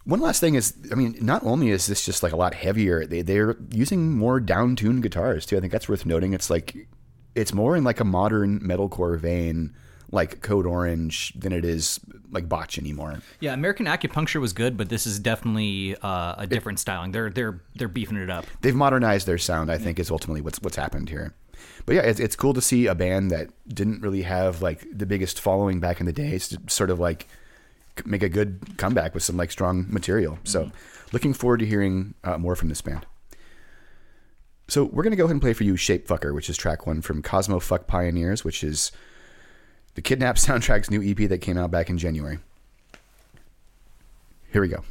One 0.05 0.19
last 0.19 0.41
thing 0.41 0.55
is, 0.55 0.73
I 0.91 0.95
mean, 0.95 1.15
not 1.21 1.45
only 1.45 1.69
is 1.69 1.88
this 1.88 2.05
just 2.05 2.21
like 2.21 2.34
a 2.34 2.36
lot 2.36 2.53
heavier, 2.53 3.05
they 3.05 3.21
they're 3.21 3.55
using 3.71 4.11
more 4.11 4.41
down 4.41 4.75
tuned 4.75 5.03
guitars 5.03 5.45
too. 5.45 5.55
I 5.55 5.61
think 5.61 5.71
that's 5.71 5.88
worth 5.88 6.05
noting. 6.05 6.34
It's 6.34 6.49
like 6.49 6.88
it's 7.36 7.53
more 7.53 7.75
in 7.75 7.84
like 7.84 7.99
a 7.99 8.03
modern 8.03 8.59
metalcore 8.59 9.19
vein, 9.19 9.73
like 10.11 10.41
Code 10.41 10.65
Orange, 10.65 11.34
than 11.34 11.51
it 11.51 11.65
is 11.65 11.99
like 12.31 12.47
Botch 12.47 12.77
anymore. 12.77 13.19
Yeah, 13.39 13.53
American 13.53 13.86
Acupuncture 13.86 14.39
was 14.39 14.53
good, 14.53 14.77
but 14.77 14.89
this 14.89 15.07
is 15.07 15.19
definitely 15.19 15.95
uh, 16.01 16.36
a 16.38 16.47
different 16.47 16.79
styling. 16.79 17.11
They're 17.11 17.29
they're 17.29 17.61
they're 17.75 17.88
beefing 17.88 18.17
it 18.17 18.29
up. 18.29 18.45
They've 18.61 18.75
modernized 18.75 19.27
their 19.27 19.38
sound. 19.38 19.71
I 19.71 19.77
think 19.77 19.99
is 19.99 20.11
ultimately 20.11 20.41
what's 20.41 20.59
what's 20.61 20.75
happened 20.75 21.09
here. 21.09 21.34
But 21.86 21.95
yeah, 21.95 22.01
it's, 22.01 22.19
it's 22.19 22.36
cool 22.36 22.53
to 22.53 22.61
see 22.61 22.88
a 22.88 22.95
band 22.95 23.31
that 23.31 23.49
didn't 23.67 24.01
really 24.01 24.23
have 24.23 24.61
like 24.61 24.86
the 24.91 25.05
biggest 25.05 25.39
following 25.39 25.79
back 25.79 25.99
in 25.99 26.05
the 26.05 26.13
day, 26.13 26.38
to 26.38 26.59
sort 26.67 26.89
of 26.89 26.99
like 26.99 27.27
make 28.05 28.23
a 28.23 28.29
good 28.29 28.77
comeback 28.77 29.13
with 29.13 29.23
some 29.23 29.38
like 29.38 29.51
strong 29.51 29.86
material. 29.89 30.39
So, 30.43 30.71
looking 31.11 31.34
forward 31.34 31.59
to 31.59 31.65
hearing 31.65 32.13
uh, 32.23 32.38
more 32.38 32.55
from 32.55 32.69
this 32.69 32.81
band. 32.81 33.05
So 34.68 34.86
we're 34.86 35.03
gonna 35.03 35.16
go 35.16 35.26
ahead 35.26 35.34
and 35.34 35.41
play 35.41 35.53
for 35.53 35.64
you 35.64 35.74
Shapefucker, 35.74 36.34
which 36.34 36.49
is 36.49 36.57
track 36.57 36.88
one 36.88 37.01
from 37.01 37.22
Cosmo 37.22 37.59
Fuck 37.59 37.88
Pioneers, 37.88 38.43
which 38.43 38.64
is 38.64 38.91
the 39.95 40.01
Kidnap 40.01 40.36
soundtrack's 40.38 40.89
new 40.89 41.01
EP 41.03 41.30
that 41.30 41.39
came 41.39 41.57
out 41.57 41.72
back 41.72 41.89
in 41.89 41.97
January. 41.97 42.39
Here 44.51 44.61
we 44.61 44.68
go. 44.68 44.84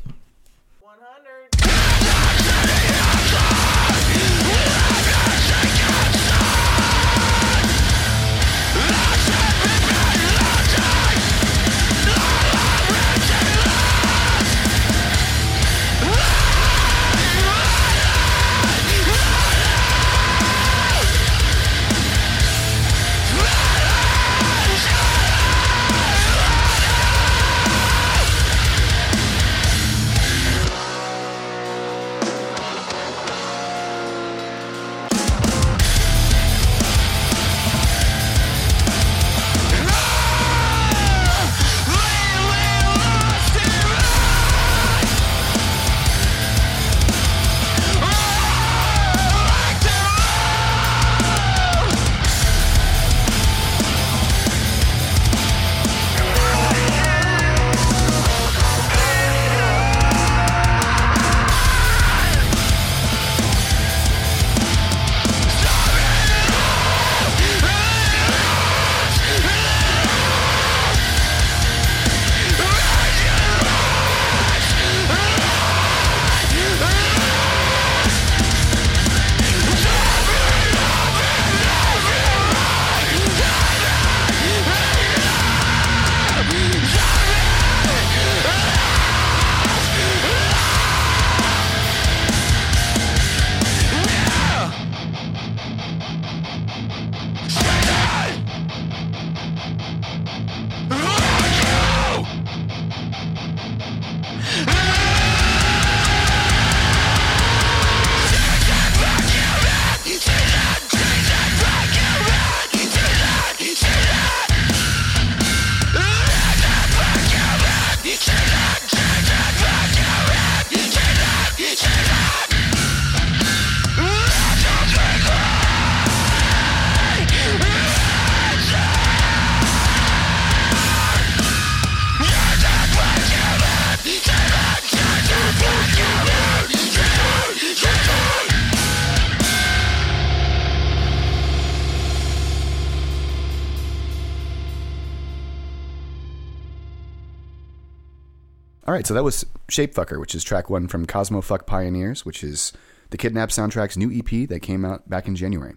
Right, 149.02 149.06
so 149.08 149.14
that 149.14 149.24
was 149.24 149.44
Shapefucker, 149.66 150.20
which 150.20 150.32
is 150.32 150.44
track 150.44 150.70
one 150.70 150.86
from 150.86 151.06
Cosmo 151.06 151.40
Fuck 151.40 151.66
Pioneers, 151.66 152.24
which 152.24 152.44
is 152.44 152.72
the 153.10 153.16
Kidnap 153.16 153.48
soundtrack's 153.48 153.96
new 153.96 154.16
EP 154.16 154.48
that 154.48 154.60
came 154.60 154.84
out 154.84 155.10
back 155.10 155.26
in 155.26 155.34
January. 155.34 155.74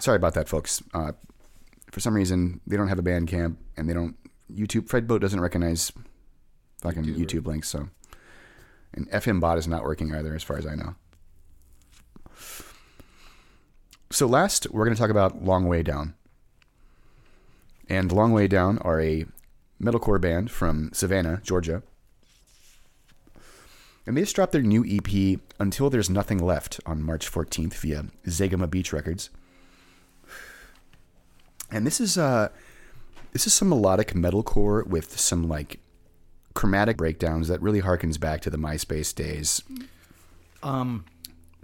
Sorry 0.00 0.16
about 0.16 0.32
that, 0.32 0.48
folks. 0.48 0.82
Uh, 0.94 1.12
for 1.90 2.00
some 2.00 2.14
reason, 2.14 2.62
they 2.66 2.78
don't 2.78 2.88
have 2.88 2.98
a 2.98 3.02
Bandcamp, 3.02 3.56
and 3.76 3.86
they 3.86 3.92
don't 3.92 4.16
YouTube. 4.50 4.88
FredBoat 4.88 5.20
doesn't 5.20 5.40
recognize 5.40 5.92
fucking 6.80 7.04
YouTube 7.04 7.46
links, 7.46 7.68
so 7.68 7.90
and 8.94 9.06
FM 9.10 9.40
bot 9.40 9.58
is 9.58 9.68
not 9.68 9.82
working 9.82 10.14
either, 10.14 10.34
as 10.34 10.42
far 10.42 10.56
as 10.56 10.66
I 10.66 10.74
know. 10.74 10.94
So 14.10 14.26
last, 14.26 14.70
we're 14.70 14.86
going 14.86 14.96
to 14.96 15.00
talk 15.02 15.10
about 15.10 15.44
Long 15.44 15.66
Way 15.66 15.82
Down. 15.82 16.14
And 17.90 18.10
Long 18.10 18.32
Way 18.32 18.48
Down 18.48 18.78
are 18.78 19.02
a 19.02 19.26
metalcore 19.84 20.20
band 20.20 20.50
from 20.50 20.90
Savannah, 20.92 21.40
Georgia. 21.42 21.82
And 24.06 24.16
they 24.16 24.22
just 24.22 24.36
dropped 24.36 24.52
their 24.52 24.62
new 24.62 24.84
EP, 24.86 25.40
Until 25.58 25.88
There's 25.88 26.10
Nothing 26.10 26.38
Left, 26.38 26.80
on 26.84 27.02
March 27.02 27.30
14th 27.30 27.74
via 27.74 28.06
Zegema 28.26 28.68
Beach 28.68 28.92
Records. 28.92 29.30
And 31.70 31.86
this 31.86 32.00
is 32.00 32.18
uh 32.18 32.50
this 33.32 33.46
is 33.46 33.54
some 33.54 33.68
melodic 33.68 34.12
metalcore 34.12 34.86
with 34.86 35.18
some 35.18 35.48
like 35.48 35.80
chromatic 36.54 36.96
breakdowns 36.96 37.48
that 37.48 37.60
really 37.60 37.82
harkens 37.82 38.18
back 38.20 38.40
to 38.42 38.50
the 38.50 38.56
MySpace 38.56 39.12
days. 39.14 39.62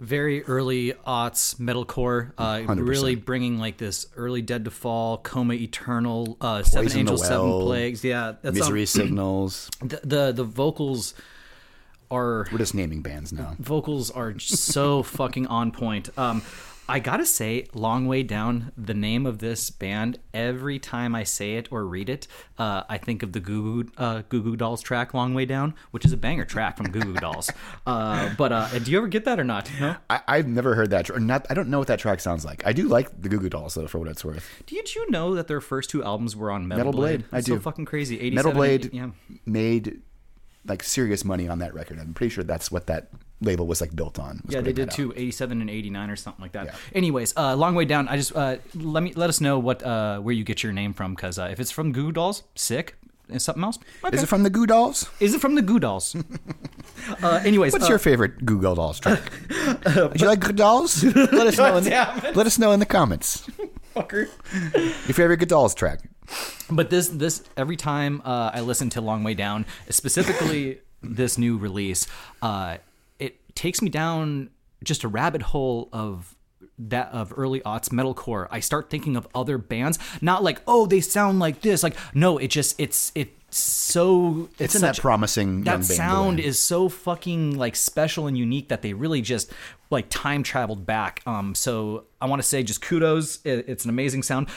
Very 0.01 0.43
early 0.43 0.93
aughts 1.05 1.55
metalcore, 1.55 2.31
uh, 2.37 2.55
100%. 2.55 2.87
really 2.87 3.15
bringing 3.15 3.59
like 3.59 3.77
this 3.77 4.07
early 4.15 4.41
Dead 4.41 4.65
to 4.65 4.71
Fall, 4.71 5.19
Coma 5.19 5.53
Eternal, 5.53 6.37
uh, 6.41 6.63
Seven 6.63 6.91
Angels, 6.97 7.25
Seven 7.25 7.51
Plagues. 7.61 8.03
Yeah, 8.03 8.33
that's 8.41 8.55
um, 8.55 8.59
Misery 8.59 8.85
Signals. 8.87 9.69
the, 9.79 9.99
the 10.03 10.31
the 10.31 10.43
vocals 10.43 11.13
are 12.09 12.47
We're 12.51 12.57
just 12.57 12.73
naming 12.73 13.01
bands 13.01 13.31
now. 13.31 13.55
vocals 13.59 14.09
are 14.09 14.37
so 14.39 15.03
fucking 15.03 15.47
on 15.47 15.71
point. 15.71 16.09
Um, 16.17 16.41
I 16.91 16.99
gotta 16.99 17.25
say, 17.25 17.67
long 17.73 18.05
way 18.05 18.21
down. 18.23 18.71
The 18.77 18.93
name 18.93 19.25
of 19.25 19.39
this 19.39 19.69
band. 19.69 20.19
Every 20.33 20.77
time 20.77 21.15
I 21.15 21.23
say 21.23 21.55
it 21.55 21.69
or 21.71 21.85
read 21.85 22.09
it, 22.09 22.27
uh, 22.57 22.83
I 22.89 22.97
think 22.97 23.23
of 23.23 23.31
the 23.31 23.39
Goo 23.39 23.83
Goo, 23.83 23.91
uh, 23.97 24.21
Goo 24.27 24.41
Goo 24.43 24.55
Dolls 24.57 24.81
track 24.81 25.13
"Long 25.13 25.33
Way 25.33 25.45
Down," 25.45 25.73
which 25.91 26.03
is 26.05 26.11
a 26.11 26.17
banger 26.17 26.43
track 26.45 26.75
from 26.77 26.91
Goo 26.91 26.99
Goo 27.01 27.13
Dolls. 27.15 27.49
Uh, 27.87 28.33
but 28.37 28.51
uh, 28.51 28.67
do 28.79 28.91
you 28.91 28.97
ever 28.97 29.07
get 29.07 29.25
that 29.25 29.39
or 29.39 29.43
not? 29.43 29.69
No. 29.79 29.95
I, 30.09 30.21
I've 30.27 30.47
never 30.47 30.75
heard 30.75 30.91
that. 30.91 31.09
Not. 31.19 31.45
I 31.49 31.53
don't 31.53 31.69
know 31.69 31.79
what 31.79 31.87
that 31.87 31.99
track 31.99 32.19
sounds 32.19 32.45
like. 32.45 32.65
I 32.65 32.73
do 32.73 32.87
like 32.87 33.21
the 33.21 33.27
Goo 33.29 33.39
Goo 33.39 33.49
Dolls 33.49 33.73
though, 33.73 33.87
for 33.87 33.97
what 33.99 34.07
it's 34.07 34.23
worth. 34.23 34.47
Did 34.67 34.93
you 34.93 35.09
know 35.09 35.33
that 35.35 35.47
their 35.47 35.61
first 35.61 35.89
two 35.89 36.03
albums 36.03 36.35
were 36.35 36.51
on 36.51 36.67
Metal, 36.67 36.85
Metal 36.85 36.99
Blade, 36.99 37.23
I 37.31 37.37
That's 37.37 37.47
do. 37.47 37.55
So 37.55 37.59
fucking 37.61 37.85
crazy. 37.85 38.19
87, 38.19 38.35
Metal 38.35 38.51
Blade 38.51 38.89
Yeah. 38.93 39.09
made 39.45 40.01
like 40.65 40.83
serious 40.83 41.25
money 41.25 41.47
on 41.47 41.59
that 41.59 41.73
record. 41.73 41.99
I'm 41.99 42.13
pretty 42.13 42.29
sure 42.33 42.43
that's 42.43 42.71
what 42.71 42.87
that 42.87 43.09
label 43.41 43.67
was 43.67 43.81
like 43.81 43.95
built 43.95 44.19
on. 44.19 44.41
was 44.45 44.55
Yeah, 44.55 44.61
they 44.61 44.73
did 44.73 44.91
too. 44.91 45.13
87 45.15 45.61
and 45.61 45.69
89 45.69 46.09
or 46.09 46.15
something 46.15 46.41
like 46.41 46.51
that. 46.53 46.67
Yeah. 46.67 46.75
Anyways, 46.93 47.33
uh, 47.35 47.55
long 47.55 47.75
way 47.75 47.85
down. 47.85 48.07
I 48.07 48.17
just 48.17 48.35
uh, 48.35 48.57
let 48.75 49.03
me 49.03 49.13
let 49.15 49.29
us 49.29 49.41
know 49.41 49.59
what 49.59 49.83
uh, 49.83 50.19
where 50.19 50.33
you 50.33 50.43
get 50.43 50.63
your 50.63 50.71
name 50.73 50.93
from 50.93 51.15
because 51.15 51.37
uh, 51.39 51.49
if 51.51 51.59
it's 51.59 51.71
from 51.71 51.91
Goo 51.91 52.11
Dolls, 52.11 52.43
sick. 52.55 52.95
And 53.29 53.41
something 53.41 53.63
else? 53.63 53.79
Okay. 54.03 54.17
Is 54.17 54.23
it 54.23 54.25
from 54.25 54.43
the 54.43 54.49
Goo 54.49 54.67
Dolls? 54.67 55.09
Is 55.21 55.33
it 55.33 55.39
from 55.39 55.55
the 55.55 55.61
Goo 55.61 55.79
Dolls? 55.79 56.17
uh, 57.23 57.39
anyways, 57.45 57.71
What's 57.71 57.85
uh, 57.85 57.87
your 57.87 57.97
favorite 57.97 58.45
Goo 58.45 58.59
Dolls 58.59 58.99
track? 59.03 59.21
Do 59.85 60.11
you 60.15 60.27
like 60.27 60.41
Goo 60.41 60.51
Dolls? 60.51 61.01
Let 61.15 61.47
us 61.47 61.57
know. 61.57 61.77
In 61.77 61.85
the, 61.85 62.31
let 62.35 62.45
us 62.45 62.59
know 62.59 62.73
in 62.73 62.81
the 62.81 62.85
comments. 62.85 63.47
fucker? 63.95 64.27
Your 64.73 65.13
favorite 65.13 65.37
Goo 65.37 65.45
Dolls 65.45 65.73
track. 65.73 66.01
But 66.69 66.89
this 66.89 67.07
this 67.07 67.43
every 67.55 67.77
time 67.77 68.21
uh, 68.25 68.51
I 68.53 68.59
listen 68.61 68.89
to 68.91 69.01
Long 69.01 69.23
Way 69.23 69.33
Down, 69.33 69.65
specifically 69.89 70.79
this 71.01 71.37
new 71.37 71.57
release, 71.57 72.07
uh, 72.41 72.77
takes 73.61 73.81
me 73.81 73.89
down 73.89 74.49
just 74.83 75.03
a 75.03 75.07
rabbit 75.07 75.41
hole 75.53 75.87
of 75.93 76.35
that 76.79 77.09
of 77.11 77.31
early 77.37 77.59
aughts 77.61 77.89
metalcore. 77.89 78.47
I 78.49 78.59
start 78.59 78.89
thinking 78.89 79.15
of 79.15 79.27
other 79.35 79.57
bands, 79.59 79.99
not 80.21 80.41
like 80.43 80.59
oh 80.67 80.85
they 80.87 81.01
sound 81.01 81.39
like 81.39 81.61
this. 81.61 81.83
Like 81.83 81.95
no, 82.13 82.37
it 82.39 82.47
just 82.49 82.79
it's 82.79 83.11
it's 83.13 83.31
so 83.53 84.47
It's, 84.57 84.75
in 84.75 84.81
that 84.81 84.97
promising 84.97 85.49
young 85.49 85.63
that 85.63 85.71
band 85.73 85.85
sound 85.85 86.39
is 86.39 86.57
so 86.57 86.87
fucking 86.89 87.57
like 87.57 87.75
special 87.75 88.27
and 88.27 88.37
unique 88.37 88.69
that 88.69 88.81
they 88.81 88.93
really 88.93 89.21
just 89.21 89.51
like 89.89 90.05
time 90.09 90.41
traveled 90.41 90.85
back. 90.85 91.21
Um, 91.27 91.53
so 91.53 92.05
I 92.21 92.25
want 92.27 92.41
to 92.41 92.47
say 92.47 92.63
just 92.63 92.81
kudos. 92.81 93.39
It- 93.43 93.65
It's 93.67 93.83
an 93.83 93.89
amazing 93.89 94.23
sound. 94.23 94.47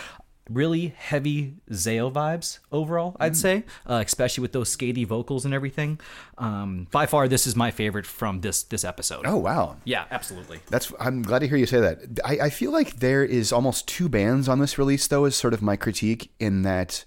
Really 0.51 0.95
heavy 0.97 1.55
Zao 1.71 2.13
vibes 2.13 2.59
overall, 2.71 3.17
I'd 3.19 3.35
say, 3.35 3.65
uh, 3.89 4.03
especially 4.05 4.43
with 4.43 4.53
those 4.53 4.77
skatey 4.77 5.07
vocals 5.07 5.47
and 5.47 5.55
everything. 5.55 5.99
Um, 6.37 6.87
by 6.91 7.07
far, 7.07 7.29
this 7.29 7.47
is 7.47 7.57
my 7.57 7.71
favorite 7.71 8.05
from 8.05 8.43
this 8.43 8.63
this 8.63 8.85
episode. 8.85 9.23
Oh 9.27 9.39
wow, 9.39 9.77
yeah, 9.85 10.05
absolutely. 10.11 10.61
That's 10.69 10.93
I'm 11.01 11.23
glad 11.23 11.39
to 11.39 11.49
hear 11.49 11.57
you 11.57 11.65
say 11.65 11.81
that. 11.81 12.21
I, 12.27 12.39
I 12.43 12.51
feel 12.51 12.73
like 12.73 12.97
there 12.97 13.25
is 13.25 13.53
almost 13.53 13.89
two 13.89 14.11
bands 14.11 14.47
on 14.47 14.59
this 14.59 14.77
release 14.77 15.07
though, 15.07 15.25
is 15.25 15.35
sort 15.35 15.55
of 15.55 15.63
my 15.63 15.77
critique 15.77 16.31
in 16.39 16.61
that 16.63 17.07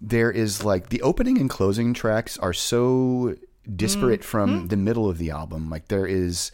there 0.00 0.32
is 0.32 0.64
like 0.64 0.88
the 0.88 1.00
opening 1.02 1.38
and 1.38 1.48
closing 1.48 1.94
tracks 1.94 2.36
are 2.38 2.52
so 2.52 3.36
disparate 3.76 4.24
from 4.24 4.66
the 4.66 4.76
middle 4.76 5.08
of 5.08 5.18
the 5.18 5.30
album. 5.30 5.70
Like 5.70 5.88
there 5.88 6.06
is 6.06 6.50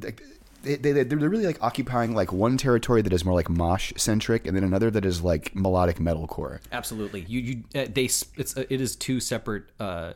like 0.00 0.22
they, 0.62 0.76
they, 0.76 1.02
they're 1.04 1.18
really 1.28 1.46
like 1.46 1.62
occupying 1.62 2.14
like 2.14 2.32
one 2.32 2.56
territory 2.56 3.02
that 3.02 3.12
is 3.12 3.24
more 3.24 3.34
like 3.34 3.48
mosh 3.48 3.92
centric 3.96 4.46
and 4.46 4.56
then 4.56 4.64
another 4.64 4.90
that 4.90 5.04
is 5.04 5.22
like 5.22 5.54
melodic 5.54 5.96
metalcore. 5.96 6.60
Absolutely. 6.72 7.24
You 7.28 7.40
you 7.40 7.64
uh, 7.74 7.86
they 7.92 8.04
it's 8.04 8.56
uh, 8.56 8.64
it 8.68 8.80
is 8.80 8.96
two 8.96 9.20
separate 9.20 9.64
uh 9.78 10.12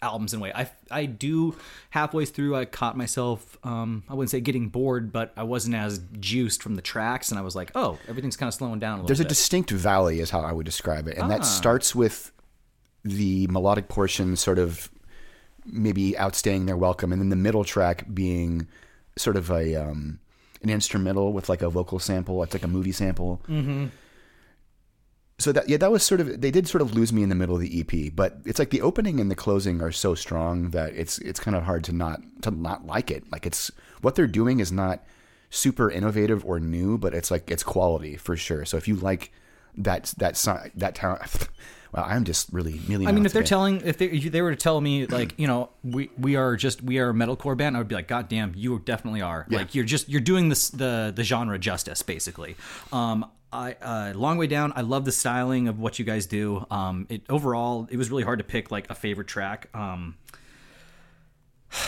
albums 0.00 0.32
in 0.32 0.38
a 0.40 0.42
way. 0.42 0.52
I 0.54 0.70
I 0.90 1.06
do 1.06 1.56
halfway 1.90 2.24
through 2.24 2.54
I 2.56 2.64
caught 2.66 2.96
myself 2.96 3.56
um 3.64 4.04
I 4.08 4.14
wouldn't 4.14 4.30
say 4.30 4.40
getting 4.40 4.68
bored, 4.68 5.10
but 5.12 5.32
I 5.36 5.42
wasn't 5.42 5.74
as 5.74 6.00
juiced 6.20 6.62
from 6.62 6.74
the 6.76 6.82
tracks 6.82 7.30
and 7.30 7.38
I 7.38 7.42
was 7.42 7.56
like, 7.56 7.72
"Oh, 7.74 7.98
everything's 8.08 8.36
kind 8.36 8.48
of 8.48 8.54
slowing 8.54 8.78
down 8.78 8.92
a 8.92 9.02
little 9.02 9.06
There's 9.08 9.20
a 9.20 9.24
distinct 9.24 9.70
valley, 9.70 10.20
is 10.20 10.30
how 10.30 10.40
I 10.40 10.52
would 10.52 10.66
describe 10.66 11.08
it, 11.08 11.16
and 11.16 11.24
Ah. 11.24 11.28
that 11.38 11.44
starts 11.44 11.94
with 11.94 12.30
the 13.04 13.46
melodic 13.48 13.88
portion 13.88 14.36
sort 14.36 14.58
of 14.58 14.90
maybe 15.64 16.12
outstaying 16.12 16.66
their 16.66 16.76
welcome, 16.76 17.12
and 17.12 17.20
then 17.20 17.28
the 17.30 17.36
middle 17.36 17.64
track 17.64 18.04
being 18.12 18.66
sort 19.18 19.36
of 19.36 19.50
a 19.50 19.74
um, 19.74 20.20
an 20.62 20.70
instrumental 20.70 21.32
with 21.32 21.48
like 21.48 21.62
a 21.62 21.70
vocal 21.70 21.98
sample. 21.98 22.42
It's 22.42 22.54
like 22.54 22.62
a 22.62 22.68
movie 22.68 22.92
sample. 22.92 23.40
Mm-hmm. 23.48 23.86
So 25.40 25.52
that 25.52 25.68
yeah, 25.68 25.76
that 25.76 25.92
was 25.92 26.02
sort 26.02 26.20
of 26.20 26.40
they 26.40 26.50
did 26.50 26.66
sort 26.66 26.82
of 26.82 26.94
lose 26.94 27.12
me 27.12 27.22
in 27.22 27.28
the 27.28 27.34
middle 27.34 27.54
of 27.54 27.60
the 27.60 27.80
EP, 27.80 28.12
but 28.14 28.38
it's 28.44 28.58
like 28.58 28.70
the 28.70 28.82
opening 28.82 29.20
and 29.20 29.30
the 29.30 29.36
closing 29.36 29.80
are 29.80 29.92
so 29.92 30.14
strong 30.14 30.70
that 30.70 30.94
it's 30.94 31.18
it's 31.18 31.38
kind 31.38 31.56
of 31.56 31.62
hard 31.62 31.84
to 31.84 31.92
not 31.92 32.20
to 32.42 32.50
not 32.50 32.86
like 32.86 33.10
it. 33.10 33.30
Like 33.30 33.46
it's 33.46 33.70
what 34.00 34.16
they're 34.16 34.26
doing 34.26 34.58
is 34.58 34.72
not 34.72 35.04
super 35.50 35.90
innovative 35.90 36.44
or 36.44 36.58
new, 36.58 36.98
but 36.98 37.14
it's 37.14 37.30
like 37.30 37.50
it's 37.50 37.62
quality 37.62 38.16
for 38.16 38.36
sure. 38.36 38.64
So 38.64 38.76
if 38.76 38.88
you 38.88 38.96
like 38.96 39.32
that 39.76 40.12
that 40.18 40.34
that 40.74 40.94
well, 41.92 42.04
I'm 42.06 42.24
just 42.24 42.52
really 42.52 42.80
really. 42.88 43.06
I 43.06 43.12
mean, 43.12 43.24
if 43.24 43.32
they're 43.32 43.42
telling, 43.42 43.80
if 43.82 43.98
they, 43.98 44.06
if 44.06 44.32
they 44.32 44.42
were 44.42 44.50
to 44.50 44.56
tell 44.56 44.80
me, 44.80 45.06
like, 45.06 45.34
you 45.38 45.46
know, 45.46 45.70
we 45.82 46.10
we 46.18 46.36
are 46.36 46.56
just 46.56 46.82
we 46.82 46.98
are 46.98 47.10
a 47.10 47.14
metalcore 47.14 47.56
band, 47.56 47.76
I 47.76 47.80
would 47.80 47.88
be 47.88 47.94
like, 47.94 48.08
God 48.08 48.28
damn, 48.28 48.52
you 48.54 48.78
definitely 48.80 49.22
are. 49.22 49.46
Like, 49.48 49.74
you're 49.74 49.84
just 49.84 50.08
you're 50.08 50.20
doing 50.20 50.48
this 50.48 50.68
the 50.68 51.12
the 51.14 51.24
genre 51.24 51.58
justice, 51.58 52.02
basically. 52.02 52.56
Um, 52.92 53.26
I 53.52 53.72
uh, 53.80 54.12
long 54.14 54.36
way 54.36 54.46
down. 54.46 54.72
I 54.76 54.82
love 54.82 55.04
the 55.04 55.12
styling 55.12 55.68
of 55.68 55.78
what 55.78 55.98
you 55.98 56.04
guys 56.04 56.26
do. 56.26 56.66
Um, 56.70 57.06
it 57.08 57.22
overall, 57.28 57.88
it 57.90 57.96
was 57.96 58.10
really 58.10 58.24
hard 58.24 58.38
to 58.40 58.44
pick 58.44 58.70
like 58.70 58.90
a 58.90 58.94
favorite 58.94 59.28
track. 59.28 59.68
Um, 59.74 60.16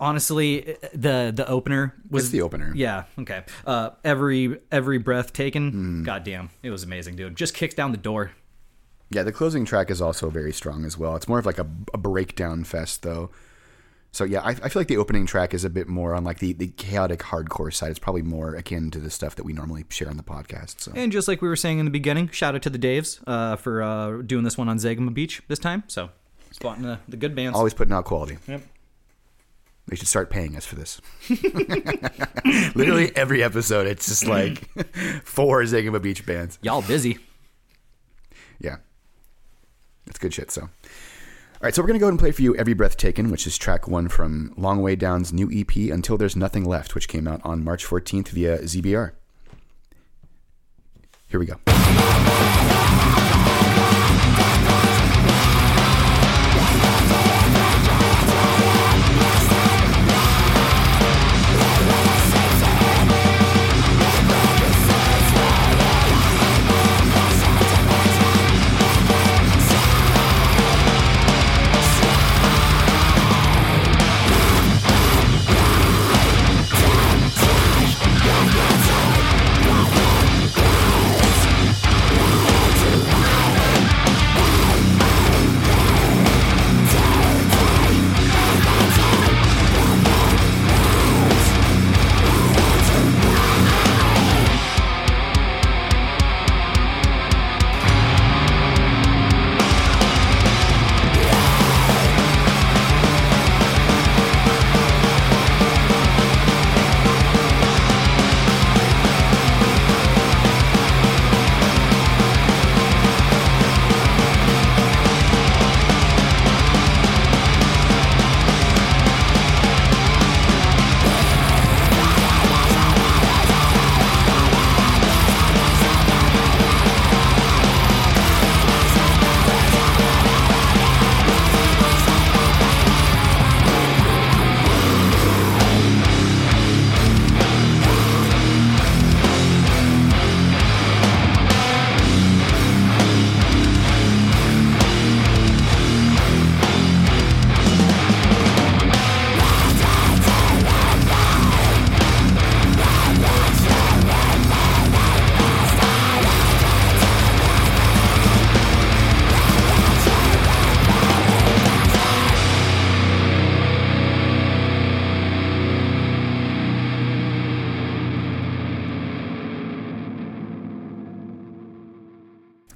honestly, 0.00 0.76
the 0.92 1.32
the 1.34 1.46
opener 1.48 1.94
was 2.10 2.24
It's 2.24 2.32
the 2.32 2.42
opener. 2.42 2.72
Yeah. 2.74 3.04
Okay. 3.18 3.42
Uh, 3.66 3.90
every 4.04 4.60
every 4.70 4.98
breath 4.98 5.32
taken. 5.32 5.72
Mm. 5.72 6.04
God 6.04 6.24
damn, 6.24 6.50
it 6.62 6.70
was 6.70 6.82
amazing, 6.82 7.16
dude. 7.16 7.36
Just 7.36 7.54
kicks 7.54 7.74
down 7.74 7.92
the 7.92 7.98
door. 7.98 8.32
Yeah, 9.10 9.22
the 9.22 9.32
closing 9.32 9.64
track 9.64 9.90
is 9.90 10.02
also 10.02 10.28
very 10.30 10.52
strong 10.52 10.84
as 10.84 10.98
well. 10.98 11.16
It's 11.16 11.28
more 11.28 11.38
of 11.38 11.46
like 11.46 11.58
a, 11.58 11.66
a 11.94 11.98
breakdown 11.98 12.64
fest, 12.64 13.02
though. 13.02 13.30
So 14.10 14.24
yeah, 14.24 14.40
I, 14.40 14.50
I 14.50 14.68
feel 14.68 14.80
like 14.80 14.88
the 14.88 14.96
opening 14.96 15.26
track 15.26 15.52
is 15.52 15.64
a 15.64 15.70
bit 15.70 15.86
more 15.86 16.14
on 16.14 16.24
like 16.24 16.38
the, 16.38 16.52
the 16.54 16.68
chaotic 16.68 17.20
hardcore 17.20 17.72
side. 17.72 17.90
It's 17.90 17.98
probably 17.98 18.22
more 18.22 18.54
akin 18.54 18.90
to 18.92 18.98
the 18.98 19.10
stuff 19.10 19.36
that 19.36 19.44
we 19.44 19.52
normally 19.52 19.84
share 19.90 20.08
on 20.08 20.16
the 20.16 20.22
podcast. 20.22 20.80
So 20.80 20.92
And 20.94 21.12
just 21.12 21.28
like 21.28 21.42
we 21.42 21.48
were 21.48 21.56
saying 21.56 21.78
in 21.78 21.84
the 21.84 21.90
beginning, 21.90 22.28
shout 22.30 22.54
out 22.54 22.62
to 22.62 22.70
the 22.70 22.78
Daves 22.78 23.20
uh, 23.26 23.56
for 23.56 23.82
uh, 23.82 24.22
doing 24.22 24.44
this 24.44 24.56
one 24.56 24.68
on 24.68 24.78
Zegema 24.78 25.12
Beach 25.12 25.42
this 25.48 25.58
time. 25.58 25.84
So 25.88 26.10
spotting 26.50 26.84
the, 26.84 26.98
the 27.06 27.16
good 27.16 27.34
bands. 27.34 27.56
always 27.56 27.74
putting 27.74 27.92
out 27.92 28.06
quality. 28.06 28.38
Yep. 28.46 28.62
They 29.88 29.96
should 29.96 30.08
start 30.08 30.28
paying 30.30 30.56
us 30.56 30.66
for 30.66 30.76
this. 30.76 31.00
Literally 32.74 33.14
every 33.16 33.42
episode, 33.42 33.86
it's 33.86 34.06
just 34.06 34.26
like 34.26 34.68
four 35.24 35.62
Zegema 35.62 36.00
Beach 36.00 36.26
bands. 36.26 36.58
Y'all 36.62 36.82
busy. 36.82 37.18
Yeah. 38.58 38.76
It's 40.08 40.18
good 40.18 40.34
shit, 40.34 40.50
so. 40.50 40.62
All 40.62 40.70
right, 41.62 41.74
so 41.74 41.82
we're 41.82 41.88
to 41.94 41.98
go 41.98 42.06
ahead 42.06 42.12
and 42.12 42.20
play 42.20 42.30
for 42.30 42.42
you 42.42 42.54
Every 42.56 42.72
Breath 42.72 42.96
Taken, 42.96 43.30
which 43.30 43.46
is 43.46 43.58
track 43.58 43.88
one 43.88 44.08
from 44.08 44.54
Long 44.56 44.80
Way 44.80 44.94
Down's 44.94 45.32
new 45.32 45.50
EP, 45.52 45.74
Until 45.92 46.16
There's 46.16 46.36
Nothing 46.36 46.64
Left, 46.64 46.94
which 46.94 47.08
came 47.08 47.26
out 47.26 47.40
on 47.44 47.64
March 47.64 47.84
14th 47.84 48.28
via 48.28 48.58
ZBR. 48.58 49.12
Here 51.26 51.40
we 51.40 51.46
go. 51.46 51.56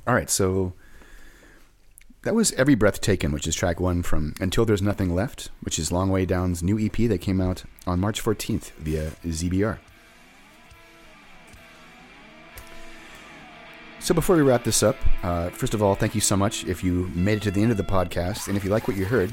All 0.05 0.15
right, 0.15 0.29
so 0.29 0.73
that 2.23 2.35
was 2.35 2.51
Every 2.53 2.75
Breath 2.75 3.01
Taken, 3.01 3.31
which 3.31 3.47
is 3.47 3.55
track 3.55 3.79
one 3.79 4.03
from 4.03 4.35
Until 4.41 4.65
There's 4.65 4.83
Nothing 4.83 5.15
Left, 5.15 5.51
which 5.61 5.79
is 5.79 5.93
Long 5.93 6.11
Way 6.11 6.27
Down's 6.27 6.61
new 6.61 6.77
EP 6.77 7.09
that 7.09 7.21
came 7.21 7.41
out 7.41 7.63
on 7.87 8.01
March 8.01 8.21
14th 8.21 8.73
via 8.73 9.13
ZBR. 9.25 9.79
So 14.01 14.13
before 14.13 14.35
we 14.35 14.43
wrap 14.43 14.65
this 14.65 14.83
up, 14.83 14.97
uh, 15.23 15.51
first 15.51 15.73
of 15.73 15.83
all, 15.85 15.95
thank 15.95 16.17
you 16.17 16.21
so 16.21 16.37
much 16.37 16.65
if 16.65 16.83
you 16.83 17.09
made 17.15 17.39
it 17.39 17.43
to 17.45 17.53
the 17.53 17.63
end 17.63 17.71
of 17.71 17.77
the 17.77 17.85
podcast, 17.85 18.49
and 18.49 18.57
if 18.57 18.65
you 18.65 18.71
like 18.71 18.89
what 18.89 18.97
you 18.97 19.05
heard, 19.05 19.33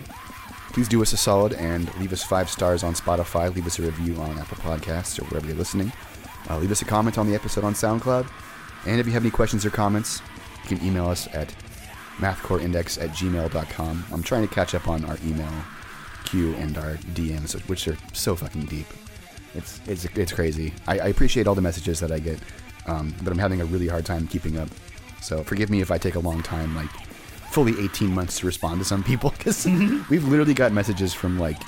please 0.72 0.88
do 0.88 1.02
us 1.02 1.14
a 1.14 1.18
solid 1.18 1.54
and 1.54 1.92
leave 2.00 2.14
us 2.14 2.22
five 2.22 2.48
stars 2.48 2.84
on 2.84 2.94
Spotify, 2.94 3.54
leave 3.56 3.66
us 3.66 3.80
a 3.80 3.82
review 3.82 4.16
on 4.18 4.38
Apple 4.38 4.58
Podcasts 4.58 5.20
or 5.20 5.26
wherever 5.26 5.48
you're 5.48 5.56
listening, 5.56 5.92
uh, 6.48 6.60
leave 6.60 6.72
us 6.72 6.84
a 6.84 6.86
comment 6.86 7.18
on 7.18 7.28
the 7.28 7.34
episode 7.34 7.64
on 7.64 7.74
SoundCloud, 7.74 8.30
And 8.86 9.00
if 9.00 9.08
you 9.08 9.14
have 9.14 9.24
any 9.24 9.32
questions 9.32 9.66
or 9.66 9.72
comments, 9.72 10.22
you 10.64 10.78
can 10.78 10.86
email 10.86 11.08
us 11.08 11.28
at 11.34 11.54
mathcoreindex 12.18 13.02
at 13.02 13.10
gmail.com. 13.12 14.06
I'm 14.12 14.24
trying 14.24 14.48
to 14.48 14.54
catch 14.54 14.76
up 14.76 14.88
on 14.88 15.06
our 15.06 15.18
email 15.26 15.52
queue 16.26 16.54
and 16.56 16.78
our 16.78 16.96
DMs, 17.14 17.54
which 17.68 17.88
are 17.88 17.98
so 18.14 18.36
fucking 18.36 18.66
deep. 18.66 18.88
It's 19.56 19.80
it's 19.88 20.06
it's 20.06 20.32
crazy. 20.32 20.74
I, 20.88 21.00
I 21.00 21.08
appreciate 21.08 21.48
all 21.48 21.56
the 21.56 21.62
messages 21.62 22.00
that 22.02 22.12
I 22.12 22.20
get, 22.20 22.40
um, 22.86 23.16
but 23.24 23.32
I'm 23.32 23.40
having 23.40 23.62
a 23.62 23.66
really 23.66 23.88
hard 23.88 24.06
time 24.06 24.28
keeping 24.28 24.58
up. 24.58 24.70
So 25.22 25.44
forgive 25.44 25.70
me 25.70 25.82
if 25.82 25.92
I 25.92 25.98
take 25.98 26.16
a 26.16 26.20
long 26.20 26.44
time, 26.44 26.76
like 26.76 26.90
fully 27.52 27.74
18 27.84 28.14
months 28.14 28.40
to 28.40 28.46
respond 28.46 28.80
to 28.80 28.86
some 28.86 29.04
people, 29.04 29.32
because 29.38 29.66
we've 30.10 30.26
literally 30.26 30.54
got 30.54 30.72
messages 30.72 31.14
from 31.14 31.40
like 31.40 31.62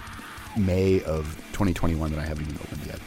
May 0.57 1.01
of 1.03 1.35
2021 1.53 2.11
that 2.11 2.19
I 2.19 2.25
haven't 2.25 2.43
even 2.43 2.57
opened 2.57 2.85
yet. 2.85 2.99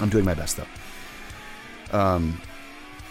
I'm 0.00 0.08
doing 0.08 0.24
my 0.24 0.34
best 0.34 0.56
though. 0.56 1.96
Um, 1.98 2.40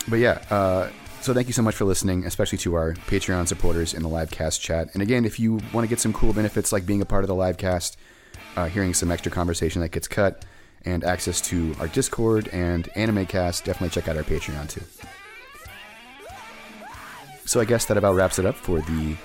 but 0.08 0.18
yeah, 0.18 0.42
uh, 0.50 0.90
so 1.22 1.34
thank 1.34 1.48
you 1.48 1.54
so 1.54 1.62
much 1.62 1.76
for 1.76 1.86
listening, 1.86 2.26
especially 2.26 2.58
to 2.60 2.76
our 2.76 2.94
Patreon 2.94 3.48
supporters 3.48 3.94
in 3.94 4.02
the 4.02 4.08
live 4.10 4.32
cast 4.32 4.62
chat. 4.62 4.90
And 4.94 5.02
again, 5.04 5.26
if 5.26 5.40
you 5.40 5.60
want 5.74 5.84
to 5.84 5.88
get 5.88 6.00
some 6.00 6.14
cool 6.14 6.34
benefits 6.34 6.72
like 6.72 6.86
being 6.86 7.02
a 7.02 7.06
part 7.06 7.24
of 7.24 7.28
the 7.28 7.36
live 7.36 7.58
cast, 7.58 7.98
uh, 8.56 8.66
hearing 8.66 8.94
some 8.94 9.12
extra 9.12 9.32
conversation 9.32 9.82
that 9.82 9.90
gets 9.90 10.08
cut, 10.08 10.46
and 10.86 11.04
access 11.04 11.42
to 11.42 11.76
our 11.80 11.90
Discord 11.90 12.48
and 12.54 12.88
Anime 12.96 13.26
Cast, 13.26 13.66
definitely 13.66 13.90
check 13.90 14.08
out 14.08 14.16
our 14.16 14.24
Patreon 14.24 14.70
too. 14.70 14.82
So 17.46 17.60
I 17.60 17.66
guess 17.66 17.84
that 17.86 17.98
about 17.98 18.16
wraps 18.16 18.40
it 18.40 18.46
up 18.46 18.56
for 18.56 18.80
the 18.80 19.16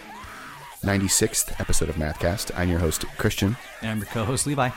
96th 0.82 1.58
episode 1.60 1.88
of 1.88 1.94
Mathcast. 1.94 2.50
I'm 2.58 2.68
your 2.68 2.80
host, 2.80 3.04
Christian, 3.18 3.56
And 3.82 3.90
I'm 3.92 3.98
your 3.98 4.06
co-host 4.06 4.46
Levi. 4.48 4.70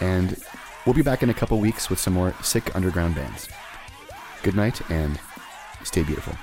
and 0.00 0.40
we'll 0.86 0.94
be 0.94 1.02
back 1.02 1.22
in 1.24 1.30
a 1.30 1.34
couple 1.34 1.58
weeks 1.58 1.90
with 1.90 1.98
some 1.98 2.12
more 2.12 2.32
sick 2.42 2.74
underground 2.76 3.16
bands. 3.16 3.48
Good 4.44 4.54
night 4.54 4.88
and 4.90 5.18
Stay 5.84 6.02
beautiful. 6.02 6.34